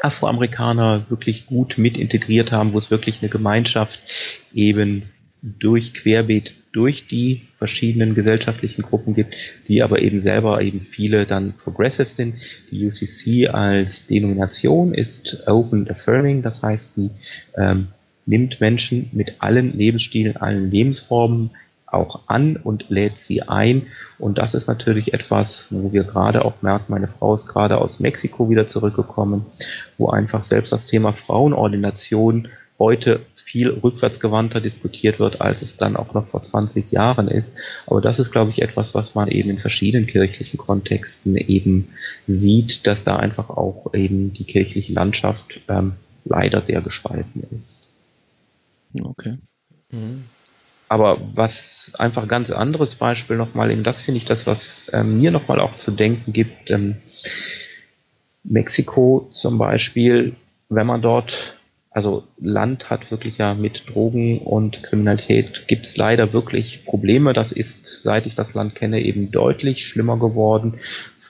Afroamerikaner 0.00 1.06
wirklich 1.08 1.46
gut 1.46 1.78
mit 1.78 1.98
integriert 1.98 2.52
haben, 2.52 2.72
wo 2.72 2.78
es 2.78 2.90
wirklich 2.90 3.22
eine 3.22 3.30
Gemeinschaft 3.30 4.00
eben 4.52 5.10
durch 5.42 5.94
Querbeet 5.94 6.54
durch 6.76 7.08
die 7.08 7.40
verschiedenen 7.56 8.14
gesellschaftlichen 8.14 8.82
Gruppen 8.82 9.14
gibt, 9.14 9.34
die 9.66 9.82
aber 9.82 10.02
eben 10.02 10.20
selber 10.20 10.60
eben 10.60 10.82
viele 10.82 11.24
dann 11.24 11.54
progressive 11.56 12.10
sind. 12.10 12.34
Die 12.70 12.84
UCC 12.86 13.48
als 13.48 14.06
Denomination 14.06 14.92
ist 14.92 15.44
Open 15.46 15.88
Affirming, 15.88 16.42
das 16.42 16.62
heißt, 16.62 16.94
sie 16.94 17.10
ähm, 17.56 17.88
nimmt 18.26 18.60
Menschen 18.60 19.08
mit 19.12 19.36
allen 19.38 19.74
Lebensstilen, 19.74 20.36
allen 20.36 20.70
Lebensformen 20.70 21.52
auch 21.86 22.22
an 22.26 22.56
und 22.56 22.86
lädt 22.88 23.18
sie 23.18 23.42
ein. 23.42 23.86
Und 24.18 24.38
das 24.38 24.54
ist 24.54 24.66
natürlich 24.66 25.14
etwas, 25.14 25.68
wo 25.70 25.92
wir 25.92 26.04
gerade 26.04 26.44
auch 26.44 26.62
merken, 26.62 26.92
meine 26.92 27.08
Frau 27.08 27.34
ist 27.34 27.46
gerade 27.46 27.78
aus 27.78 28.00
Mexiko 28.00 28.50
wieder 28.50 28.66
zurückgekommen, 28.66 29.46
wo 29.98 30.10
einfach 30.10 30.44
selbst 30.44 30.72
das 30.72 30.86
Thema 30.86 31.12
Frauenordination 31.12 32.48
heute 32.78 33.20
viel 33.34 33.70
rückwärtsgewandter 33.70 34.60
diskutiert 34.60 35.18
wird, 35.18 35.40
als 35.40 35.62
es 35.62 35.76
dann 35.76 35.96
auch 35.96 36.12
noch 36.12 36.26
vor 36.26 36.42
20 36.42 36.90
Jahren 36.90 37.28
ist. 37.28 37.54
Aber 37.86 38.00
das 38.00 38.18
ist, 38.18 38.32
glaube 38.32 38.50
ich, 38.50 38.60
etwas, 38.60 38.94
was 38.94 39.14
man 39.14 39.28
eben 39.28 39.50
in 39.50 39.58
verschiedenen 39.58 40.06
kirchlichen 40.06 40.58
Kontexten 40.58 41.36
eben 41.36 41.88
sieht, 42.26 42.86
dass 42.86 43.04
da 43.04 43.16
einfach 43.16 43.48
auch 43.48 43.94
eben 43.94 44.32
die 44.32 44.44
kirchliche 44.44 44.92
Landschaft 44.92 45.60
ähm, 45.68 45.92
leider 46.24 46.60
sehr 46.60 46.82
gespalten 46.82 47.44
ist. 47.56 47.88
Okay. 49.00 49.38
Mhm. 49.90 50.24
Aber 50.88 51.18
was 51.34 51.92
einfach 51.98 52.28
ganz 52.28 52.50
anderes 52.50 52.94
Beispiel 52.94 53.36
nochmal, 53.36 53.70
eben 53.70 53.82
das 53.82 54.02
finde 54.02 54.18
ich 54.18 54.24
das, 54.24 54.46
was 54.46 54.82
ähm, 54.92 55.20
mir 55.20 55.30
nochmal 55.30 55.60
auch 55.60 55.76
zu 55.76 55.90
denken 55.90 56.32
gibt. 56.32 56.70
Ähm, 56.70 56.96
Mexiko 58.44 59.26
zum 59.30 59.58
Beispiel, 59.58 60.36
wenn 60.68 60.86
man 60.86 61.02
dort, 61.02 61.58
also 61.90 62.24
Land 62.38 62.90
hat 62.90 63.10
wirklich 63.10 63.38
ja 63.38 63.54
mit 63.54 63.88
Drogen 63.88 64.38
und 64.38 64.84
Kriminalität 64.84 65.66
gibt 65.66 65.86
es 65.86 65.96
leider 65.96 66.32
wirklich 66.32 66.84
Probleme. 66.84 67.32
Das 67.32 67.50
ist, 67.50 68.02
seit 68.02 68.26
ich 68.26 68.36
das 68.36 68.54
Land 68.54 68.76
kenne, 68.76 69.00
eben 69.00 69.32
deutlich 69.32 69.84
schlimmer 69.84 70.18
geworden. 70.18 70.74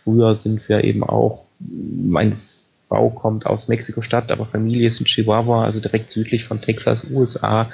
Früher 0.04 0.36
sind 0.36 0.68
wir 0.68 0.84
eben 0.84 1.02
auch, 1.02 1.44
mein 1.58 2.36
Frau 2.88 3.10
kommt 3.10 3.46
aus 3.46 3.68
Mexiko-Stadt, 3.68 4.30
aber 4.30 4.46
Familie 4.46 4.86
ist 4.86 5.00
in 5.00 5.06
Chihuahua, 5.06 5.64
also 5.64 5.80
direkt 5.80 6.08
südlich 6.08 6.44
von 6.44 6.60
Texas, 6.60 7.10
USA, 7.10 7.68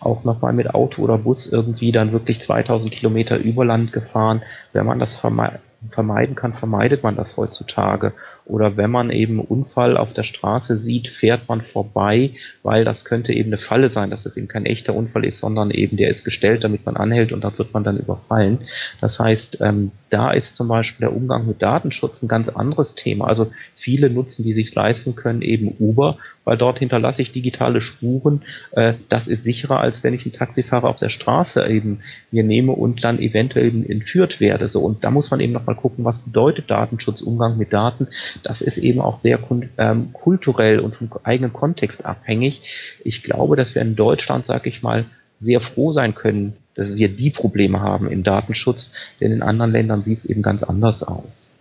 auch 0.00 0.24
nochmal 0.24 0.52
mit 0.52 0.74
Auto 0.74 1.02
oder 1.02 1.18
Bus 1.18 1.46
irgendwie 1.46 1.92
dann 1.92 2.12
wirklich 2.12 2.42
2000 2.42 2.92
Kilometer 2.92 3.38
Überland 3.38 3.92
gefahren. 3.92 4.42
Wenn 4.72 4.84
man 4.84 4.98
das 4.98 5.16
vermeiden 5.16 6.34
kann, 6.34 6.52
vermeidet 6.52 7.02
man 7.02 7.16
das 7.16 7.38
heutzutage. 7.38 8.12
Oder 8.50 8.76
wenn 8.76 8.90
man 8.90 9.10
eben 9.10 9.40
Unfall 9.40 9.96
auf 9.96 10.12
der 10.12 10.24
Straße 10.24 10.76
sieht, 10.76 11.08
fährt 11.08 11.48
man 11.48 11.62
vorbei, 11.62 12.32
weil 12.62 12.84
das 12.84 13.04
könnte 13.04 13.32
eben 13.32 13.50
eine 13.50 13.58
Falle 13.58 13.90
sein, 13.90 14.10
dass 14.10 14.26
es 14.26 14.36
eben 14.36 14.48
kein 14.48 14.66
echter 14.66 14.94
Unfall 14.94 15.24
ist, 15.24 15.38
sondern 15.38 15.70
eben 15.70 15.96
der 15.96 16.08
ist 16.08 16.24
gestellt, 16.24 16.64
damit 16.64 16.84
man 16.84 16.96
anhält 16.96 17.32
und 17.32 17.44
da 17.44 17.56
wird 17.56 17.72
man 17.72 17.84
dann 17.84 17.98
überfallen. 17.98 18.58
Das 19.00 19.18
heißt, 19.20 19.58
ähm, 19.60 19.92
da 20.10 20.32
ist 20.32 20.56
zum 20.56 20.68
Beispiel 20.68 21.06
der 21.06 21.16
Umgang 21.16 21.46
mit 21.46 21.62
Datenschutz 21.62 22.22
ein 22.22 22.28
ganz 22.28 22.48
anderes 22.48 22.94
Thema. 22.96 23.28
Also 23.28 23.52
viele 23.76 24.10
nutzen, 24.10 24.42
die 24.42 24.52
sich 24.52 24.74
leisten 24.74 25.14
können, 25.14 25.42
eben 25.42 25.74
Uber, 25.78 26.18
weil 26.44 26.56
dort 26.56 26.80
hinterlasse 26.80 27.22
ich 27.22 27.32
digitale 27.32 27.80
Spuren. 27.80 28.42
Äh, 28.72 28.94
das 29.08 29.28
ist 29.28 29.44
sicherer, 29.44 29.80
als 29.80 30.02
wenn 30.02 30.14
ich 30.14 30.24
einen 30.24 30.32
Taxifahrer 30.32 30.88
auf 30.88 30.96
der 30.96 31.08
Straße 31.08 31.66
eben 31.68 32.00
mir 32.30 32.42
nehme 32.42 32.72
und 32.72 33.04
dann 33.04 33.20
eventuell 33.20 33.66
eben 33.66 33.88
entführt 33.88 34.40
werde. 34.40 34.68
So 34.68 34.80
und 34.80 35.04
da 35.04 35.10
muss 35.10 35.30
man 35.30 35.40
eben 35.40 35.52
nochmal 35.52 35.76
gucken, 35.76 36.04
was 36.04 36.20
bedeutet 36.20 36.70
Datenschutz, 36.70 37.22
Umgang 37.22 37.56
mit 37.56 37.72
Daten. 37.72 38.08
Das 38.42 38.60
ist 38.62 38.78
eben 38.78 39.00
auch 39.00 39.18
sehr 39.18 39.38
ähm, 39.78 40.12
kulturell 40.12 40.80
und 40.80 40.96
vom 40.96 41.10
eigenen 41.22 41.52
Kontext 41.52 42.04
abhängig. 42.04 42.98
Ich 43.04 43.22
glaube, 43.22 43.56
dass 43.56 43.74
wir 43.74 43.82
in 43.82 43.96
Deutschland, 43.96 44.44
sag 44.44 44.66
ich 44.66 44.82
mal, 44.82 45.06
sehr 45.38 45.60
froh 45.60 45.92
sein 45.92 46.14
können, 46.14 46.56
dass 46.74 46.94
wir 46.94 47.08
die 47.08 47.30
Probleme 47.30 47.80
haben 47.80 48.10
im 48.10 48.22
Datenschutz, 48.22 49.14
denn 49.20 49.32
in 49.32 49.42
anderen 49.42 49.72
Ländern 49.72 50.02
sieht 50.02 50.18
es 50.18 50.24
eben 50.24 50.42
ganz 50.42 50.62
anders 50.62 51.02
aus. 51.02 51.54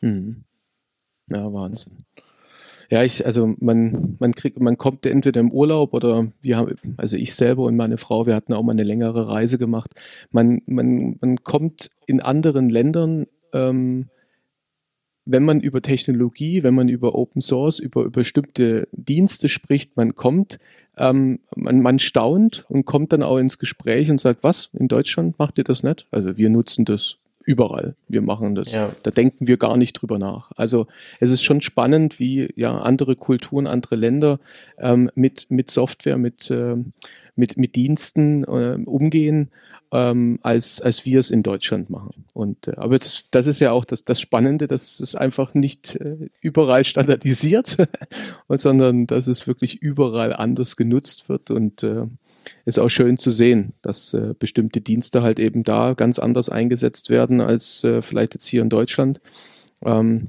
Hm. 0.00 0.42
Ja, 1.30 1.52
Wahnsinn. 1.52 1.92
Ja, 2.90 3.04
ich, 3.04 3.24
also 3.24 3.54
man, 3.60 4.16
man 4.18 4.34
kriegt, 4.34 4.58
man 4.58 4.76
kommt 4.76 5.06
entweder 5.06 5.40
im 5.40 5.52
Urlaub 5.52 5.94
oder 5.94 6.26
wir 6.42 6.56
haben, 6.56 6.74
also 6.96 7.16
ich 7.16 7.34
selber 7.36 7.62
und 7.62 7.76
meine 7.76 7.98
Frau, 7.98 8.26
wir 8.26 8.34
hatten 8.34 8.52
auch 8.52 8.64
mal 8.64 8.72
eine 8.72 8.82
längere 8.82 9.28
Reise 9.28 9.58
gemacht. 9.58 9.92
Man, 10.32 10.60
man, 10.66 11.16
man 11.20 11.44
kommt 11.44 11.90
in 12.06 12.20
anderen 12.20 12.68
Ländern, 12.68 13.26
ähm, 13.52 14.08
wenn 15.30 15.44
man 15.44 15.60
über 15.60 15.80
Technologie, 15.80 16.62
wenn 16.62 16.74
man 16.74 16.88
über 16.88 17.14
Open 17.14 17.40
Source, 17.40 17.78
über, 17.78 18.02
über 18.02 18.20
bestimmte 18.20 18.88
Dienste 18.92 19.48
spricht, 19.48 19.96
man 19.96 20.16
kommt, 20.16 20.58
ähm, 20.96 21.40
man, 21.54 21.80
man 21.80 21.98
staunt 21.98 22.66
und 22.68 22.84
kommt 22.84 23.12
dann 23.12 23.22
auch 23.22 23.38
ins 23.38 23.58
Gespräch 23.58 24.10
und 24.10 24.20
sagt, 24.20 24.42
was, 24.42 24.70
in 24.72 24.88
Deutschland 24.88 25.38
macht 25.38 25.58
ihr 25.58 25.64
das 25.64 25.82
nicht? 25.82 26.06
Also 26.10 26.36
wir 26.36 26.50
nutzen 26.50 26.84
das 26.84 27.16
überall. 27.44 27.94
Wir 28.08 28.22
machen 28.22 28.54
das. 28.54 28.72
Ja. 28.72 28.92
Da 29.02 29.10
denken 29.10 29.46
wir 29.46 29.56
gar 29.56 29.76
nicht 29.76 29.94
drüber 29.94 30.18
nach. 30.18 30.50
Also 30.56 30.86
es 31.20 31.30
ist 31.30 31.42
schon 31.42 31.60
spannend, 31.60 32.20
wie 32.20 32.52
ja 32.56 32.78
andere 32.78 33.16
Kulturen, 33.16 33.66
andere 33.66 33.96
Länder 33.96 34.40
ähm, 34.78 35.10
mit, 35.14 35.46
mit 35.48 35.70
Software, 35.70 36.18
mit, 36.18 36.50
äh, 36.50 36.76
mit, 37.36 37.56
mit 37.56 37.76
Diensten 37.76 38.44
äh, 38.44 38.78
umgehen 38.84 39.50
ähm, 39.92 40.38
als, 40.42 40.80
als 40.80 41.04
wir 41.04 41.18
es 41.18 41.30
in 41.30 41.42
Deutschland 41.42 41.90
machen. 41.90 42.24
Und, 42.32 42.68
äh, 42.68 42.74
aber 42.76 42.98
das, 42.98 43.24
das 43.30 43.46
ist 43.46 43.60
ja 43.60 43.72
auch 43.72 43.84
das, 43.84 44.04
das 44.04 44.20
Spannende, 44.20 44.66
dass 44.66 45.00
es 45.00 45.16
einfach 45.16 45.54
nicht 45.54 45.96
äh, 45.96 46.28
überall 46.40 46.84
standardisiert, 46.84 47.76
sondern 48.48 49.06
dass 49.06 49.26
es 49.26 49.46
wirklich 49.46 49.82
überall 49.82 50.32
anders 50.32 50.76
genutzt 50.76 51.28
wird 51.28 51.50
und 51.50 51.82
äh, 51.82 52.06
ist 52.64 52.78
auch 52.78 52.88
schön 52.88 53.18
zu 53.18 53.30
sehen, 53.30 53.72
dass 53.82 54.14
äh, 54.14 54.34
bestimmte 54.38 54.80
Dienste 54.80 55.22
halt 55.22 55.40
eben 55.40 55.64
da 55.64 55.94
ganz 55.94 56.18
anders 56.18 56.48
eingesetzt 56.48 57.10
werden 57.10 57.40
als 57.40 57.82
äh, 57.82 58.00
vielleicht 58.02 58.34
jetzt 58.34 58.46
hier 58.46 58.62
in 58.62 58.68
Deutschland. 58.68 59.20
Ähm, 59.84 60.28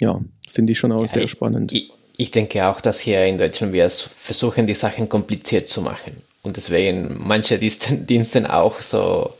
ja, 0.00 0.22
finde 0.50 0.72
ich 0.72 0.78
schon 0.78 0.92
auch 0.92 1.02
ja, 1.02 1.08
sehr 1.08 1.28
spannend. 1.28 1.72
Ich, 1.72 1.90
ich 2.16 2.30
denke 2.30 2.66
auch, 2.66 2.80
dass 2.80 3.00
hier 3.00 3.24
in 3.26 3.36
Deutschland 3.36 3.74
wir 3.74 3.90
versuchen, 3.90 4.66
die 4.66 4.74
Sachen 4.74 5.10
kompliziert 5.10 5.68
zu 5.68 5.82
machen 5.82 6.27
und 6.42 6.56
deswegen 6.56 7.16
manche 7.18 7.58
Dienste 7.90 8.52
auch 8.52 8.80
so 8.82 9.34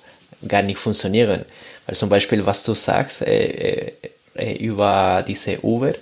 gar 0.46 0.62
nicht 0.62 0.78
funktionieren. 0.78 1.44
Weil 1.86 1.96
zum 1.96 2.08
Beispiel, 2.08 2.44
was 2.44 2.64
du 2.64 2.74
sagst 2.74 3.22
äh, 3.22 3.92
äh, 4.34 4.54
über 4.56 5.24
diese 5.26 5.58
Uber, 5.62 5.94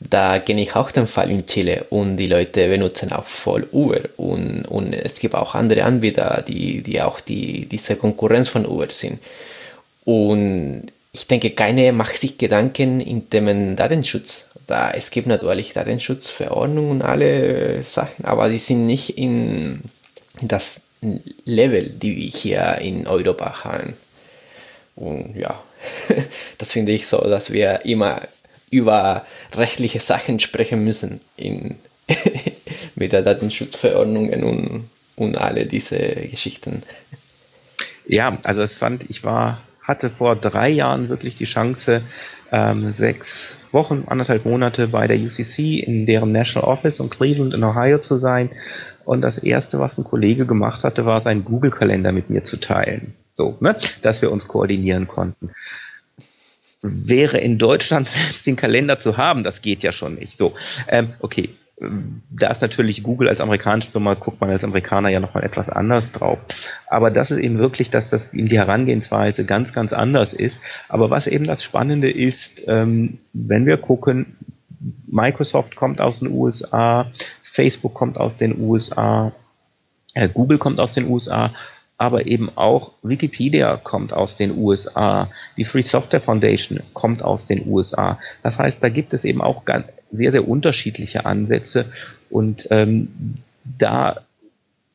da 0.00 0.38
kenne 0.38 0.62
ich 0.62 0.76
auch 0.76 0.92
den 0.92 1.08
Fall 1.08 1.30
in 1.30 1.44
Chile 1.44 1.86
und 1.90 2.16
die 2.18 2.28
Leute 2.28 2.68
benutzen 2.68 3.10
auch 3.10 3.26
voll 3.26 3.66
Uber 3.72 4.00
und, 4.16 4.62
und 4.66 4.92
es 4.92 5.18
gibt 5.18 5.34
auch 5.34 5.56
andere 5.56 5.82
Anbieter, 5.82 6.44
die, 6.46 6.82
die 6.82 7.02
auch 7.02 7.20
die, 7.20 7.66
diese 7.66 7.96
Konkurrenz 7.96 8.48
von 8.48 8.64
Uber 8.64 8.90
sind. 8.90 9.18
Und 10.04 10.86
ich 11.12 11.26
denke, 11.26 11.50
keine 11.50 11.92
macht 11.92 12.16
sich 12.16 12.38
Gedanken 12.38 13.00
in 13.00 13.28
Themen 13.28 13.74
Datenschutz. 13.74 14.50
Da, 14.68 14.92
es 14.92 15.10
gibt 15.10 15.26
natürlich 15.26 15.72
Datenschutzverordnungen 15.72 16.90
und 16.90 17.02
alle 17.02 17.82
Sachen, 17.82 18.24
aber 18.24 18.48
die 18.48 18.58
sind 18.58 18.86
nicht 18.86 19.18
in 19.18 19.82
das 20.42 20.82
Level, 21.44 21.88
die 21.88 22.16
wir 22.16 22.28
hier 22.28 22.78
in 22.80 23.06
Europa 23.06 23.64
haben. 23.64 23.94
Und 24.96 25.36
ja, 25.36 25.62
das 26.58 26.72
finde 26.72 26.92
ich 26.92 27.06
so, 27.06 27.18
dass 27.18 27.52
wir 27.52 27.84
immer 27.84 28.20
über 28.70 29.24
rechtliche 29.54 30.00
Sachen 30.00 30.40
sprechen 30.40 30.84
müssen 30.84 31.20
in, 31.36 31.76
mit 32.96 33.12
der 33.12 33.22
Datenschutzverordnung 33.22 34.30
und, 34.30 34.90
und 35.16 35.38
alle 35.38 35.66
diese 35.66 35.98
Geschichten. 35.98 36.82
Ja, 38.06 38.38
also 38.42 38.62
es 38.62 38.74
fand, 38.74 39.08
ich 39.08 39.22
war, 39.24 39.62
hatte 39.82 40.10
vor 40.10 40.36
drei 40.36 40.68
Jahren 40.68 41.08
wirklich 41.08 41.36
die 41.36 41.44
Chance, 41.44 42.02
ähm, 42.50 42.92
sechs 42.94 43.58
Wochen, 43.72 44.04
anderthalb 44.06 44.46
Monate 44.46 44.88
bei 44.88 45.06
der 45.06 45.18
UCC 45.18 45.80
in 45.80 46.06
deren 46.06 46.32
National 46.32 46.68
Office 46.68 47.00
in 47.00 47.10
Cleveland 47.10 47.54
in 47.54 47.62
Ohio 47.62 47.98
zu 47.98 48.16
sein 48.16 48.50
und 49.08 49.22
das 49.22 49.38
erste, 49.38 49.78
was 49.78 49.96
ein 49.96 50.04
Kollege 50.04 50.44
gemacht 50.44 50.84
hatte, 50.84 51.06
war 51.06 51.22
seinen 51.22 51.42
Google-Kalender 51.42 52.12
mit 52.12 52.28
mir 52.28 52.44
zu 52.44 52.58
teilen. 52.58 53.14
So, 53.32 53.56
ne? 53.60 53.74
Dass 54.02 54.20
wir 54.20 54.30
uns 54.30 54.46
koordinieren 54.48 55.08
konnten. 55.08 55.52
Wäre 56.82 57.38
in 57.38 57.56
Deutschland 57.56 58.08
selbst 58.10 58.46
den 58.46 58.56
Kalender 58.56 58.98
zu 58.98 59.16
haben, 59.16 59.44
das 59.44 59.62
geht 59.62 59.82
ja 59.82 59.92
schon 59.92 60.16
nicht. 60.16 60.36
So, 60.36 60.52
ähm, 60.88 61.14
okay. 61.20 61.48
Da 62.28 62.50
ist 62.50 62.60
natürlich 62.60 63.02
Google 63.02 63.28
als 63.30 63.40
amerikanische 63.40 63.92
Firma, 63.92 64.12
guckt 64.12 64.42
man 64.42 64.50
als 64.50 64.64
Amerikaner 64.64 65.08
ja 65.08 65.20
nochmal 65.20 65.44
etwas 65.44 65.70
anders 65.70 66.12
drauf. 66.12 66.38
Aber 66.88 67.10
das 67.10 67.30
ist 67.30 67.38
eben 67.38 67.58
wirklich, 67.58 67.88
dass 67.88 68.10
das 68.10 68.34
eben 68.34 68.50
die 68.50 68.58
Herangehensweise 68.58 69.46
ganz, 69.46 69.72
ganz 69.72 69.94
anders 69.94 70.34
ist. 70.34 70.60
Aber 70.90 71.08
was 71.08 71.26
eben 71.26 71.46
das 71.46 71.64
Spannende 71.64 72.10
ist, 72.10 72.60
ähm, 72.66 73.20
wenn 73.32 73.64
wir 73.64 73.78
gucken, 73.78 74.36
Microsoft 75.06 75.76
kommt 75.76 76.00
aus 76.00 76.20
den 76.20 76.30
USA, 76.30 77.10
Facebook 77.42 77.94
kommt 77.94 78.18
aus 78.18 78.36
den 78.36 78.60
USA, 78.60 79.32
äh, 80.14 80.28
Google 80.28 80.58
kommt 80.58 80.80
aus 80.80 80.94
den 80.94 81.08
USA, 81.08 81.52
aber 81.96 82.26
eben 82.26 82.48
auch 82.56 82.92
Wikipedia 83.02 83.76
kommt 83.76 84.12
aus 84.12 84.36
den 84.36 84.56
USA, 84.56 85.30
die 85.56 85.64
Free 85.64 85.82
Software 85.82 86.20
Foundation 86.20 86.80
kommt 86.92 87.22
aus 87.22 87.44
den 87.44 87.66
USA. 87.66 88.18
Das 88.42 88.58
heißt, 88.58 88.82
da 88.82 88.88
gibt 88.88 89.12
es 89.14 89.24
eben 89.24 89.40
auch 89.40 89.64
sehr, 90.12 90.30
sehr 90.30 90.48
unterschiedliche 90.48 91.26
Ansätze 91.26 91.86
und 92.30 92.68
ähm, 92.70 93.34
da 93.64 94.20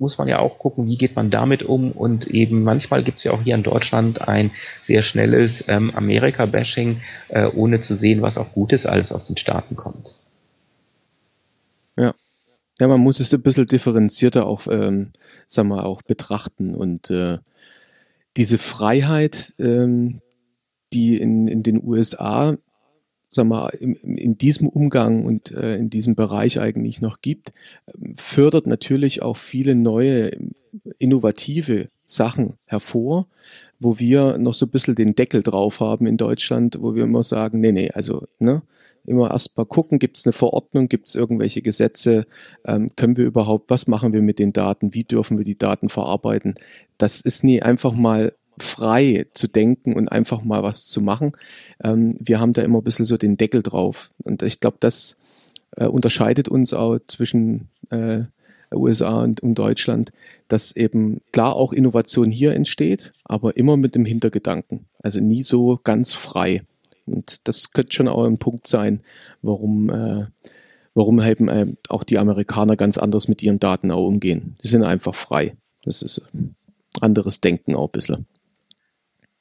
muss 0.04 0.18
man 0.18 0.28
ja 0.28 0.40
auch 0.40 0.60
gucken, 0.60 0.86
wie 0.88 0.98
geht 0.98 1.16
man 1.16 1.30
damit 1.30 1.64
um 1.64 1.94
und 1.94 2.28
eben 2.28 2.62
manchmal 2.62 3.06
gibt 3.06 3.20
es 3.20 3.24
ja 3.24 3.32
auch 3.32 3.42
hier 3.42 3.56
in 3.56 3.64
Deutschland 3.64 4.28
ein 4.28 4.52
sehr 4.84 5.02
schnelles 5.02 5.64
ähm, 5.70 5.96
Amerika-Bashing, 5.96 7.00
äh, 7.30 7.46
ohne 7.48 7.80
zu 7.80 7.96
sehen, 7.96 8.22
was 8.22 8.38
auch 8.38 8.52
Gutes 8.52 8.86
alles 8.86 9.14
aus 9.14 9.28
den 9.28 9.38
Staaten 9.38 9.78
kommt. 9.78 10.18
Ja. 11.96 12.14
Ja, 12.82 12.88
man 12.90 13.00
muss 13.00 13.22
es 13.22 13.34
ein 13.34 13.42
bisschen 13.42 13.66
differenzierter 13.66 14.46
auch, 14.46 14.68
ähm, 14.68 15.14
sagen 15.48 15.70
wir, 15.70 15.86
auch 15.86 16.02
betrachten. 16.02 16.76
Und 16.76 17.10
äh, 17.10 17.38
diese 18.36 18.58
Freiheit, 18.58 19.54
ähm, 19.58 20.20
die 20.92 21.18
in, 21.18 21.48
in 21.48 21.64
den 21.64 21.82
USA 21.82 22.58
sag 23.34 23.46
mal, 23.46 23.70
in, 23.70 23.96
in 23.96 24.38
diesem 24.38 24.68
Umgang 24.68 25.26
und 25.26 25.52
äh, 25.52 25.76
in 25.78 25.90
diesem 25.90 26.16
Bereich 26.16 26.60
eigentlich 26.60 27.02
noch 27.02 27.22
gibt, 27.22 27.54
fördert 28.16 28.68
natürlich 28.68 29.22
auch 29.22 29.38
viele 29.38 29.76
neue 29.76 30.32
innovative 30.98 31.88
Sachen 32.06 32.54
hervor, 32.66 33.28
wo 33.80 34.00
wir 34.00 34.38
noch 34.38 34.54
so 34.54 34.66
ein 34.66 34.72
bisschen 34.72 34.96
den 34.96 35.16
Deckel 35.16 35.44
drauf 35.44 35.80
haben 35.80 36.08
in 36.08 36.18
Deutschland, 36.18 36.78
wo 36.82 36.96
wir 36.96 37.04
immer 37.04 37.24
sagen, 37.24 37.60
nee, 37.60 37.72
nee, 37.72 37.92
also, 37.92 38.28
ne, 38.40 38.62
immer 39.06 39.32
erst 39.32 39.58
mal 39.58 39.66
gucken, 39.66 40.00
gibt 40.00 40.18
es 40.18 40.26
eine 40.26 40.34
Verordnung, 40.34 40.88
gibt 40.88 41.08
es 41.08 41.16
irgendwelche 41.16 41.62
Gesetze, 41.62 42.26
ähm, 42.66 42.92
können 42.96 43.18
wir 43.18 43.26
überhaupt, 43.26 43.70
was 43.70 43.88
machen 43.88 44.14
wir 44.14 44.22
mit 44.22 44.40
den 44.40 44.54
Daten, 44.54 44.94
wie 44.94 45.04
dürfen 45.04 45.38
wir 45.38 45.46
die 45.46 45.58
Daten 45.58 45.90
verarbeiten. 45.90 46.56
Das 46.98 47.20
ist 47.22 47.44
nie 47.44 47.62
einfach 47.62 47.94
mal 47.94 48.34
frei 48.58 49.26
zu 49.34 49.48
denken 49.48 49.94
und 49.94 50.10
einfach 50.10 50.44
mal 50.44 50.64
was 50.64 50.88
zu 50.88 51.02
machen. 51.02 51.34
Ähm, 51.84 52.12
wir 52.20 52.40
haben 52.40 52.54
da 52.54 52.62
immer 52.62 52.80
ein 52.80 52.84
bisschen 52.84 53.06
so 53.06 53.18
den 53.18 53.38
Deckel 53.38 53.64
drauf. 53.64 54.12
Und 54.24 54.42
ich 54.42 54.60
glaube, 54.60 54.78
das 54.80 55.20
äh, 55.76 55.86
unterscheidet 55.86 56.50
uns 56.50 56.74
auch 56.74 57.00
zwischen 57.08 57.70
äh, 57.90 58.24
USA 58.74 59.22
und, 59.22 59.42
und 59.42 59.56
Deutschland, 59.56 60.12
dass 60.48 60.76
eben 60.76 61.22
klar 61.32 61.56
auch 61.56 61.74
Innovation 61.74 62.32
hier 62.32 62.54
entsteht, 62.54 63.14
aber 63.24 63.56
immer 63.58 63.78
mit 63.78 63.96
dem 63.96 64.06
Hintergedanken. 64.06 64.86
Also 65.02 65.20
nie 65.20 65.44
so 65.44 65.80
ganz 65.84 66.14
frei. 66.14 66.64
Und 67.06 67.48
das 67.48 67.72
könnte 67.72 67.94
schon 67.94 68.08
auch 68.08 68.24
ein 68.24 68.38
Punkt 68.38 68.68
sein, 68.68 69.02
warum, 69.42 69.90
äh, 69.90 70.26
warum 70.94 71.22
eben 71.22 71.50
äh, 71.50 71.68
auch 71.90 72.04
die 72.04 72.18
Amerikaner 72.18 72.76
ganz 72.76 72.98
anders 72.98 73.28
mit 73.28 73.44
ihren 73.44 73.60
Daten 73.60 73.92
auch 73.92 74.08
umgehen. 74.08 74.56
Die 74.64 74.68
sind 74.68 74.84
einfach 74.84 75.16
frei. 75.16 75.56
Das 75.84 76.02
ist 76.02 76.22
anderes 77.02 77.42
Denken 77.42 77.76
auch 77.76 77.90
ein 77.90 77.92
bisschen. 77.92 78.26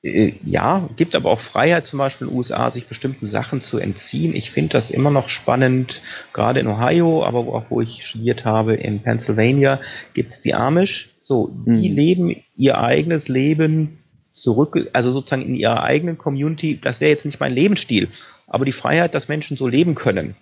Äh, 0.03 0.33
ja, 0.45 0.89
gibt 0.97 1.15
aber 1.15 1.31
auch 1.31 1.41
Freiheit 1.41 1.87
zum 1.87 1.99
Beispiel 1.99 2.27
in 2.27 2.33
den 2.33 2.37
USA, 2.39 2.71
sich 2.71 2.87
bestimmten 2.87 3.27
Sachen 3.27 3.61
zu 3.61 3.79
entziehen. 3.79 4.35
Ich 4.35 4.51
finde 4.51 4.73
das 4.73 4.91
immer 4.91 5.11
noch 5.11 5.29
spannend, 5.29 6.03
gerade 6.33 6.61
in 6.61 6.67
Ohio, 6.67 7.25
aber 7.25 7.39
auch 7.39 7.67
wo 7.71 7.81
ich 7.81 8.05
studiert 8.05 8.45
habe, 8.45 8.75
in 8.75 9.03
Pennsylvania, 9.03 9.81
gibt 10.15 10.33
es 10.33 10.41
die 10.41 10.55
Amish. 10.55 11.11
So, 11.23 11.51
die 11.67 11.89
mhm. 11.89 11.97
leben 11.97 12.37
ihr 12.57 12.79
eigenes 12.79 13.29
Leben 13.29 13.99
zurück, 14.33 14.89
also 14.93 15.13
sozusagen 15.13 15.43
in 15.43 15.55
ihrer 15.55 15.83
eigenen 15.83 16.19
Community. 16.19 16.81
Das 16.81 17.01
wäre 17.01 17.11
jetzt 17.11 17.25
nicht 17.25 17.39
mein 17.39 17.53
Lebensstil, 17.53 18.09
aber 18.47 18.65
die 18.65 18.73
Freiheit, 18.73 19.15
dass 19.15 19.29
Menschen 19.29 19.57
so 19.57 19.69
leben 19.69 19.95
können 19.95 20.35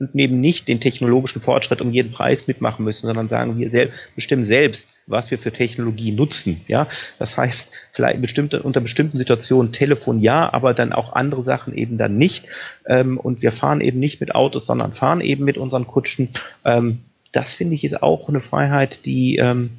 und 0.00 0.18
eben 0.18 0.40
nicht 0.40 0.66
den 0.66 0.80
technologischen 0.80 1.42
Fortschritt 1.42 1.82
um 1.82 1.92
jeden 1.92 2.10
Preis 2.10 2.46
mitmachen 2.46 2.84
müssen, 2.84 3.06
sondern 3.06 3.28
sagen, 3.28 3.58
wir 3.58 3.70
sel 3.70 3.92
bestimmen 4.14 4.46
selbst, 4.46 4.94
was 5.06 5.30
wir 5.30 5.38
für 5.38 5.52
Technologie 5.52 6.10
nutzen. 6.10 6.62
Ja, 6.68 6.88
das 7.18 7.36
heißt, 7.36 7.70
vielleicht 7.92 8.22
bestimmte, 8.22 8.62
unter 8.62 8.80
bestimmten 8.80 9.18
Situationen 9.18 9.72
Telefon 9.72 10.18
ja, 10.18 10.50
aber 10.50 10.72
dann 10.72 10.94
auch 10.94 11.12
andere 11.12 11.44
Sachen 11.44 11.74
eben 11.74 11.98
dann 11.98 12.16
nicht. 12.16 12.46
Ähm, 12.86 13.18
und 13.18 13.42
wir 13.42 13.52
fahren 13.52 13.82
eben 13.82 14.00
nicht 14.00 14.20
mit 14.22 14.34
Autos, 14.34 14.64
sondern 14.66 14.94
fahren 14.94 15.20
eben 15.20 15.44
mit 15.44 15.58
unseren 15.58 15.86
Kutschen. 15.86 16.30
Ähm, 16.64 17.00
das 17.32 17.52
finde 17.52 17.74
ich 17.74 17.84
ist 17.84 18.02
auch 18.02 18.28
eine 18.28 18.40
Freiheit, 18.40 19.04
die 19.04 19.36
ähm, 19.36 19.70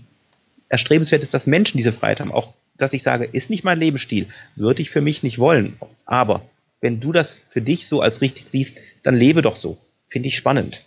erstrebenswert 0.70 1.24
ist, 1.24 1.34
dass 1.34 1.48
Menschen 1.48 1.78
diese 1.78 1.94
Freiheit 1.94 2.20
haben. 2.20 2.32
Auch, 2.32 2.54
dass 2.78 2.94
ich 2.94 3.02
sage, 3.02 3.26
ist 3.26 3.50
nicht 3.50 3.64
mein 3.64 3.80
Lebensstil, 3.80 4.28
würde 4.56 4.84
ich 4.84 4.92
für 4.92 5.02
mich 5.02 5.24
nicht 5.24 5.40
wollen. 5.40 5.78
Aber 6.06 6.44
wenn 6.80 7.00
du 7.00 7.12
das 7.12 7.44
für 7.50 7.62
dich 7.62 7.88
so 7.88 8.02
als 8.02 8.22
richtig 8.22 8.50
siehst, 8.50 8.78
dann 9.02 9.18
lebe 9.18 9.42
doch 9.42 9.56
so 9.56 9.80
finde 10.12 10.28
ich 10.28 10.36
spannend. 10.36 10.84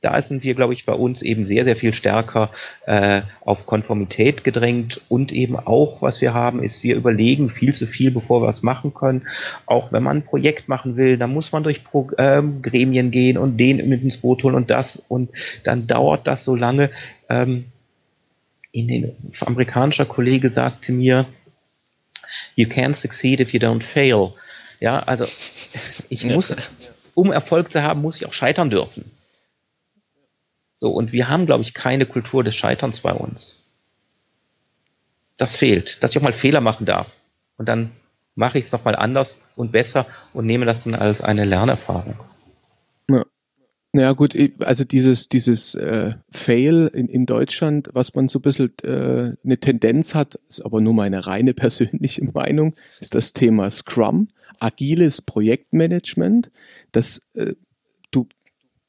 Da 0.00 0.20
sind 0.20 0.42
wir, 0.42 0.54
glaube 0.54 0.74
ich, 0.74 0.84
bei 0.84 0.92
uns 0.92 1.22
eben 1.22 1.46
sehr, 1.46 1.64
sehr 1.64 1.76
viel 1.76 1.94
stärker 1.94 2.50
äh, 2.84 3.22
auf 3.40 3.64
Konformität 3.64 4.44
gedrängt 4.44 5.00
und 5.08 5.32
eben 5.32 5.56
auch, 5.56 6.02
was 6.02 6.20
wir 6.20 6.34
haben, 6.34 6.62
ist, 6.62 6.82
wir 6.82 6.94
überlegen 6.94 7.48
viel 7.48 7.72
zu 7.72 7.86
viel, 7.86 8.10
bevor 8.10 8.42
wir 8.42 8.50
es 8.50 8.62
machen 8.62 8.92
können. 8.92 9.26
Auch 9.64 9.92
wenn 9.92 10.02
man 10.02 10.18
ein 10.18 10.24
Projekt 10.24 10.68
machen 10.68 10.98
will, 10.98 11.16
dann 11.16 11.32
muss 11.32 11.52
man 11.52 11.62
durch 11.62 11.84
Pro 11.84 12.10
ähm, 12.18 12.60
Gremien 12.60 13.12
gehen 13.12 13.38
und 13.38 13.56
den 13.56 13.88
mit 13.88 14.02
ins 14.02 14.18
Boot 14.18 14.42
holen 14.42 14.56
und 14.56 14.68
das 14.68 15.02
und 15.08 15.30
dann 15.62 15.86
dauert 15.86 16.26
das 16.26 16.44
so 16.44 16.54
lange. 16.54 16.90
Ähm, 17.30 17.66
in 18.72 18.88
den, 18.88 19.04
ein 19.04 19.32
amerikanischer 19.40 20.04
Kollege 20.04 20.50
sagte 20.50 20.92
mir, 20.92 21.28
you 22.56 22.66
can't 22.66 22.94
succeed 22.94 23.40
if 23.40 23.54
you 23.54 23.60
don't 23.60 23.82
fail. 23.82 24.34
Ja, 24.80 24.98
also 24.98 25.24
ich 26.10 26.26
muss, 26.26 26.54
um 27.14 27.32
Erfolg 27.32 27.70
zu 27.70 27.82
haben, 27.82 28.02
muss 28.02 28.16
ich 28.16 28.26
auch 28.26 28.32
scheitern 28.32 28.70
dürfen. 28.70 29.10
So, 30.76 30.90
und 30.90 31.12
wir 31.12 31.28
haben, 31.28 31.46
glaube 31.46 31.62
ich, 31.62 31.72
keine 31.72 32.06
Kultur 32.06 32.44
des 32.44 32.56
Scheiterns 32.56 33.00
bei 33.00 33.12
uns. 33.12 33.60
Das 35.36 35.56
fehlt, 35.56 36.02
dass 36.02 36.10
ich 36.10 36.18
auch 36.18 36.22
mal 36.22 36.32
Fehler 36.32 36.60
machen 36.60 36.86
darf. 36.86 37.12
Und 37.56 37.68
dann 37.68 37.92
mache 38.34 38.58
ich 38.58 38.66
es 38.66 38.72
nochmal 38.72 38.96
anders 38.96 39.38
und 39.56 39.72
besser 39.72 40.06
und 40.32 40.46
nehme 40.46 40.66
das 40.66 40.84
dann 40.84 40.94
als 40.94 41.20
eine 41.20 41.44
Lernerfahrung. 41.44 42.16
Ja. 43.08 43.24
Ja 43.96 44.10
gut, 44.10 44.36
also 44.58 44.82
dieses, 44.82 45.28
dieses 45.28 45.76
äh, 45.76 46.14
Fail 46.32 46.90
in, 46.92 47.08
in 47.08 47.26
Deutschland, 47.26 47.90
was 47.92 48.12
man 48.16 48.26
so 48.26 48.40
ein 48.40 48.42
bisschen 48.42 48.72
äh, 48.82 49.36
eine 49.44 49.58
Tendenz 49.58 50.16
hat, 50.16 50.34
ist 50.48 50.64
aber 50.64 50.80
nur 50.80 50.94
meine 50.94 51.28
reine 51.28 51.54
persönliche 51.54 52.24
Meinung, 52.24 52.74
ist 52.98 53.14
das 53.14 53.34
Thema 53.34 53.70
Scrum 53.70 54.28
agiles 54.60 55.22
Projektmanagement, 55.22 56.50
dass 56.92 57.26
äh, 57.34 57.54
du 58.10 58.26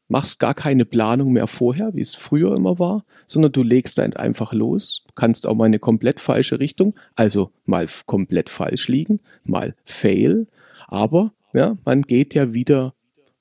machst 0.08 0.40
gar 0.40 0.54
keine 0.54 0.86
Planung 0.86 1.34
mehr 1.34 1.48
vorher, 1.48 1.94
wie 1.94 2.02
es 2.02 2.16
früher 2.16 2.56
immer 2.56 2.80
war, 2.80 3.06
sondern 3.28 3.52
du 3.52 3.64
legst 3.64 3.98
dann 3.98 4.14
einfach 4.14 4.54
los, 4.54 5.04
kannst 5.16 5.48
auch 5.48 5.56
mal 5.56 5.66
eine 5.66 5.80
komplett 5.80 6.20
falsche 6.20 6.60
Richtung, 6.60 6.96
also 7.16 7.52
mal 7.66 7.88
komplett 8.06 8.50
falsch 8.50 8.88
liegen, 8.88 9.20
mal 9.44 9.76
fail, 9.86 10.48
aber 10.88 11.34
ja, 11.54 11.78
man 11.86 12.02
geht 12.02 12.34
ja 12.34 12.54
wieder 12.54 12.95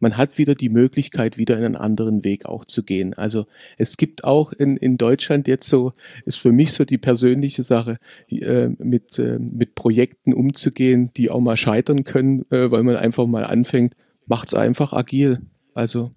man 0.05 0.19
hat 0.19 0.37
wieder 0.37 0.55
die 0.55 0.69
Möglichkeit, 0.69 1.39
wieder 1.39 1.57
in 1.57 1.65
einen 1.65 1.77
anderen 1.77 2.25
Weg 2.25 2.45
auch 2.45 2.67
zu 2.67 2.83
gehen. 2.83 3.15
Also 3.15 3.47
es 3.79 3.97
gibt 3.97 4.23
auch 4.23 4.53
in, 4.53 4.77
in 4.77 4.99
Deutschland 4.99 5.49
jetzt 5.49 5.67
so, 5.67 5.95
ist 6.27 6.37
für 6.37 6.53
mich 6.53 6.75
so 6.75 6.85
die 6.85 6.99
persönliche 6.99 7.65
Sache, 7.65 7.97
äh, 8.29 8.69
mit, 8.69 9.19
äh, 9.19 9.39
mit 9.39 9.75
Projekten 9.75 10.35
umzugehen, 10.35 11.11
die 11.17 11.31
auch 11.31 11.41
mal 11.41 11.57
scheitern 11.57 12.05
können, 12.05 12.45
äh, 12.51 12.71
weil 12.71 12.83
man 12.83 12.97
einfach 12.97 13.27
mal 13.27 13.45
anfängt, 13.45 13.95
macht 14.27 14.49
es 14.49 14.55
einfach 14.55 14.93
agil. 14.93 15.39
Also 15.73 16.11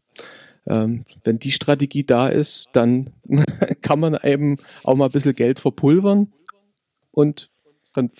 ähm, 0.65 1.05
wenn 1.23 1.39
die 1.39 1.53
Strategie 1.53 2.03
da 2.03 2.27
ist, 2.27 2.67
dann 2.73 3.11
kann 3.81 4.01
man 4.01 4.17
eben 4.21 4.57
auch 4.83 4.95
mal 4.95 5.05
ein 5.05 5.11
bisschen 5.11 5.33
Geld 5.33 5.61
verpulvern 5.61 6.33
und 7.11 7.51
dann 7.93 8.11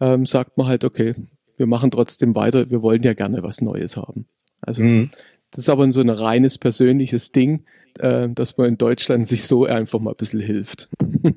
ähm, 0.00 0.26
sagt 0.26 0.58
man 0.58 0.66
halt, 0.66 0.84
okay, 0.84 1.14
wir 1.56 1.66
machen 1.66 1.90
trotzdem 1.90 2.34
weiter, 2.34 2.68
wir 2.68 2.82
wollen 2.82 3.02
ja 3.02 3.14
gerne 3.14 3.42
was 3.42 3.62
Neues 3.62 3.96
haben. 3.96 4.26
Also 4.62 4.82
mhm. 4.82 5.10
das 5.50 5.64
ist 5.64 5.68
aber 5.68 5.90
so 5.92 6.00
ein 6.00 6.10
reines 6.10 6.58
persönliches 6.58 7.32
Ding, 7.32 7.64
äh, 7.98 8.28
dass 8.28 8.56
man 8.56 8.68
in 8.68 8.78
Deutschland 8.78 9.26
sich 9.26 9.44
so 9.44 9.66
einfach 9.66 10.00
mal 10.00 10.10
ein 10.10 10.16
bisschen 10.16 10.40
hilft. 10.40 10.88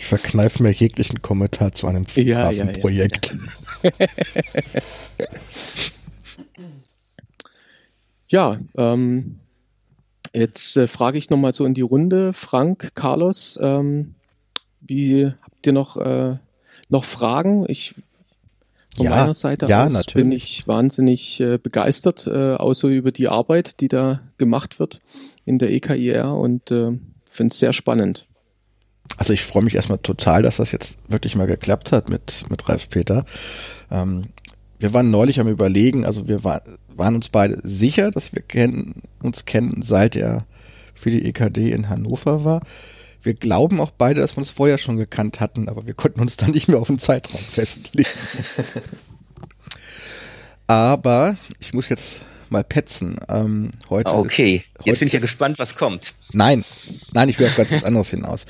Ich 0.00 0.06
verkneife 0.06 0.62
mir 0.62 0.70
jeglichen 0.70 1.22
Kommentar 1.22 1.72
zu 1.72 1.88
einem 1.88 2.06
ja, 2.14 2.44
Hafenprojekt. 2.44 3.36
Ja, 3.82 3.90
ja, 5.18 5.26
ja 8.76 8.92
ähm, 8.92 9.40
jetzt 10.32 10.76
äh, 10.76 10.86
frage 10.86 11.18
ich 11.18 11.30
nochmal 11.30 11.52
so 11.52 11.64
in 11.64 11.74
die 11.74 11.80
Runde. 11.80 12.32
Frank, 12.32 12.92
Carlos, 12.94 13.58
ähm, 13.60 14.14
wie 14.80 15.32
habt 15.42 15.66
ihr 15.66 15.72
noch, 15.72 15.96
äh, 15.96 16.36
noch 16.88 17.04
Fragen? 17.04 17.64
Ich 17.68 17.96
von 18.98 19.06
ja, 19.06 19.16
meiner 19.16 19.34
Seite 19.34 19.66
ja, 19.66 19.86
aus 19.86 19.92
natürlich. 19.92 20.14
bin 20.14 20.32
ich 20.32 20.68
wahnsinnig 20.68 21.40
äh, 21.40 21.58
begeistert, 21.58 22.26
äh, 22.26 22.54
auch 22.54 22.74
so 22.74 22.88
über 22.88 23.10
die 23.10 23.28
Arbeit, 23.28 23.80
die 23.80 23.88
da 23.88 24.20
gemacht 24.36 24.78
wird 24.78 25.00
in 25.44 25.58
der 25.58 25.70
EKIR 25.70 26.34
und 26.34 26.70
äh, 26.70 26.92
finde 27.30 27.52
es 27.52 27.58
sehr 27.58 27.72
spannend. 27.72 28.26
Also 29.16 29.32
ich 29.32 29.42
freue 29.42 29.62
mich 29.62 29.74
erstmal 29.74 29.98
total, 29.98 30.42
dass 30.42 30.58
das 30.58 30.70
jetzt 30.72 30.98
wirklich 31.08 31.34
mal 31.34 31.46
geklappt 31.46 31.92
hat 31.92 32.08
mit, 32.08 32.44
mit 32.50 32.68
Ralf 32.68 32.88
Peter. 32.88 33.24
Ähm, 33.90 34.28
wir 34.78 34.92
waren 34.92 35.10
neulich 35.10 35.40
am 35.40 35.48
überlegen, 35.48 36.04
also 36.04 36.28
wir 36.28 36.44
war, 36.44 36.62
waren 36.94 37.14
uns 37.14 37.28
beide 37.30 37.58
sicher, 37.62 38.10
dass 38.10 38.32
wir 38.32 38.42
kennen, 38.42 39.02
uns 39.22 39.44
kennen, 39.44 39.82
seit 39.82 40.14
er 40.14 40.46
für 40.94 41.10
die 41.10 41.24
EKD 41.24 41.72
in 41.72 41.88
Hannover 41.88 42.44
war. 42.44 42.62
Wir 43.28 43.34
glauben 43.34 43.78
auch 43.82 43.90
beide, 43.90 44.22
dass 44.22 44.36
wir 44.36 44.38
uns 44.38 44.50
vorher 44.50 44.78
schon 44.78 44.96
gekannt 44.96 45.38
hatten, 45.38 45.68
aber 45.68 45.84
wir 45.84 45.92
konnten 45.92 46.20
uns 46.20 46.38
dann 46.38 46.52
nicht 46.52 46.66
mehr 46.66 46.78
auf 46.78 46.86
den 46.86 46.98
Zeitraum 46.98 47.38
festlegen. 47.38 48.08
aber 50.66 51.36
ich 51.60 51.74
muss 51.74 51.90
jetzt 51.90 52.22
mal 52.48 52.64
petzen. 52.64 53.20
Ähm, 53.28 53.70
heute 53.90 54.14
okay, 54.14 54.64
ist, 54.64 54.78
heute 54.78 54.88
jetzt 54.88 54.98
bin 55.00 55.08
ich 55.08 55.12
ja 55.12 55.20
gespannt, 55.20 55.58
was 55.58 55.76
kommt. 55.76 56.14
Nein, 56.32 56.64
nein, 57.12 57.28
ich 57.28 57.38
will 57.38 57.48
auf 57.48 57.54
ganz 57.54 57.70
was 57.70 57.84
anderes 57.84 58.08
hinaus. 58.08 58.46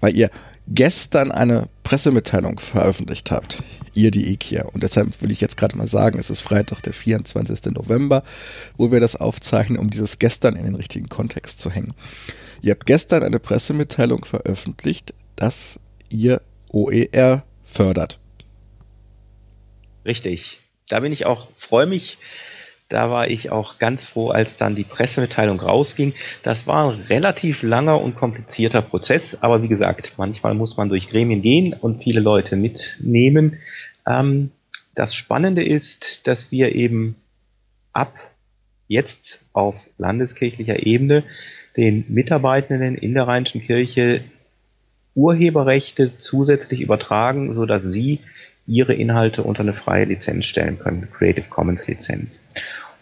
Weil 0.00 0.16
ihr 0.16 0.30
gestern 0.66 1.30
eine 1.30 1.68
Pressemitteilung 1.82 2.60
veröffentlicht 2.60 3.30
habt, 3.30 3.62
ihr 3.92 4.10
die 4.10 4.32
IKEA. 4.32 4.64
Und 4.64 4.82
deshalb 4.82 5.20
will 5.20 5.30
ich 5.30 5.42
jetzt 5.42 5.58
gerade 5.58 5.76
mal 5.76 5.88
sagen, 5.88 6.18
es 6.18 6.30
ist 6.30 6.40
Freitag, 6.40 6.80
der 6.80 6.94
24. 6.94 7.74
November, 7.74 8.22
wo 8.78 8.90
wir 8.90 9.00
das 9.00 9.14
aufzeichnen, 9.14 9.78
um 9.78 9.90
dieses 9.90 10.18
gestern 10.18 10.56
in 10.56 10.64
den 10.64 10.74
richtigen 10.74 11.10
Kontext 11.10 11.60
zu 11.60 11.70
hängen. 11.70 11.92
Ihr 12.64 12.70
habt 12.70 12.86
gestern 12.86 13.22
eine 13.22 13.40
Pressemitteilung 13.40 14.24
veröffentlicht, 14.24 15.12
dass 15.36 15.78
ihr 16.08 16.40
OER 16.70 17.44
fördert. 17.62 18.18
Richtig. 20.06 20.60
Da 20.88 21.00
bin 21.00 21.12
ich 21.12 21.26
auch, 21.26 21.50
freue 21.52 21.84
mich, 21.84 22.16
Da 22.88 23.10
war 23.10 23.28
ich 23.28 23.50
auch 23.50 23.76
ganz 23.76 24.06
froh, 24.06 24.30
als 24.30 24.56
dann 24.56 24.76
die 24.76 24.84
Pressemitteilung 24.84 25.60
rausging. 25.60 26.14
Das 26.42 26.66
war 26.66 26.90
ein 26.90 27.02
relativ 27.02 27.62
langer 27.62 28.00
und 28.00 28.16
komplizierter 28.16 28.80
Prozess, 28.80 29.36
aber 29.42 29.62
wie 29.62 29.68
gesagt, 29.68 30.14
manchmal 30.16 30.54
muss 30.54 30.78
man 30.78 30.88
durch 30.88 31.10
Gremien 31.10 31.42
gehen 31.42 31.74
und 31.74 32.02
viele 32.02 32.20
Leute 32.20 32.56
mitnehmen. 32.56 33.58
Ähm, 34.06 34.52
das 34.94 35.14
Spannende 35.14 35.62
ist, 35.62 36.26
dass 36.26 36.50
wir 36.50 36.74
eben 36.74 37.16
ab 37.92 38.14
jetzt 38.88 39.40
auf 39.52 39.74
landeskirchlicher 39.98 40.86
Ebene 40.86 41.24
den 41.76 42.04
Mitarbeitenden 42.08 42.96
in 42.96 43.14
der 43.14 43.26
Rheinischen 43.26 43.60
Kirche 43.60 44.22
Urheberrechte 45.14 46.16
zusätzlich 46.16 46.80
übertragen, 46.80 47.54
so 47.54 47.66
dass 47.66 47.84
sie 47.84 48.20
ihre 48.66 48.94
Inhalte 48.94 49.42
unter 49.42 49.62
eine 49.62 49.74
freie 49.74 50.06
Lizenz 50.06 50.46
stellen 50.46 50.78
können, 50.78 51.08
Creative 51.12 51.46
Commons 51.48 51.86
Lizenz. 51.86 52.42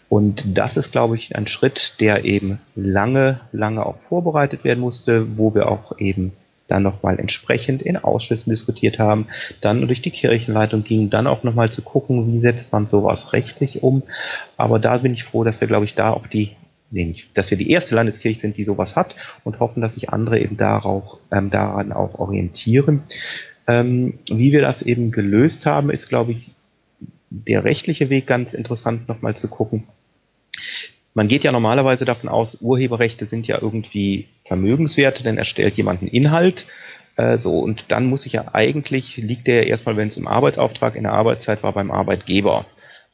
Und 0.09 0.57
das 0.57 0.77
ist, 0.77 0.91
glaube 0.91 1.15
ich, 1.15 1.35
ein 1.35 1.47
Schritt, 1.47 1.99
der 1.99 2.25
eben 2.25 2.59
lange, 2.75 3.39
lange 3.51 3.85
auch 3.85 3.97
vorbereitet 4.09 4.63
werden 4.63 4.79
musste, 4.79 5.37
wo 5.37 5.55
wir 5.55 5.67
auch 5.67 5.97
eben 5.97 6.33
dann 6.67 6.83
nochmal 6.83 7.19
entsprechend 7.19 7.81
in 7.81 7.97
Ausschüssen 7.97 8.49
diskutiert 8.51 8.99
haben, 8.99 9.27
dann 9.59 9.85
durch 9.87 10.01
die 10.01 10.11
Kirchenleitung 10.11 10.83
ging, 10.83 11.09
dann 11.09 11.27
auch 11.27 11.43
nochmal 11.43 11.71
zu 11.71 11.81
gucken, 11.81 12.31
wie 12.31 12.39
setzt 12.39 12.71
man 12.71 12.85
sowas 12.85 13.33
rechtlich 13.33 13.83
um. 13.83 14.03
Aber 14.55 14.79
da 14.79 14.97
bin 14.97 15.13
ich 15.13 15.23
froh, 15.23 15.43
dass 15.43 15.61
wir, 15.61 15.67
glaube 15.67 15.85
ich, 15.85 15.95
da 15.95 16.11
auf 16.11 16.27
die 16.27 16.51
nämlich, 16.93 17.29
dass 17.33 17.49
wir 17.49 17.57
die 17.57 17.69
erste 17.69 17.95
Landeskirche 17.95 18.39
sind, 18.39 18.57
die 18.57 18.63
sowas 18.63 18.95
hat 18.95 19.15
und 19.43 19.59
hoffen, 19.59 19.81
dass 19.81 19.95
sich 19.95 20.09
andere 20.09 20.39
eben 20.39 20.57
darauf, 20.57 21.19
ähm, 21.31 21.49
daran 21.49 21.91
auch 21.91 22.19
orientieren. 22.19 23.03
Ähm, 23.67 24.19
wie 24.27 24.51
wir 24.51 24.61
das 24.61 24.81
eben 24.81 25.11
gelöst 25.11 25.65
haben, 25.65 25.89
ist, 25.89 26.09
glaube 26.09 26.33
ich, 26.33 26.51
der 27.29 27.63
rechtliche 27.63 28.09
Weg 28.09 28.27
ganz 28.27 28.53
interessant 28.53 29.07
nochmal 29.07 29.35
zu 29.35 29.47
gucken. 29.47 29.83
Man 31.13 31.27
geht 31.27 31.43
ja 31.43 31.51
normalerweise 31.51 32.05
davon 32.05 32.29
aus, 32.29 32.61
Urheberrechte 32.61 33.25
sind 33.25 33.47
ja 33.47 33.61
irgendwie 33.61 34.27
Vermögenswerte, 34.45 35.23
denn 35.23 35.37
erstellt 35.37 35.75
jemand 35.77 36.01
einen 36.01 36.11
Inhalt, 36.11 36.65
äh, 37.15 37.37
so, 37.37 37.59
und 37.59 37.85
dann 37.89 38.05
muss 38.05 38.25
ich 38.25 38.33
ja 38.33 38.53
eigentlich, 38.53 39.17
liegt 39.17 39.47
der 39.47 39.67
erstmal, 39.67 39.97
wenn 39.97 40.07
es 40.07 40.17
im 40.17 40.27
Arbeitsauftrag 40.27 40.95
in 40.95 41.03
der 41.03 41.13
Arbeitszeit 41.13 41.63
war, 41.63 41.73
beim 41.73 41.91
Arbeitgeber. 41.91 42.65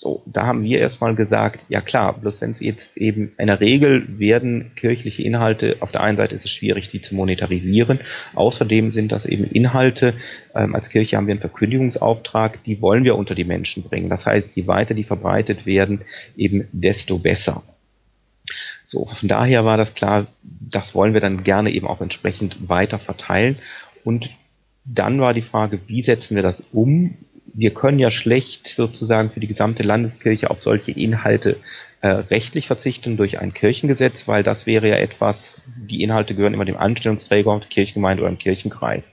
So, 0.01 0.23
da 0.25 0.45
haben 0.45 0.63
wir 0.63 0.79
erstmal 0.79 1.13
gesagt, 1.13 1.65
ja 1.67 1.81
klar, 1.81 2.17
bloß 2.17 2.39
wenn 2.39 2.51
es 2.51 2.61
jetzt 2.61 2.95
eben 2.95 3.33
in 3.37 3.47
der 3.47 3.59
Regel 3.59 4.17
werden 4.17 4.71
kirchliche 4.77 5.23
Inhalte, 5.23 5.75
auf 5.81 5.91
der 5.91 5.99
einen 5.99 6.15
Seite 6.15 6.33
ist 6.33 6.45
es 6.45 6.51
schwierig, 6.51 6.87
die 6.87 7.01
zu 7.01 7.15
monetarisieren. 7.15 7.99
Außerdem 8.33 8.91
sind 8.91 9.11
das 9.11 9.25
eben 9.25 9.43
Inhalte, 9.43 10.13
ähm, 10.55 10.73
als 10.73 10.89
Kirche 10.89 11.17
haben 11.17 11.27
wir 11.27 11.33
einen 11.33 11.41
Verkündigungsauftrag, 11.41 12.63
die 12.63 12.81
wollen 12.81 13.03
wir 13.03 13.17
unter 13.17 13.35
die 13.35 13.43
Menschen 13.43 13.83
bringen. 13.83 14.09
Das 14.09 14.25
heißt, 14.25 14.55
je 14.55 14.67
weiter 14.67 14.93
die 14.93 15.03
verbreitet 15.03 15.65
werden, 15.65 16.03
eben 16.37 16.69
desto 16.71 17.19
besser. 17.19 17.61
So, 18.85 19.05
von 19.05 19.27
daher 19.27 19.65
war 19.65 19.75
das 19.75 19.95
klar, 19.95 20.27
das 20.41 20.95
wollen 20.95 21.13
wir 21.13 21.19
dann 21.19 21.43
gerne 21.43 21.71
eben 21.71 21.87
auch 21.87 21.99
entsprechend 21.99 22.69
weiter 22.69 22.99
verteilen. 22.99 23.57
Und 24.05 24.29
dann 24.85 25.19
war 25.19 25.33
die 25.33 25.41
Frage, 25.41 25.81
wie 25.87 26.03
setzen 26.03 26.37
wir 26.37 26.43
das 26.43 26.61
um? 26.71 27.17
Wir 27.53 27.73
können 27.73 27.99
ja 27.99 28.11
schlecht 28.11 28.67
sozusagen 28.67 29.29
für 29.31 29.39
die 29.39 29.47
gesamte 29.47 29.83
Landeskirche 29.83 30.49
auf 30.49 30.61
solche 30.61 30.91
Inhalte 30.91 31.57
äh, 32.01 32.07
rechtlich 32.07 32.67
verzichten 32.67 33.17
durch 33.17 33.39
ein 33.39 33.53
Kirchengesetz, 33.53 34.27
weil 34.27 34.43
das 34.43 34.65
wäre 34.65 34.87
ja 34.87 34.95
etwas, 34.95 35.61
die 35.89 36.01
Inhalte 36.01 36.35
gehören 36.35 36.53
immer 36.53 36.65
dem 36.65 36.77
Anstellungsträger, 36.77 37.59
der 37.59 37.69
Kirchengemeinde 37.69 38.23
oder 38.23 38.31
dem 38.31 38.39
Kirchenkreis. 38.39 39.03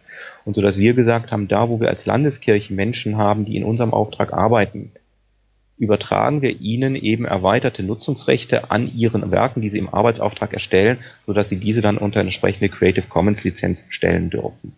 Und 0.45 0.55
so 0.55 0.62
dass 0.62 0.78
wir 0.78 0.95
gesagt 0.95 1.30
haben, 1.30 1.49
da 1.49 1.68
wo 1.68 1.80
wir 1.80 1.89
als 1.89 2.07
Landeskirche 2.07 2.72
Menschen 2.72 3.16
haben, 3.16 3.45
die 3.45 3.57
in 3.57 3.64
unserem 3.64 3.93
Auftrag 3.93 4.32
arbeiten, 4.32 4.93
übertragen 5.78 6.41
wir 6.41 6.61
ihnen 6.61 6.97
eben 6.97 7.26
erweiterte 7.26 7.82
Nutzungsrechte 7.82 8.70
an 8.70 8.95
ihren 8.97 9.30
Werken, 9.30 9.61
die 9.61 9.70
sie 9.70 9.78
im 9.78 9.93
Arbeitsauftrag 9.93 10.53
erstellen, 10.55 10.99
sodass 11.26 11.49
sie 11.49 11.59
diese 11.59 11.82
dann 11.82 11.99
unter 11.99 12.20
entsprechende 12.20 12.70
Creative 12.70 13.07
Commons 13.09 13.45
Lizenz 13.45 13.84
stellen 13.91 14.30
dürfen. 14.30 14.74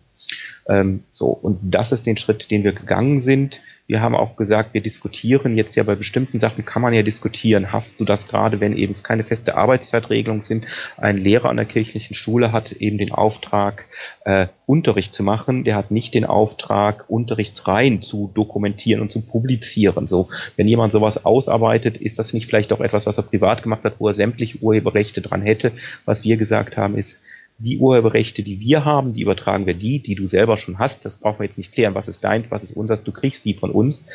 Ähm, 0.69 1.03
so, 1.11 1.27
und 1.27 1.59
das 1.63 1.91
ist 1.91 2.05
den 2.05 2.17
Schritt, 2.17 2.51
den 2.51 2.63
wir 2.63 2.73
gegangen 2.73 3.21
sind. 3.21 3.61
Wir 3.87 4.01
haben 4.01 4.15
auch 4.15 4.35
gesagt, 4.35 4.75
wir 4.75 4.81
diskutieren 4.81 5.57
jetzt 5.57 5.73
ja 5.73 5.81
bei 5.81 5.95
bestimmten 5.95 6.37
Sachen, 6.37 6.63
kann 6.63 6.83
man 6.83 6.93
ja 6.93 7.01
diskutieren. 7.01 7.73
Hast 7.73 7.99
du 7.99 8.05
das 8.05 8.27
gerade, 8.27 8.59
wenn 8.59 8.77
eben 8.77 8.91
es 8.91 9.03
keine 9.03 9.23
feste 9.23 9.57
Arbeitszeitregelung 9.57 10.43
sind? 10.43 10.67
Ein 10.97 11.17
Lehrer 11.17 11.49
an 11.49 11.57
der 11.57 11.65
kirchlichen 11.65 12.13
Schule 12.13 12.51
hat 12.51 12.71
eben 12.73 12.99
den 12.99 13.11
Auftrag, 13.11 13.87
äh, 14.25 14.45
Unterricht 14.67 15.15
zu 15.15 15.23
machen. 15.23 15.63
Der 15.63 15.75
hat 15.75 15.89
nicht 15.89 16.13
den 16.13 16.25
Auftrag, 16.25 17.09
Unterrichtsreihen 17.09 18.03
zu 18.03 18.29
dokumentieren 18.35 19.01
und 19.01 19.11
zu 19.11 19.25
publizieren. 19.25 20.05
So, 20.05 20.29
wenn 20.55 20.67
jemand 20.67 20.91
sowas 20.91 21.25
ausarbeitet, 21.25 21.97
ist 21.97 22.19
das 22.19 22.31
nicht 22.31 22.47
vielleicht 22.47 22.71
auch 22.71 22.81
etwas, 22.81 23.07
was 23.07 23.17
er 23.17 23.23
privat 23.23 23.63
gemacht 23.63 23.83
hat, 23.85 23.95
wo 23.97 24.07
er 24.07 24.13
sämtliche 24.13 24.59
Urheberrechte 24.59 25.21
dran 25.21 25.41
hätte. 25.41 25.71
Was 26.05 26.23
wir 26.23 26.37
gesagt 26.37 26.77
haben, 26.77 26.95
ist, 26.95 27.23
die 27.59 27.77
Urheberrechte, 27.77 28.41
die 28.41 28.59
wir 28.59 28.85
haben, 28.85 29.13
die 29.13 29.21
übertragen 29.21 29.65
wir 29.65 29.73
die, 29.73 30.01
die 30.01 30.15
du 30.15 30.27
selber 30.27 30.57
schon 30.57 30.79
hast. 30.79 31.05
Das 31.05 31.17
brauchen 31.17 31.39
wir 31.39 31.45
jetzt 31.45 31.57
nicht 31.57 31.73
klären, 31.73 31.93
was 31.93 32.07
ist 32.07 32.23
deins, 32.23 32.51
was 32.51 32.63
ist 32.63 32.75
unseres. 32.75 33.03
Du 33.03 33.11
kriegst 33.11 33.45
die 33.45 33.53
von 33.53 33.71
uns, 33.71 34.07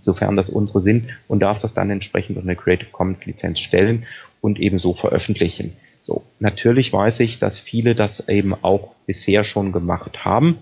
sofern 0.00 0.36
das 0.36 0.48
unsere 0.48 0.80
sind, 0.80 1.08
und 1.28 1.40
darfst 1.40 1.64
das 1.64 1.74
dann 1.74 1.90
entsprechend 1.90 2.38
unter 2.38 2.54
Creative 2.54 2.90
Commons 2.90 3.26
Lizenz 3.26 3.58
stellen 3.58 4.04
und 4.40 4.60
eben 4.60 4.78
so 4.78 4.94
veröffentlichen. 4.94 5.72
So, 6.02 6.22
natürlich 6.38 6.92
weiß 6.92 7.20
ich, 7.20 7.38
dass 7.38 7.58
viele 7.58 7.94
das 7.94 8.28
eben 8.28 8.54
auch 8.54 8.94
bisher 9.06 9.42
schon 9.42 9.72
gemacht 9.72 10.24
haben. 10.24 10.58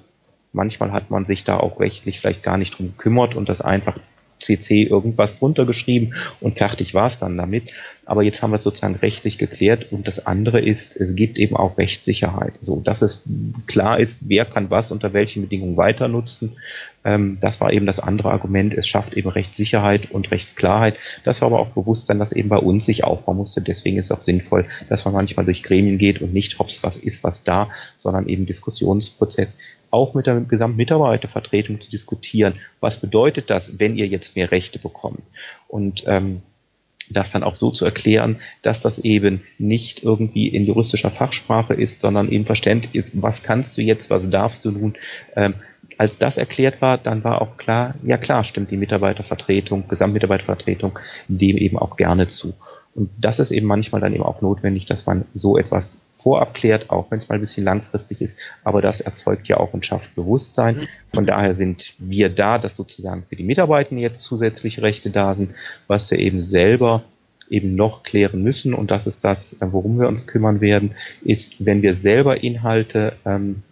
Manchmal 0.52 0.92
hat 0.92 1.10
man 1.10 1.24
sich 1.24 1.44
da 1.44 1.58
auch 1.58 1.80
rechtlich 1.80 2.20
vielleicht 2.20 2.42
gar 2.42 2.56
nicht 2.56 2.78
drum 2.78 2.88
gekümmert 2.96 3.34
und 3.34 3.48
das 3.48 3.60
einfach 3.60 3.98
CC 4.42 4.82
irgendwas 4.82 5.38
drunter 5.38 5.64
geschrieben 5.66 6.14
und 6.40 6.58
fertig 6.58 6.94
war 6.94 7.06
es 7.06 7.18
dann 7.18 7.36
damit. 7.36 7.72
Aber 8.04 8.24
jetzt 8.24 8.42
haben 8.42 8.50
wir 8.50 8.56
es 8.56 8.64
sozusagen 8.64 8.96
rechtlich 8.96 9.38
geklärt 9.38 9.92
und 9.92 10.08
das 10.08 10.26
andere 10.26 10.60
ist, 10.60 10.96
es 10.96 11.14
gibt 11.14 11.38
eben 11.38 11.56
auch 11.56 11.78
Rechtssicherheit. 11.78 12.54
So, 12.60 12.80
dass 12.80 13.00
es 13.00 13.22
klar 13.68 14.00
ist, 14.00 14.28
wer 14.28 14.44
kann 14.44 14.70
was 14.70 14.90
unter 14.90 15.12
welchen 15.12 15.42
Bedingungen 15.42 15.76
weiter 15.76 16.08
nutzen. 16.08 16.56
Ähm, 17.04 17.38
das 17.40 17.60
war 17.60 17.72
eben 17.72 17.86
das 17.86 18.00
andere 18.00 18.32
Argument. 18.32 18.74
Es 18.74 18.88
schafft 18.88 19.14
eben 19.14 19.28
Rechtssicherheit 19.28 20.10
und 20.10 20.30
Rechtsklarheit. 20.32 20.96
Das 21.24 21.40
war 21.40 21.46
aber 21.46 21.60
auch 21.60 21.70
Bewusstsein, 21.70 22.18
das 22.18 22.32
eben 22.32 22.48
bei 22.48 22.58
uns 22.58 22.86
sich 22.86 23.04
aufbauen 23.04 23.36
musste. 23.36 23.60
Deswegen 23.60 23.98
ist 23.98 24.06
es 24.06 24.12
auch 24.12 24.22
sinnvoll, 24.22 24.66
dass 24.88 25.04
man 25.04 25.14
manchmal 25.14 25.44
durch 25.44 25.62
Gremien 25.62 25.98
geht 25.98 26.20
und 26.20 26.32
nicht 26.32 26.58
hops, 26.58 26.82
was 26.82 26.96
ist, 26.96 27.22
was 27.22 27.44
da, 27.44 27.70
sondern 27.96 28.28
eben 28.28 28.46
Diskussionsprozess 28.46 29.56
auch 29.92 30.14
mit 30.14 30.26
der 30.26 30.40
Gesamtmitarbeitervertretung 30.40 31.80
zu 31.80 31.90
diskutieren. 31.90 32.54
Was 32.80 33.00
bedeutet 33.00 33.50
das, 33.50 33.78
wenn 33.78 33.96
ihr 33.96 34.06
jetzt 34.06 34.34
mehr 34.34 34.50
Rechte 34.50 34.78
bekommt? 34.78 35.22
Und 35.68 36.04
ähm, 36.06 36.42
das 37.10 37.32
dann 37.32 37.42
auch 37.42 37.54
so 37.54 37.70
zu 37.70 37.84
erklären, 37.84 38.40
dass 38.62 38.80
das 38.80 38.98
eben 38.98 39.42
nicht 39.58 40.02
irgendwie 40.02 40.48
in 40.48 40.64
juristischer 40.64 41.10
Fachsprache 41.10 41.74
ist, 41.74 42.00
sondern 42.00 42.30
eben 42.30 42.46
verständlich 42.46 42.94
ist, 42.94 43.20
was 43.22 43.42
kannst 43.42 43.76
du 43.76 43.82
jetzt, 43.82 44.10
was 44.10 44.28
darfst 44.30 44.64
du 44.64 44.70
nun. 44.70 44.94
Ähm, 45.36 45.54
als 45.98 46.18
das 46.18 46.38
erklärt 46.38 46.80
war, 46.80 46.96
dann 46.96 47.22
war 47.22 47.42
auch 47.42 47.58
klar, 47.58 47.94
ja 48.02 48.16
klar, 48.16 48.44
stimmt 48.44 48.70
die 48.70 48.76
Mitarbeitervertretung, 48.76 49.88
Gesamtmitarbeitervertretung 49.88 50.98
dem 51.28 51.56
eben 51.56 51.78
auch 51.78 51.96
gerne 51.96 52.28
zu. 52.28 52.54
Und 52.94 53.10
das 53.18 53.38
ist 53.38 53.50
eben 53.50 53.66
manchmal 53.66 54.00
dann 54.00 54.14
eben 54.14 54.22
auch 54.22 54.42
notwendig, 54.42 54.86
dass 54.86 55.06
man 55.06 55.24
so 55.34 55.56
etwas 55.56 56.02
vorab 56.12 56.54
klärt, 56.54 56.90
auch 56.90 57.10
wenn 57.10 57.18
es 57.18 57.28
mal 57.28 57.36
ein 57.36 57.40
bisschen 57.40 57.64
langfristig 57.64 58.20
ist. 58.20 58.38
Aber 58.64 58.82
das 58.82 59.00
erzeugt 59.00 59.48
ja 59.48 59.56
auch 59.56 59.72
und 59.72 59.84
schafft 59.84 60.14
Bewusstsein. 60.14 60.88
Von 61.08 61.26
daher 61.26 61.54
sind 61.54 61.94
wir 61.98 62.28
da, 62.28 62.58
dass 62.58 62.76
sozusagen 62.76 63.22
für 63.24 63.36
die 63.36 63.42
Mitarbeiter 63.44 63.96
jetzt 63.96 64.20
zusätzliche 64.20 64.82
Rechte 64.82 65.10
da 65.10 65.34
sind, 65.34 65.52
was 65.88 66.10
wir 66.10 66.18
eben 66.18 66.42
selber 66.42 67.02
eben 67.48 67.74
noch 67.74 68.02
klären 68.02 68.42
müssen. 68.42 68.72
Und 68.74 68.90
das 68.90 69.06
ist 69.06 69.24
das, 69.24 69.54
äh, 69.60 69.66
worum 69.70 69.98
wir 69.98 70.08
uns 70.08 70.26
kümmern 70.26 70.60
werden, 70.60 70.94
ist, 71.22 71.64
wenn 71.64 71.82
wir 71.82 71.94
selber 71.94 72.42
Inhalte 72.42 73.14
ähm, 73.26 73.62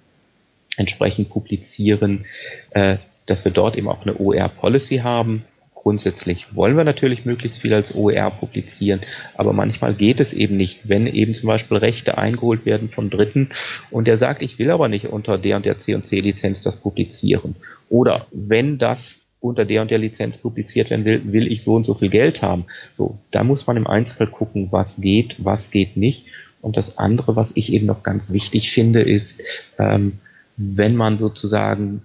entsprechend 0.76 1.30
publizieren, 1.30 2.26
äh, 2.70 2.98
dass 3.26 3.44
wir 3.44 3.52
dort 3.52 3.76
eben 3.76 3.88
auch 3.88 4.02
eine 4.02 4.18
OER-Policy 4.18 4.98
haben, 4.98 5.44
Grundsätzlich 5.82 6.54
wollen 6.54 6.76
wir 6.76 6.84
natürlich 6.84 7.24
möglichst 7.24 7.62
viel 7.62 7.72
als 7.72 7.94
OER 7.94 8.30
publizieren, 8.30 9.00
aber 9.34 9.54
manchmal 9.54 9.94
geht 9.94 10.20
es 10.20 10.34
eben 10.34 10.58
nicht, 10.58 10.90
wenn 10.90 11.06
eben 11.06 11.32
zum 11.32 11.46
Beispiel 11.46 11.78
Rechte 11.78 12.18
eingeholt 12.18 12.66
werden 12.66 12.90
von 12.90 13.08
Dritten 13.08 13.48
und 13.90 14.06
der 14.06 14.18
sagt, 14.18 14.42
ich 14.42 14.58
will 14.58 14.70
aber 14.70 14.88
nicht 14.88 15.06
unter 15.06 15.38
der 15.38 15.56
und 15.56 15.64
der 15.64 15.78
C&C-Lizenz 15.78 16.60
das 16.60 16.82
publizieren. 16.82 17.56
Oder 17.88 18.26
wenn 18.30 18.76
das 18.76 19.20
unter 19.40 19.64
der 19.64 19.80
und 19.80 19.90
der 19.90 19.96
Lizenz 19.96 20.36
publiziert 20.36 20.90
werden 20.90 21.06
will, 21.06 21.32
will 21.32 21.50
ich 21.50 21.64
so 21.64 21.76
und 21.76 21.84
so 21.84 21.94
viel 21.94 22.10
Geld 22.10 22.42
haben. 22.42 22.66
So, 22.92 23.18
da 23.30 23.42
muss 23.42 23.66
man 23.66 23.78
im 23.78 23.86
Einzelfall 23.86 24.26
gucken, 24.26 24.68
was 24.72 25.00
geht, 25.00 25.36
was 25.38 25.70
geht 25.70 25.96
nicht. 25.96 26.26
Und 26.60 26.76
das 26.76 26.98
andere, 26.98 27.36
was 27.36 27.56
ich 27.56 27.72
eben 27.72 27.86
noch 27.86 28.02
ganz 28.02 28.30
wichtig 28.30 28.70
finde, 28.70 29.00
ist, 29.00 29.40
ähm, 29.78 30.18
wenn 30.58 30.94
man 30.94 31.16
sozusagen 31.16 32.02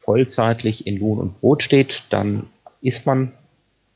vollzeitlich 0.00 0.88
in 0.88 0.98
Lohn 0.98 1.20
und 1.20 1.40
Brot 1.40 1.62
steht, 1.62 2.02
dann 2.10 2.46
ist 2.86 3.06
man 3.06 3.32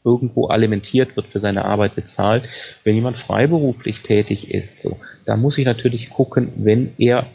irgendwo 0.04 0.46
alimentiert, 0.46 1.16
wird 1.16 1.26
für 1.26 1.40
seine 1.40 1.64
Arbeit 1.64 1.94
bezahlt. 1.94 2.44
Wenn 2.84 2.94
jemand 2.94 3.18
freiberuflich 3.18 4.02
tätig 4.02 4.50
ist, 4.52 4.80
so, 4.80 4.98
da 5.26 5.36
muss 5.36 5.58
ich 5.58 5.66
natürlich 5.66 6.10
gucken, 6.10 6.52
wenn 6.56 6.92
er 6.98 7.26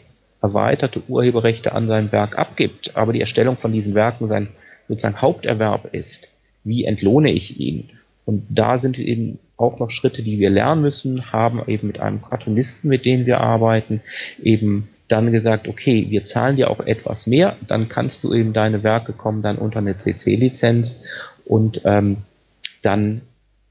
erweiterte 0.41 1.01
Urheberrechte 1.07 1.73
an 1.73 1.87
seinem 1.87 2.11
Werk 2.11 2.37
abgibt, 2.37 2.95
aber 2.95 3.13
die 3.13 3.21
Erstellung 3.21 3.57
von 3.57 3.71
diesen 3.71 3.95
Werken 3.95 4.27
sein 4.27 4.49
sozusagen 4.87 5.21
Haupterwerb 5.21 5.93
ist, 5.93 6.29
wie 6.63 6.85
entlohne 6.85 7.31
ich 7.31 7.59
ihn? 7.59 7.89
Und 8.25 8.45
da 8.49 8.79
sind 8.79 8.97
eben 8.99 9.39
auch 9.57 9.79
noch 9.79 9.89
Schritte, 9.89 10.23
die 10.23 10.39
wir 10.39 10.49
lernen 10.49 10.81
müssen, 10.81 11.31
haben 11.31 11.61
eben 11.67 11.87
mit 11.87 11.99
einem 11.99 12.21
Cartoonisten, 12.21 12.89
mit 12.89 13.05
dem 13.05 13.25
wir 13.25 13.41
arbeiten, 13.41 14.01
eben 14.41 14.89
dann 15.07 15.31
gesagt, 15.31 15.67
okay, 15.67 16.07
wir 16.09 16.25
zahlen 16.25 16.55
dir 16.55 16.71
auch 16.71 16.79
etwas 16.79 17.27
mehr, 17.27 17.57
dann 17.67 17.89
kannst 17.89 18.23
du 18.23 18.33
eben 18.33 18.53
deine 18.53 18.83
Werke 18.83 19.13
kommen 19.13 19.43
dann 19.43 19.57
unter 19.57 19.79
eine 19.79 19.97
CC-Lizenz 19.97 21.03
und 21.45 21.81
ähm, 21.85 22.17
dann 22.81 23.21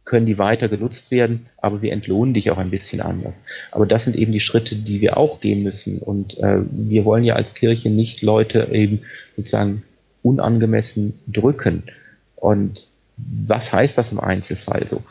können 0.05 0.27
die 0.27 0.39
weiter 0.39 0.69
genutzt 0.69 1.11
werden, 1.11 1.47
aber 1.57 1.81
wir 1.81 1.93
entlohnen 1.93 2.35
dich 2.35 2.51
auch 2.51 2.59
ein 2.59 2.71
bisschen 2.71 3.01
anders. 3.01 3.43
Aber 3.71 3.87
das 3.87 4.05
sind 4.05 4.17
eben 4.17 4.33
die 4.33 4.41
Schritte, 4.41 4.77
die 4.77 5.01
wir 5.01 5.17
auch 5.17 5.41
gehen 5.41 5.63
müssen. 5.63 5.99
Und 5.99 6.39
äh, 6.39 6.61
wir 6.71 7.05
wollen 7.05 7.25
ja 7.25 7.37
als 7.37 7.55
Kirche 7.55 7.89
nicht 7.89 8.23
Leute 8.23 8.69
eben 8.71 9.03
sozusagen 9.35 9.83
unangemessen 10.23 11.15
drücken. 11.27 11.85
Und 12.37 12.87
was 13.17 13.73
heißt 13.73 13.97
das 13.97 14.13
im 14.13 14.21
Einzelfall 14.21 14.87
so? 14.87 15.03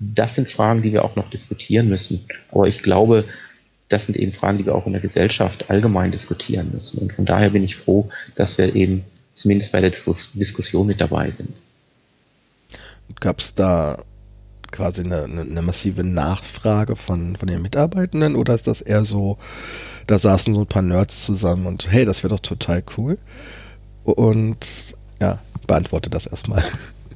Das 0.00 0.34
sind 0.34 0.48
Fragen, 0.48 0.82
die 0.82 0.92
wir 0.92 1.04
auch 1.04 1.14
noch 1.14 1.30
diskutieren 1.30 1.88
müssen. 1.88 2.24
Aber 2.50 2.66
ich 2.66 2.78
glaube, 2.78 3.26
das 3.88 4.06
sind 4.06 4.16
eben 4.16 4.32
Fragen, 4.32 4.58
die 4.58 4.66
wir 4.66 4.74
auch 4.74 4.86
in 4.86 4.92
der 4.92 5.02
Gesellschaft 5.02 5.70
allgemein 5.70 6.10
diskutieren 6.10 6.70
müssen. 6.72 6.98
Und 6.98 7.12
von 7.12 7.24
daher 7.24 7.50
bin 7.50 7.62
ich 7.62 7.76
froh, 7.76 8.08
dass 8.34 8.58
wir 8.58 8.74
eben 8.74 9.04
zumindest 9.34 9.72
bei 9.72 9.80
der 9.80 9.90
Diskussion 9.90 10.86
mit 10.86 11.00
dabei 11.00 11.30
sind. 11.30 11.50
Gab 13.18 13.40
es 13.40 13.54
da 13.54 13.98
quasi 14.70 15.02
eine, 15.02 15.24
eine, 15.24 15.62
massive 15.62 16.04
Nachfrage 16.04 16.96
von, 16.96 17.36
von 17.36 17.48
den 17.48 17.62
Mitarbeitenden 17.62 18.36
oder 18.36 18.54
ist 18.54 18.66
das 18.66 18.80
eher 18.80 19.04
so, 19.04 19.38
da 20.06 20.18
saßen 20.18 20.54
so 20.54 20.60
ein 20.60 20.66
paar 20.66 20.82
Nerds 20.82 21.26
zusammen 21.26 21.66
und 21.66 21.90
hey, 21.90 22.04
das 22.04 22.22
wäre 22.22 22.34
doch 22.34 22.40
total 22.40 22.82
cool? 22.96 23.18
Und 24.04 24.94
ja, 25.20 25.38
beantworte 25.66 26.10
das 26.10 26.26
erstmal. 26.26 26.62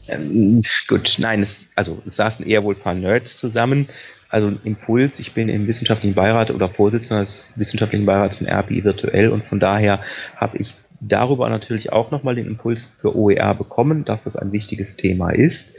Ähm, 0.07 0.63
gut, 0.87 1.17
nein, 1.19 1.41
es, 1.41 1.67
also 1.75 2.03
es 2.07 2.17
saßen 2.17 2.45
eher 2.45 2.63
wohl 2.63 2.75
ein 2.75 2.81
paar 2.81 2.95
Nerds 2.95 3.39
zusammen. 3.39 3.89
Also 4.29 4.49
ein 4.49 4.61
Impuls, 4.65 5.19
ich 5.19 5.33
bin 5.33 5.49
im 5.49 5.67
wissenschaftlichen 5.67 6.15
Beirat 6.15 6.51
oder 6.51 6.69
Vorsitzender 6.69 7.23
des 7.23 7.47
wissenschaftlichen 7.55 8.05
Beirats 8.05 8.37
von 8.37 8.47
RPI 8.47 8.85
virtuell 8.85 9.31
und 9.31 9.47
von 9.47 9.61
daher 9.61 10.03
habe 10.37 10.59
ich 10.59 10.75
darüber 11.01 11.49
natürlich 11.51 11.93
auch 11.93 12.11
nochmal 12.11 12.35
den 12.35 12.47
Impuls 12.47 12.89
für 13.01 13.17
OER 13.17 13.55
bekommen, 13.55 14.05
dass 14.05 14.25
das 14.25 14.37
ein 14.37 14.53
wichtiges 14.53 14.97
Thema 14.97 15.31
ist 15.31 15.73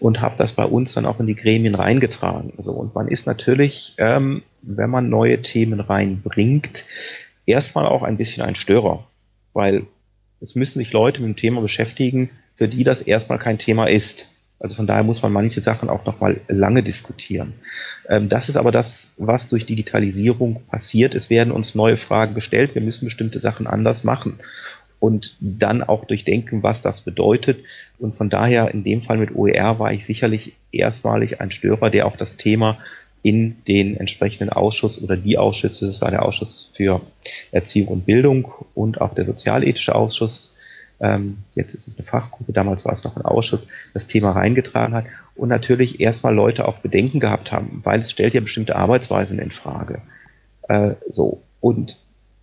und 0.00 0.20
habe 0.20 0.36
das 0.36 0.52
bei 0.52 0.64
uns 0.64 0.94
dann 0.94 1.06
auch 1.06 1.20
in 1.20 1.26
die 1.26 1.34
Gremien 1.34 1.74
reingetragen. 1.74 2.52
Also, 2.56 2.72
und 2.72 2.94
man 2.94 3.08
ist 3.08 3.26
natürlich, 3.26 3.94
ähm, 3.98 4.42
wenn 4.62 4.90
man 4.90 5.08
neue 5.08 5.42
Themen 5.42 5.80
reinbringt, 5.80 6.84
erstmal 7.46 7.86
auch 7.86 8.02
ein 8.02 8.16
bisschen 8.16 8.42
ein 8.42 8.54
Störer, 8.54 9.06
weil 9.52 9.86
es 10.40 10.54
müssen 10.54 10.78
sich 10.78 10.92
Leute 10.92 11.20
mit 11.20 11.28
dem 11.28 11.36
Thema 11.36 11.60
beschäftigen, 11.60 12.30
für 12.54 12.68
die 12.68 12.84
das 12.84 13.00
erstmal 13.00 13.38
kein 13.38 13.58
Thema 13.58 13.86
ist. 13.86 14.28
Also 14.60 14.74
von 14.74 14.86
daher 14.86 15.04
muss 15.04 15.22
man 15.22 15.32
manche 15.32 15.60
Sachen 15.60 15.88
auch 15.88 16.04
nochmal 16.04 16.40
lange 16.48 16.82
diskutieren. 16.82 17.54
Ähm, 18.08 18.28
das 18.28 18.48
ist 18.48 18.56
aber 18.56 18.72
das, 18.72 19.12
was 19.16 19.48
durch 19.48 19.66
Digitalisierung 19.66 20.62
passiert. 20.68 21.14
Es 21.14 21.30
werden 21.30 21.52
uns 21.52 21.74
neue 21.74 21.96
Fragen 21.96 22.34
gestellt. 22.34 22.74
Wir 22.74 22.82
müssen 22.82 23.04
bestimmte 23.04 23.38
Sachen 23.38 23.66
anders 23.66 24.02
machen 24.02 24.40
und 25.00 25.36
dann 25.40 25.82
auch 25.82 26.04
durchdenken, 26.04 26.62
was 26.62 26.82
das 26.82 27.02
bedeutet. 27.02 27.60
Und 27.98 28.16
von 28.16 28.30
daher 28.30 28.72
in 28.72 28.82
dem 28.82 29.02
Fall 29.02 29.18
mit 29.18 29.34
OER 29.34 29.78
war 29.78 29.92
ich 29.92 30.04
sicherlich 30.04 30.54
erstmalig 30.72 31.40
ein 31.40 31.50
Störer, 31.50 31.90
der 31.90 32.06
auch 32.06 32.16
das 32.16 32.36
Thema 32.36 32.78
in 33.22 33.56
den 33.66 33.96
entsprechenden 33.96 34.50
Ausschuss 34.50 35.02
oder 35.02 35.16
die 35.16 35.38
Ausschüsse, 35.38 35.88
das 35.88 36.00
war 36.00 36.10
der 36.10 36.24
Ausschuss 36.24 36.70
für 36.74 37.00
Erziehung 37.50 37.88
und 37.88 38.06
Bildung 38.06 38.52
und 38.74 39.00
auch 39.00 39.14
der 39.14 39.24
sozialethische 39.24 39.94
Ausschuss, 39.94 40.56
ähm, 41.00 41.38
jetzt 41.54 41.74
ist 41.74 41.88
es 41.88 41.98
eine 41.98 42.06
Fachgruppe, 42.06 42.52
damals 42.52 42.84
war 42.84 42.92
es 42.92 43.04
noch 43.04 43.16
ein 43.16 43.24
Ausschuss, 43.24 43.68
das 43.94 44.06
Thema 44.06 44.32
reingetragen 44.32 44.94
hat 44.94 45.06
und 45.36 45.48
natürlich 45.48 46.00
erstmal 46.00 46.34
Leute 46.34 46.66
auch 46.66 46.78
Bedenken 46.78 47.20
gehabt 47.20 47.52
haben, 47.52 47.80
weil 47.84 48.00
es 48.00 48.10
stellt 48.10 48.34
ja 48.34 48.40
bestimmte 48.40 48.76
Arbeitsweisen 48.76 49.38
in 49.38 49.50
Frage. 49.50 50.02
Äh, 50.68 50.94
so. 51.08 51.42
Und 51.60 51.98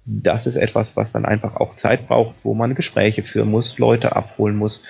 das 0.06 0.46
ist 0.46 0.56
etwas, 0.56 0.96
was 0.96 1.12
dann 1.12 1.26
einfach 1.26 1.56
auch 1.56 1.76
Zeit 1.76 2.08
braucht, 2.08 2.36
wo 2.44 2.54
man 2.54 2.76
Gespräche 2.76 3.24
führen 3.24 3.50
muss, 3.50 3.80
Leute 3.80 4.16
abholen 4.16 4.56
muss 4.56 4.84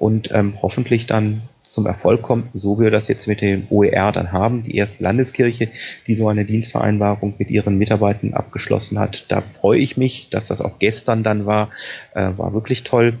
und 0.00 0.32
ähm, 0.32 0.54
hoffentlich 0.62 1.06
dann 1.06 1.42
zum 1.62 1.86
Erfolg 1.86 2.22
kommt, 2.22 2.48
so 2.54 2.78
wie 2.78 2.84
wir 2.84 2.90
das 2.90 3.06
jetzt 3.06 3.28
mit 3.28 3.42
dem 3.42 3.66
OER 3.68 4.12
dann 4.12 4.32
haben, 4.32 4.64
die 4.64 4.74
erste 4.74 5.04
Landeskirche, 5.04 5.68
die 6.06 6.14
so 6.14 6.26
eine 6.26 6.46
Dienstvereinbarung 6.46 7.34
mit 7.36 7.50
ihren 7.50 7.76
Mitarbeitern 7.76 8.32
abgeschlossen 8.32 8.98
hat. 8.98 9.26
Da 9.28 9.42
freue 9.42 9.78
ich 9.78 9.98
mich, 9.98 10.30
dass 10.30 10.46
das 10.46 10.62
auch 10.62 10.78
gestern 10.78 11.22
dann 11.22 11.44
war, 11.44 11.68
äh, 12.14 12.30
war 12.34 12.54
wirklich 12.54 12.82
toll. 12.82 13.18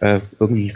Äh, 0.00 0.20
irgendwie 0.40 0.74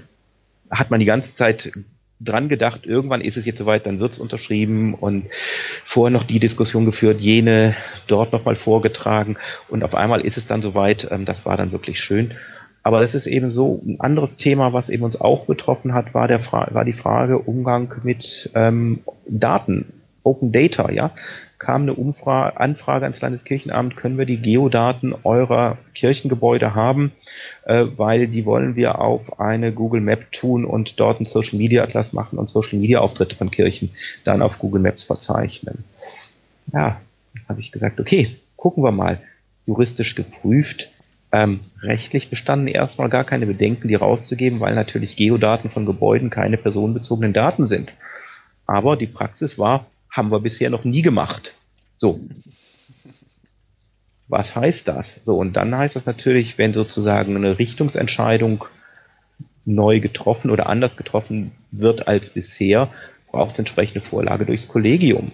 hat 0.70 0.90
man 0.90 1.00
die 1.00 1.06
ganze 1.06 1.34
Zeit 1.34 1.72
dran 2.20 2.50
gedacht, 2.50 2.84
irgendwann 2.84 3.22
ist 3.22 3.38
es 3.38 3.46
jetzt 3.46 3.58
soweit, 3.58 3.86
dann 3.86 3.98
wird 3.98 4.12
es 4.12 4.18
unterschrieben 4.18 4.92
und 4.92 5.24
vorher 5.84 6.10
noch 6.10 6.24
die 6.24 6.38
Diskussion 6.38 6.84
geführt, 6.84 7.18
jene 7.18 7.74
dort 8.08 8.32
nochmal 8.32 8.56
vorgetragen 8.56 9.38
und 9.68 9.84
auf 9.84 9.94
einmal 9.94 10.20
ist 10.20 10.36
es 10.36 10.46
dann 10.46 10.60
soweit, 10.60 11.08
ähm, 11.10 11.24
das 11.24 11.46
war 11.46 11.56
dann 11.56 11.72
wirklich 11.72 11.98
schön 11.98 12.34
aber 12.86 13.00
das 13.00 13.16
ist 13.16 13.26
eben 13.26 13.50
so 13.50 13.82
ein 13.84 13.98
anderes 13.98 14.36
Thema, 14.36 14.72
was 14.72 14.90
eben 14.90 15.02
uns 15.02 15.20
auch 15.20 15.46
betroffen 15.46 15.92
hat, 15.92 16.14
war, 16.14 16.28
der 16.28 16.38
Fra 16.38 16.68
war 16.72 16.84
die 16.84 16.92
Frage 16.92 17.36
Umgang 17.40 17.92
mit 18.04 18.48
ähm, 18.54 19.00
Daten, 19.26 19.92
Open 20.22 20.52
Data, 20.52 20.92
ja. 20.92 21.10
Kam 21.58 21.82
eine 21.82 21.94
Umfra 21.94 22.50
Anfrage 22.50 23.04
ans 23.04 23.20
Landeskirchenamt, 23.20 23.96
können 23.96 24.18
wir 24.18 24.24
die 24.24 24.36
Geodaten 24.36 25.16
eurer 25.24 25.78
Kirchengebäude 25.96 26.76
haben, 26.76 27.10
äh, 27.64 27.86
weil 27.96 28.28
die 28.28 28.46
wollen 28.46 28.76
wir 28.76 29.00
auf 29.00 29.40
eine 29.40 29.72
Google 29.72 30.00
Map 30.00 30.30
tun 30.30 30.64
und 30.64 31.00
dort 31.00 31.16
einen 31.16 31.26
Social 31.26 31.58
Media 31.58 31.82
Atlas 31.82 32.12
machen 32.12 32.38
und 32.38 32.48
Social 32.48 32.78
Media 32.78 33.00
Auftritte 33.00 33.34
von 33.34 33.50
Kirchen 33.50 33.90
dann 34.22 34.42
auf 34.42 34.60
Google 34.60 34.80
Maps 34.80 35.02
verzeichnen. 35.02 35.82
Ja, 36.72 37.00
habe 37.48 37.60
ich 37.60 37.72
gesagt, 37.72 37.98
okay, 37.98 38.36
gucken 38.54 38.84
wir 38.84 38.92
mal. 38.92 39.20
Juristisch 39.66 40.14
geprüft, 40.14 40.92
ähm, 41.36 41.60
rechtlich 41.82 42.30
bestanden 42.30 42.66
erstmal 42.66 43.10
gar 43.10 43.24
keine 43.24 43.44
Bedenken, 43.44 43.88
die 43.88 43.94
rauszugeben, 43.94 44.58
weil 44.60 44.74
natürlich 44.74 45.16
Geodaten 45.16 45.70
von 45.70 45.84
Gebäuden 45.84 46.30
keine 46.30 46.56
personenbezogenen 46.56 47.34
Daten 47.34 47.66
sind. 47.66 47.92
Aber 48.66 48.96
die 48.96 49.06
Praxis 49.06 49.58
war, 49.58 49.86
haben 50.10 50.30
wir 50.30 50.40
bisher 50.40 50.70
noch 50.70 50.84
nie 50.84 51.02
gemacht. 51.02 51.52
So. 51.98 52.20
Was 54.28 54.56
heißt 54.56 54.88
das? 54.88 55.20
So, 55.24 55.36
und 55.36 55.52
dann 55.56 55.76
heißt 55.76 55.94
das 55.94 56.06
natürlich, 56.06 56.56
wenn 56.56 56.72
sozusagen 56.72 57.36
eine 57.36 57.58
Richtungsentscheidung 57.58 58.64
neu 59.66 60.00
getroffen 60.00 60.50
oder 60.50 60.68
anders 60.70 60.96
getroffen 60.96 61.52
wird 61.70 62.08
als 62.08 62.30
bisher, 62.30 62.88
braucht 63.30 63.52
es 63.52 63.58
entsprechende 63.58 64.00
Vorlage 64.00 64.46
durchs 64.46 64.68
Kollegium. 64.68 65.32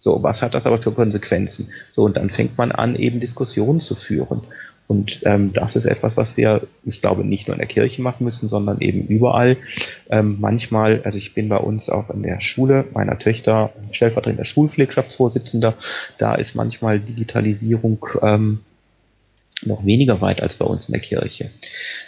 So, 0.00 0.22
was 0.22 0.42
hat 0.42 0.54
das 0.54 0.66
aber 0.66 0.80
für 0.80 0.92
Konsequenzen? 0.92 1.70
So, 1.92 2.04
und 2.04 2.16
dann 2.16 2.30
fängt 2.30 2.56
man 2.56 2.72
an, 2.72 2.96
eben 2.96 3.20
Diskussionen 3.20 3.80
zu 3.80 3.94
führen. 3.94 4.42
Und 4.88 5.20
ähm, 5.26 5.52
das 5.52 5.76
ist 5.76 5.84
etwas, 5.84 6.16
was 6.16 6.38
wir, 6.38 6.66
ich 6.84 7.02
glaube, 7.02 7.22
nicht 7.22 7.46
nur 7.46 7.54
in 7.54 7.58
der 7.58 7.68
Kirche 7.68 8.00
machen 8.00 8.24
müssen, 8.24 8.48
sondern 8.48 8.80
eben 8.80 9.06
überall. 9.06 9.58
Ähm, 10.08 10.38
manchmal, 10.40 11.02
also 11.04 11.18
ich 11.18 11.34
bin 11.34 11.50
bei 11.50 11.58
uns 11.58 11.90
auch 11.90 12.08
in 12.08 12.22
der 12.22 12.40
Schule 12.40 12.86
meiner 12.94 13.18
Töchter 13.18 13.74
stellvertretender 13.92 14.46
Schulpflegschaftsvorsitzender. 14.46 15.74
Da 16.16 16.34
ist 16.34 16.54
manchmal 16.54 17.00
Digitalisierung 17.00 18.04
ähm, 18.22 18.60
noch 19.62 19.84
weniger 19.84 20.22
weit 20.22 20.42
als 20.42 20.54
bei 20.54 20.64
uns 20.64 20.88
in 20.88 20.92
der 20.92 21.02
Kirche. 21.02 21.50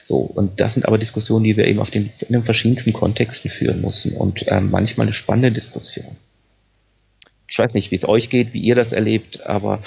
So, 0.02 0.16
und 0.16 0.58
das 0.58 0.72
sind 0.72 0.86
aber 0.86 0.96
Diskussionen, 0.96 1.44
die 1.44 1.58
wir 1.58 1.66
eben 1.66 1.80
auf 1.80 1.90
den, 1.90 2.10
in 2.20 2.32
den 2.32 2.44
verschiedensten 2.44 2.94
Kontexten 2.94 3.50
führen 3.50 3.82
müssen 3.82 4.16
und 4.16 4.46
ähm, 4.48 4.70
manchmal 4.70 5.06
eine 5.06 5.12
spannende 5.12 5.52
Diskussion. 5.52 6.16
Ich 7.46 7.58
weiß 7.58 7.74
nicht, 7.74 7.90
wie 7.90 7.96
es 7.96 8.08
euch 8.08 8.30
geht, 8.30 8.54
wie 8.54 8.60
ihr 8.60 8.76
das 8.76 8.92
erlebt, 8.92 9.44
aber 9.44 9.82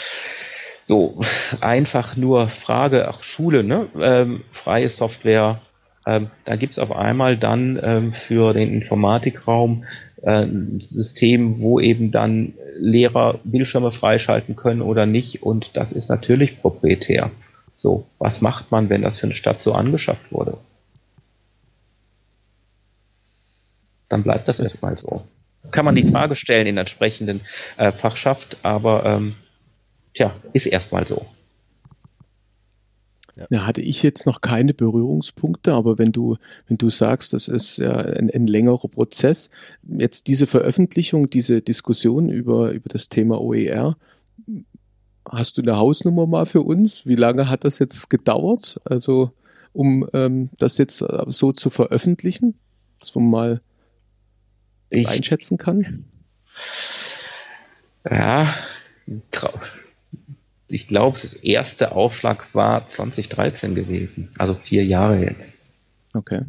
so, 0.84 1.20
einfach 1.62 2.16
nur 2.16 2.50
Frage, 2.50 3.08
ach 3.08 3.24
Schule, 3.24 3.64
ne? 3.64 3.88
Ähm, 4.00 4.44
freie 4.52 4.90
Software. 4.90 5.62
Ähm, 6.06 6.30
da 6.46 6.56
gibt's 6.58 6.80
auf 6.80 6.92
einmal 6.92 7.38
dann 7.38 7.80
ähm, 7.82 8.14
für 8.14 8.54
den 8.54 8.74
Informatikraum 8.74 9.86
ein 10.26 10.80
System, 10.80 11.62
wo 11.62 11.82
eben 11.82 12.12
dann 12.12 12.54
Lehrer 12.78 13.40
Bildschirme 13.44 13.92
freischalten 13.92 14.56
können 14.56 14.82
oder 14.82 15.06
nicht. 15.06 15.44
Und 15.44 15.76
das 15.76 15.92
ist 15.92 16.10
natürlich 16.10 16.62
proprietär. 16.62 17.32
So, 17.76 18.08
was 18.20 18.40
macht 18.40 18.72
man, 18.72 18.90
wenn 18.90 19.02
das 19.02 19.20
für 19.20 19.28
eine 19.28 19.36
Stadt 19.36 19.60
so 19.60 19.74
angeschafft 19.74 20.32
wurde? 20.32 20.58
Dann 24.10 24.24
bleibt 24.24 24.48
das 24.48 24.60
erstmal 24.60 24.98
so. 24.98 25.24
Kann 25.72 25.86
man 25.86 25.96
die 25.96 26.04
Frage 26.04 26.36
stellen 26.36 26.68
in 26.68 26.76
der 26.76 26.84
entsprechenden 26.84 27.42
äh, 27.78 27.92
Fachschaft, 27.92 28.58
aber 28.64 29.06
ähm, 29.06 29.36
tja, 30.14 30.36
ist 30.54 30.66
erstmal 30.66 31.08
so. 31.08 31.26
Ja. 33.36 33.48
ja. 33.50 33.66
hatte 33.66 33.82
ich 33.82 34.04
jetzt 34.04 34.26
noch 34.26 34.42
keine 34.42 34.74
Berührungspunkte, 34.74 35.74
aber 35.74 35.98
wenn 35.98 36.12
du, 36.12 36.38
wenn 36.68 36.78
du 36.78 36.90
sagst, 36.90 37.34
das 37.34 37.48
ist 37.48 37.78
ja 37.78 37.92
ein, 37.94 38.30
ein 38.30 38.48
längerer 38.48 38.88
Prozess, 38.88 39.50
jetzt 39.84 40.28
diese 40.28 40.46
Veröffentlichung, 40.46 41.30
diese 41.30 41.62
Diskussion 41.62 42.30
über, 42.30 42.72
über 42.72 42.90
das 42.90 43.10
Thema 43.10 43.42
OER, 43.42 43.98
hast 45.28 45.58
du 45.58 45.62
eine 45.62 45.78
Hausnummer 45.78 46.28
mal 46.28 46.46
für 46.46 46.62
uns? 46.62 47.08
Wie 47.08 47.16
lange 47.16 47.50
hat 47.50 47.64
das 47.64 47.80
jetzt 47.80 48.10
gedauert? 48.10 48.80
Also, 48.86 49.32
um 49.72 50.08
ähm, 50.14 50.50
das 50.58 50.78
jetzt 50.78 51.04
so 51.28 51.52
zu 51.52 51.70
veröffentlichen, 51.70 52.56
dass 53.00 53.16
man 53.16 53.30
mal 53.30 53.62
das 54.92 55.06
einschätzen 55.06 55.58
kann? 55.58 56.06
Ja, 58.10 58.54
ich 60.74 60.88
glaube, 60.88 61.20
das 61.22 61.36
erste 61.36 61.92
Aufschlag 61.92 62.54
war 62.54 62.86
2013 62.88 63.76
gewesen, 63.76 64.32
also 64.38 64.56
vier 64.56 64.84
Jahre 64.84 65.24
jetzt. 65.24 65.54
Okay. 66.14 66.42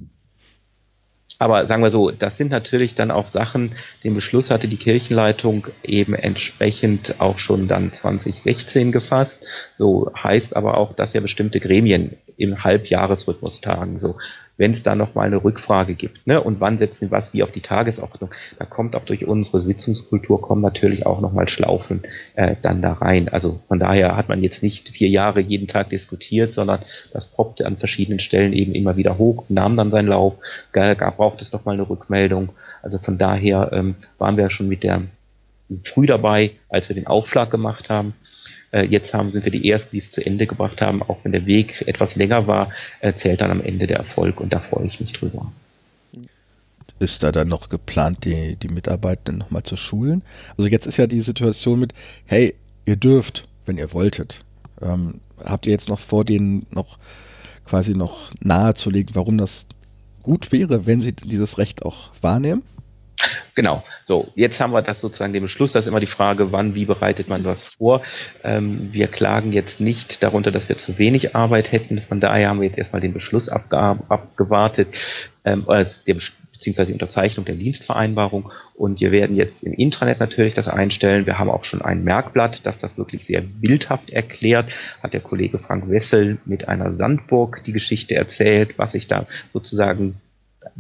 Aber 1.39 1.67
sagen 1.67 1.83
wir 1.83 1.91
so, 1.91 2.11
das 2.11 2.37
sind 2.37 2.51
natürlich 2.51 2.95
dann 2.95 3.11
auch 3.11 3.27
Sachen, 3.27 3.73
den 4.05 4.15
Beschluss 4.15 4.51
hatte 4.51 4.69
die 4.69 4.77
Kirchenleitung 4.77 5.67
eben 5.83 6.15
entsprechend 6.15 7.21
auch 7.21 7.39
schon 7.39 7.67
dann 7.67 7.93
2016 7.93 8.93
gefasst. 8.93 9.45
So 9.75 10.13
heißt 10.17 10.57
aber 10.57 10.79
auch, 10.79 10.95
dass 10.95 11.13
ja 11.13 11.21
bestimmte 11.21 11.61
Gremien 11.61 12.17
im 12.37 12.63
Halbjahresrhythmus 12.63 13.61
tagen. 13.61 13.99
So 13.99 14.17
wenn 14.57 14.73
es 14.73 14.83
da 14.83 14.95
nochmal 14.95 15.27
eine 15.27 15.43
Rückfrage 15.43 15.95
gibt. 15.95 16.27
Ne? 16.27 16.41
Und 16.41 16.61
wann 16.61 16.79
setzen 16.79 17.11
wir 17.11 17.17
was 17.17 17.35
wie 17.35 17.43
auf 17.43 17.51
die 17.51 17.61
Tagesordnung? 17.61 18.31
Da 18.59 18.65
kommt 18.65 18.97
auch 18.97 19.05
durch 19.05 19.27
unsere 19.27 19.61
Sitzungskultur 19.61 20.41
kommen 20.41 20.63
natürlich 20.63 21.07
auch 21.07 21.21
nochmal 21.21 21.49
Schlaufen 21.49 22.03
äh, 22.35 22.57
dann 22.63 22.83
da 22.83 22.93
rein. 22.93 23.29
Also 23.29 23.61
von 23.69 23.79
daher 23.79 24.17
hat 24.17 24.29
man 24.29 24.43
jetzt 24.43 24.63
nicht 24.63 24.89
vier 24.89 25.09
Jahre 25.09 25.41
jeden 25.41 25.67
Tag 25.67 25.91
diskutiert, 25.91 26.53
sondern 26.53 26.81
das 27.13 27.27
poppte 27.27 27.67
an 27.67 27.77
verschiedenen 27.77 28.19
Stellen 28.19 28.53
eben 28.53 28.75
immer 28.75 28.97
wieder 28.97 29.19
hoch, 29.19 29.45
nahm 29.49 29.77
dann 29.77 29.91
seinen 29.91 30.09
Lauf, 30.09 30.35
da 30.73 30.95
braucht 30.95 31.43
es 31.43 31.53
nochmal 31.53 31.75
eine 31.75 31.89
Rückmeldung. 31.89 32.51
Also 32.83 32.99
von 32.99 33.19
daher 33.19 33.71
ähm, 33.73 33.97
waren 34.19 34.37
wir 34.37 34.51
schon 34.51 34.69
mit 34.69 34.83
der 34.83 35.03
früh 35.85 36.07
dabei, 36.07 36.53
als 36.69 36.89
wir 36.89 36.95
den 36.95 37.07
Aufschlag 37.07 37.51
gemacht 37.51 37.91
haben. 37.91 38.15
Äh, 38.75 38.87
jetzt 38.87 39.15
haben, 39.15 39.31
sind 39.31 39.45
wir 39.45 39.53
die 39.53 39.71
Ersten, 39.71 39.93
die 39.93 39.99
es 39.99 40.11
zu 40.11 40.25
Ende 40.25 40.49
gebracht 40.49 40.83
haben, 40.83 41.01
auch 41.03 41.25
wenn 41.25 41.31
der 41.31 41.47
Weg 41.47 41.85
etwas 41.87 42.17
länger 42.17 42.49
war, 42.49 42.73
äh, 43.01 43.15
zählt 43.15 43.41
dann 43.41 43.53
am 43.53 43.61
Ende 43.61 43.87
der 43.87 43.99
Erfolg 43.99 44.41
und 44.41 44.53
da 44.53 44.59
freue 44.59 44.87
ich 44.87 45.01
mich 45.01 45.13
drüber. 45.13 45.53
Ist 46.99 47.23
da 47.23 47.31
dann 47.31 47.49
noch 47.49 47.69
geplant, 47.69 48.25
die, 48.25 48.57
die 48.57 48.69
Mitarbeitenden 48.69 49.39
nochmal 49.39 49.63
zu 49.63 49.77
schulen? 49.77 50.23
Also 50.59 50.69
jetzt 50.69 50.87
ist 50.87 50.97
ja 50.97 51.07
die 51.07 51.21
Situation 51.21 51.79
mit, 51.79 51.95
hey, 52.27 52.55
ihr 52.85 52.97
dürft, 52.97 53.47
wenn 53.65 53.79
ihr 53.79 53.93
wolltet. 53.93 54.45
Ähm, 54.83 55.21
habt 55.45 55.67
ihr 55.67 55.73
jetzt 55.73 55.89
noch 55.89 56.01
vor, 56.01 56.25
denen 56.25 56.67
noch 56.71 56.99
quasi 57.65 57.95
noch 57.95 58.31
nahezulegen, 58.41 59.15
warum 59.15 59.39
das 59.39 59.67
gut 60.23 60.51
wäre, 60.51 60.85
wenn 60.87 61.01
sie 61.01 61.13
dieses 61.13 61.59
Recht 61.59 61.85
auch 61.85 62.11
wahrnehmen? 62.21 62.63
Genau. 63.55 63.85
So, 64.03 64.33
jetzt 64.35 64.61
haben 64.61 64.73
wir 64.73 64.83
das 64.83 65.01
sozusagen 65.01 65.33
den 65.33 65.43
Beschluss. 65.43 65.73
Das 65.73 65.85
ist 65.85 65.89
immer 65.89 66.01
die 66.01 66.07
Frage, 66.07 66.53
wann, 66.53 66.75
wie 66.75 66.85
bereitet 66.85 67.29
man 67.29 67.45
was 67.45 67.65
vor. 67.65 68.03
Ähm, 68.43 68.89
wir 68.93 69.07
klagen 69.07 69.53
jetzt 69.53 69.81
nicht 69.81 70.23
darunter, 70.23 70.51
dass 70.51 70.69
wir 70.69 70.77
zu 70.77 70.99
wenig 70.99 71.37
Arbeit 71.37 71.71
hätten. 71.71 72.03
Von 72.09 72.21
daher 72.21 72.49
haben 72.49 72.61
wir 72.61 72.69
jetzt 72.69 72.79
erstmal 72.79 73.01
den 73.01 73.13
Beschluss 73.13 73.49
abgewartet, 73.49 74.89
ähm, 75.45 75.69
als 75.69 76.03
der, 76.05 76.17
beziehungsweise 76.53 76.89
die 76.89 76.95
Unterzeichnung 76.95 77.47
der 77.47 77.55
Dienstvereinbarung. 77.55 78.51
Und 78.75 79.01
wir 79.01 79.13
werden 79.13 79.37
jetzt 79.37 79.63
im 79.63 79.73
Intranet 79.73 80.19
natürlich 80.19 80.55
das 80.55 80.69
einstellen. 80.69 81.27
Wir 81.27 81.39
haben 81.39 81.51
auch 81.51 81.65
schon 81.65 81.83
ein 81.83 82.03
Merkblatt, 82.03 82.67
das 82.67 82.81
das 82.81 82.99
wirklich 82.99 83.25
sehr 83.25 83.43
bildhaft 83.43 84.11
erklärt. 84.11 84.67
Hat 85.01 85.13
der 85.13 85.21
Kollege 85.21 85.59
Frank 85.59 85.89
Wessel 85.89 86.39
mit 86.45 86.67
einer 86.67 86.93
Sandburg 86.93 87.63
die 87.65 87.73
Geschichte 87.73 88.17
erzählt, 88.17 88.79
was 88.79 88.93
sich 88.93 89.07
da 89.07 89.27
sozusagen 89.53 90.17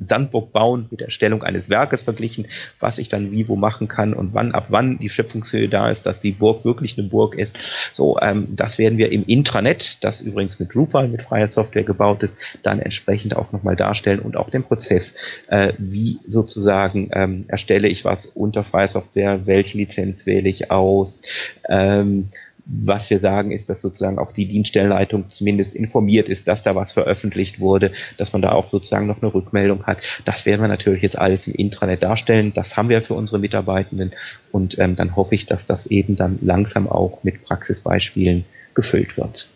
Sandburg 0.07 0.53
bauen 0.53 0.87
mit 0.91 1.01
der 1.01 1.09
Erstellung 1.09 1.43
eines 1.43 1.68
Werkes 1.68 2.03
verglichen, 2.03 2.47
was 2.80 2.99
ich 2.99 3.09
dann 3.09 3.30
wie 3.32 3.49
wo 3.49 3.57
machen 3.57 3.89
kann 3.89 4.14
und 4.14 4.35
wann 4.35 4.53
ab 4.53 4.66
wann 4.68 4.99
die 4.99 5.09
Schöpfungshöhe 5.09 5.68
da 5.68 5.91
ist, 5.91 6.07
dass 6.07 6.20
die 6.20 6.32
Burg 6.32 6.64
wirklich 6.64 6.99
eine 6.99 7.09
Burg 7.09 7.35
ist. 7.35 7.57
So, 7.93 8.18
ähm, 8.20 8.49
das 8.51 8.78
werden 8.78 8.99
wir 8.99 9.12
im 9.12 9.24
Intranet, 9.26 10.03
das 10.03 10.20
übrigens 10.20 10.59
mit 10.59 10.74
Drupal, 10.74 11.09
mit 11.09 11.22
freier 11.22 11.49
Software 11.49 11.85
gebaut 11.85 12.22
ist, 12.22 12.35
dann 12.62 12.80
entsprechend 12.80 13.37
auch 13.37 13.53
nochmal 13.53 13.76
darstellen 13.76 14.20
und 14.20 14.37
auch 14.37 14.51
den 14.51 14.64
Prozess, 14.64 15.14
äh, 15.49 15.72
wie 15.78 16.18
sozusagen 16.26 17.11
ähm, 17.12 17.45
erstelle 17.49 17.89
ich 17.89 18.05
was 18.05 18.26
unter 18.26 18.64
freier 18.64 18.89
Software, 18.89 19.47
welche 19.47 19.78
Lizenz 19.78 20.26
wähle 20.26 20.49
ich 20.49 20.70
aus, 20.70 21.22
ähm, 21.68 22.30
was 22.66 23.10
wir 23.10 23.18
sagen, 23.18 23.50
ist, 23.50 23.68
dass 23.68 23.82
sozusagen 23.82 24.18
auch 24.18 24.32
die 24.32 24.46
Dienststellenleitung 24.46 25.28
zumindest 25.28 25.74
informiert 25.74 26.28
ist, 26.28 26.48
dass 26.48 26.62
da 26.62 26.74
was 26.74 26.92
veröffentlicht 26.92 27.60
wurde, 27.60 27.92
dass 28.16 28.32
man 28.32 28.42
da 28.42 28.52
auch 28.52 28.70
sozusagen 28.70 29.06
noch 29.06 29.22
eine 29.22 29.34
Rückmeldung 29.34 29.84
hat. 29.84 29.98
Das 30.24 30.46
werden 30.46 30.62
wir 30.62 30.68
natürlich 30.68 31.02
jetzt 31.02 31.18
alles 31.18 31.46
im 31.46 31.54
Intranet 31.54 32.02
darstellen. 32.02 32.52
Das 32.54 32.76
haben 32.76 32.88
wir 32.88 33.02
für 33.02 33.14
unsere 33.14 33.38
Mitarbeitenden 33.38 34.12
und 34.50 34.78
ähm, 34.78 34.96
dann 34.96 35.14
hoffe 35.14 35.34
ich, 35.34 35.46
dass 35.46 35.66
das 35.66 35.86
eben 35.86 36.16
dann 36.16 36.38
langsam 36.40 36.88
auch 36.88 37.22
mit 37.22 37.44
Praxisbeispielen 37.44 38.44
gefüllt 38.74 39.16
wird. 39.16 39.48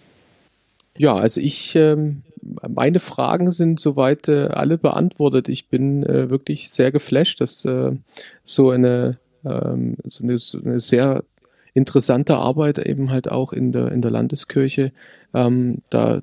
Ja, 0.97 1.15
also 1.15 1.41
ich, 1.41 1.77
ähm, 1.77 2.23
meine 2.69 3.01
Fragen 3.01 3.53
sind 3.53 3.81
soweit 3.81 4.29
äh, 4.29 4.49
alle 4.49 4.79
beantwortet. 4.79 5.49
Ich 5.49 5.69
bin 5.69 6.03
äh, 6.03 6.29
wirklich 6.29 6.71
sehr 6.71 6.93
geflasht, 6.93 7.41
dass 7.41 7.65
äh, 7.65 7.93
so 8.45 8.71
eine 8.71 9.19
ähm, 9.45 9.97
so 10.05 10.25
eine, 10.25 10.39
so 10.39 10.59
eine 10.59 10.81
sehr 10.81 11.25
interessante 11.75 12.37
Arbeit 12.37 12.79
eben 12.79 13.11
halt 13.11 13.31
auch 13.31 13.53
in 13.53 13.73
der, 13.73 13.93
in 13.93 14.03
der 14.03 14.11
Landeskirche 14.11 14.93
ähm, 15.35 15.83
da 15.91 16.23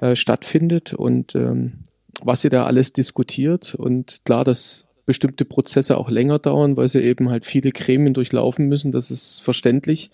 äh, 0.00 0.16
stattfindet 0.16 0.94
und 0.94 1.34
ähm, 1.34 1.84
was 2.22 2.42
sie 2.42 2.48
da 2.48 2.66
alles 2.66 2.92
diskutiert. 2.92 3.74
Und 3.74 4.20
klar, 4.24 4.44
dass 4.44 4.86
bestimmte 5.06 5.44
Prozesse 5.44 5.96
auch 5.96 6.10
länger 6.10 6.38
dauern, 6.38 6.76
weil 6.76 6.88
sie 6.88 7.00
eben 7.00 7.30
halt 7.30 7.44
viele 7.44 7.72
Gremien 7.72 8.14
durchlaufen 8.14 8.68
müssen. 8.68 8.92
Das 8.92 9.10
ist 9.10 9.40
verständlich. 9.40 10.10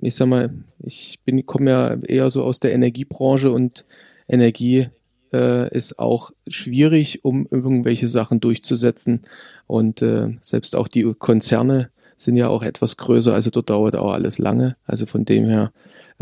Ich 0.00 0.14
sag 0.14 0.28
mal, 0.28 0.50
ich 0.78 1.18
bin, 1.24 1.44
komme 1.46 1.70
ja 1.70 1.94
eher 1.94 2.30
so 2.30 2.44
aus 2.44 2.60
der 2.60 2.72
Energiebranche 2.72 3.50
und 3.50 3.84
Energie 4.28 4.88
äh, 5.32 5.76
ist 5.76 5.98
auch 5.98 6.30
schwierig, 6.48 7.24
um 7.24 7.46
irgendwelche 7.50 8.08
Sachen 8.08 8.40
durchzusetzen. 8.40 9.22
Und 9.66 10.02
äh, 10.02 10.36
selbst 10.42 10.76
auch 10.76 10.88
die 10.88 11.12
Konzerne 11.18 11.90
sind 12.20 12.36
ja 12.36 12.48
auch 12.48 12.62
etwas 12.62 12.96
größer, 12.96 13.32
also 13.32 13.50
dort 13.50 13.70
dauert 13.70 13.96
auch 13.96 14.12
alles 14.12 14.38
lange. 14.38 14.76
Also 14.86 15.06
von 15.06 15.24
dem 15.24 15.46
her 15.46 15.72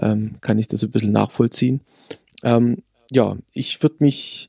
ähm, 0.01 0.36
kann 0.40 0.59
ich 0.59 0.68
das 0.68 0.84
ein 0.84 0.90
bisschen 0.90 1.12
nachvollziehen. 1.12 1.80
Ähm, 2.44 2.82
ja, 3.11 3.36
ich 3.53 3.82
würde 3.82 3.96
mich, 3.99 4.49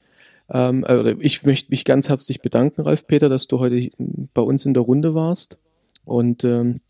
ähm, 0.50 0.84
äh, 0.84 1.14
ich 1.20 1.44
möchte 1.44 1.72
mich 1.72 1.86
ganz 1.86 2.08
herzlich 2.08 2.42
bedanken, 2.42 2.82
Ralf 2.82 3.08
Peter, 3.08 3.30
dass 3.30 3.48
du 3.48 3.60
heute 3.60 3.90
bei 4.34 4.42
uns 4.42 4.66
in 4.66 4.76
der 4.76 4.84
Runde 4.84 5.16
warst. 5.16 5.58
Und 6.06 6.44
ähm, 6.44 6.82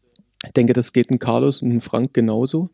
ich 0.46 0.52
denke, 0.52 0.74
das 0.74 0.92
geht 0.92 1.08
in 1.10 1.20
Carlos 1.20 1.62
und 1.62 1.72
in 1.72 1.82
Frank 1.82 2.14
genauso. 2.14 2.70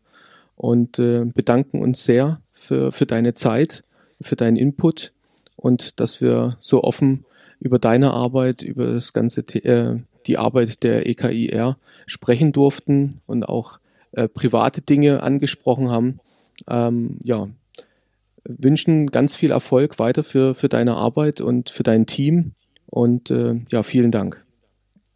Und 0.56 0.98
äh, 0.98 1.24
bedanken 1.24 1.82
uns 1.82 2.02
sehr 2.02 2.40
für, 2.54 2.90
für 2.90 3.06
deine 3.06 3.34
Zeit, 3.34 3.84
für 4.20 4.34
deinen 4.34 4.56
Input 4.56 5.12
und 5.54 6.00
dass 6.00 6.20
wir 6.20 6.56
so 6.58 6.82
offen 6.82 7.24
über 7.60 7.78
deine 7.78 8.12
Arbeit, 8.12 8.62
über 8.62 8.86
das 8.86 9.12
ganze 9.12 9.42
äh, 9.64 10.00
die 10.26 10.38
Arbeit 10.38 10.82
der 10.82 11.06
EKIR 11.06 11.76
sprechen 12.06 12.52
durften 12.52 13.20
und 13.26 13.44
auch 13.44 13.78
äh, 14.12 14.28
private 14.28 14.82
Dinge 14.82 15.22
angesprochen 15.22 15.90
haben. 15.90 16.20
Ähm, 16.68 17.18
ja, 17.22 17.48
wünschen 18.44 19.08
ganz 19.08 19.34
viel 19.34 19.50
Erfolg 19.50 19.98
weiter 19.98 20.24
für, 20.24 20.54
für 20.54 20.68
deine 20.68 20.94
Arbeit 20.94 21.40
und 21.40 21.70
für 21.70 21.82
dein 21.82 22.06
Team. 22.06 22.52
Und 22.86 23.30
äh, 23.30 23.60
ja, 23.68 23.82
vielen 23.82 24.10
Dank. 24.10 24.42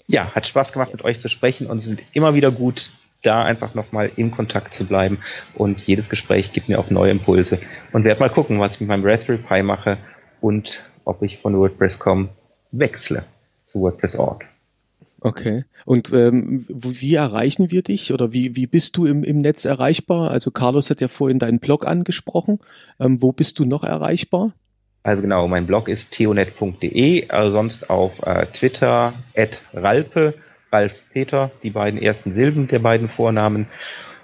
Ja, 0.07 0.35
hat 0.35 0.47
Spaß 0.47 0.73
gemacht, 0.73 0.93
mit 0.93 1.05
euch 1.05 1.21
zu 1.21 1.29
sprechen 1.29 1.67
und 1.69 1.79
sind 1.79 2.03
immer 2.13 2.35
wieder 2.35 2.51
gut, 2.51 2.91
da 3.23 3.45
einfach 3.45 3.75
nochmal 3.75 4.11
in 4.17 4.31
Kontakt 4.31 4.75
zu 4.75 4.87
bleiben. 4.87 5.19
Und 5.55 5.81
jedes 5.83 6.11
Gespräch 6.11 6.53
gibt 6.53 6.69
mir 6.69 6.81
auch 6.81 6.91
neue 6.91 7.13
Impulse. 7.13 7.61
Und 7.93 8.05
werde 8.05 8.21
mal 8.21 8.31
gucken, 8.31 8.59
was 8.59 8.75
ich 8.75 8.81
mit 8.81 8.89
meinem 8.89 9.05
Raspberry 9.05 9.39
Pi 9.39 9.63
mache 9.63 9.99
und 10.41 10.83
ob 11.05 11.23
ich 11.23 11.39
von 11.39 11.57
WordPress.com 11.57 12.31
wechsle 12.73 13.25
zu 13.67 13.81
WordPress.org. 13.81 14.49
Okay. 15.21 15.65
Und 15.85 16.13
ähm, 16.13 16.65
wie 16.69 17.15
erreichen 17.15 17.71
wir 17.71 17.83
dich 17.83 18.13
oder 18.13 18.33
wie, 18.33 18.57
wie 18.57 18.67
bist 18.67 18.97
du 18.97 19.07
im, 19.07 19.23
im 19.23 19.41
Netz 19.41 19.65
erreichbar? 19.65 20.31
Also 20.31 20.51
Carlos 20.51 20.89
hat 20.91 21.01
ja 21.01 21.09
vorhin 21.09 21.39
deinen 21.39 21.61
Blog 21.61 21.87
angesprochen. 21.87 22.59
Ähm, 22.99 23.21
wo 23.23 23.33
bist 23.33 23.59
du 23.59 23.65
noch 23.65 23.85
erreichbar? 23.85 24.53
Also 25.03 25.23
genau, 25.23 25.49
mein 25.49 25.67
Blog 25.67 25.89
ist 25.89 26.11
theonet.de, 26.11 27.29
also 27.31 27.53
sonst 27.53 27.89
auf 27.89 28.21
äh, 28.27 28.47
Twitter 28.47 29.15
at 29.35 29.63
Ralpe, 29.73 30.35
Ralf 30.71 30.93
Peter, 31.13 31.51
die 31.63 31.71
beiden 31.71 32.01
ersten 32.01 32.35
Silben 32.35 32.69
der 32.69 32.81
beiden 32.81 33.09
Vornamen. 33.09 33.67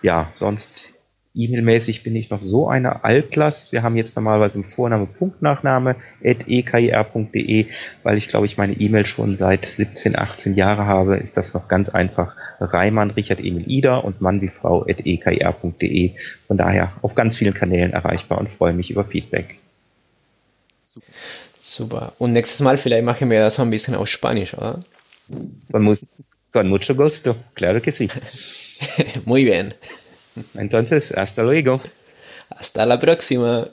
Ja, 0.03 0.33
sonst 0.35 0.91
E-Mail-mäßig 1.37 2.03
bin 2.03 2.17
ich 2.17 2.31
noch 2.31 2.43
so 2.43 2.69
eine 2.69 3.05
Altlast. 3.05 3.73
Wir 3.73 3.83
haben 3.83 3.97
jetzt 3.97 4.17
normalerweise 4.17 4.59
im 4.59 4.65
Vorname 4.65 5.07
Punkt 5.07 5.43
Nachname 5.43 5.97
at 6.25 6.49
ekir.de, 6.49 7.67
weil 8.03 8.19
ich 8.19 8.29
glaube 8.29 8.47
ich 8.47 8.57
meine 8.57 8.75
E-Mail 8.75 9.07
schon 9.07 9.37
seit 9.37 9.67
17, 9.67 10.17
18 10.17 10.55
Jahre 10.55 10.87
habe, 10.87 11.17
ist 11.17 11.37
das 11.37 11.55
noch 11.55 11.69
ganz 11.69 11.89
einfach. 11.89 12.35
Reimann, 12.59 13.11
Richard 13.11 13.41
Emil 13.41 13.71
Ida 13.71 13.99
und 13.99 14.21
Mann 14.21 14.41
wie 14.41 14.49
Frau 14.49 14.83
at 14.89 15.05
ekir.de. 15.05 16.13
Von 16.47 16.57
daher 16.57 16.93
auf 17.03 17.15
ganz 17.15 17.37
vielen 17.37 17.55
Kanälen 17.55 17.93
erreichbar 17.93 18.39
und 18.39 18.51
freue 18.51 18.73
mich 18.73 18.91
über 18.91 19.05
Feedback. 19.05 19.59
Super. 20.85 21.07
Super. 21.59 22.13
Und 22.19 22.33
nächstes 22.33 22.61
Mal 22.61 22.79
vielleicht 22.79 23.05
machen 23.05 23.29
wir 23.29 23.41
das 23.41 23.57
so 23.57 23.63
ein 23.63 23.71
bisschen 23.71 23.95
auf 23.95 24.09
Spanisch, 24.09 24.55
oder? 24.55 24.81
Con 26.53 26.69
mucho 26.69 26.95
gusto, 26.95 27.37
claro 27.55 27.83
que 27.83 27.93
sí. 27.93 28.09
Muy 29.27 29.45
bien. 29.45 29.75
Entonces, 30.55 31.13
hasta 31.13 31.43
luego. 31.43 31.81
Hasta 32.51 32.85
la 32.85 32.99
próxima. 32.99 33.69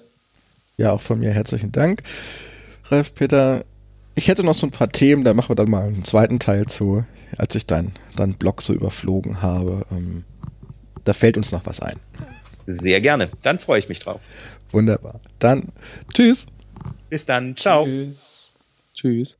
Ja, 0.77 0.91
auch 0.91 1.01
von 1.01 1.19
mir 1.19 1.31
herzlichen 1.31 1.71
Dank. 1.71 2.01
Ralf 2.85 3.13
Peter, 3.13 3.63
Ich 4.15 4.27
hätte 4.27 4.43
noch 4.43 4.53
so 4.53 4.67
ein 4.67 4.71
paar 4.71 4.89
Themen, 4.89 5.23
da 5.23 5.33
machen 5.33 5.49
wir 5.49 5.55
dann 5.55 5.69
mal 5.69 5.87
einen 5.87 6.03
zweiten 6.05 6.37
Teil 6.39 6.67
zu, 6.67 7.03
als 7.37 7.55
ich 7.55 7.65
deinen 7.65 7.93
dein 8.15 8.35
Blog 8.35 8.61
so 8.61 8.73
überflogen 8.73 9.41
habe. 9.41 9.85
Ähm, 9.91 10.23
da 11.03 11.13
fällt 11.13 11.35
uns 11.35 11.51
noch 11.51 11.65
was 11.65 11.79
ein. 11.79 11.99
Sehr 12.67 13.01
gerne. 13.01 13.29
Dann 13.41 13.59
freue 13.59 13.79
ich 13.79 13.89
mich 13.89 13.99
drauf. 13.99 14.21
Wunderbar. 14.71 15.19
Dann 15.39 15.69
tschüss. 16.13 16.45
Bis 17.09 17.25
dann. 17.25 17.57
Ciao. 17.57 17.85
Tschüss. 17.85 18.53
Tschüss. 18.93 19.37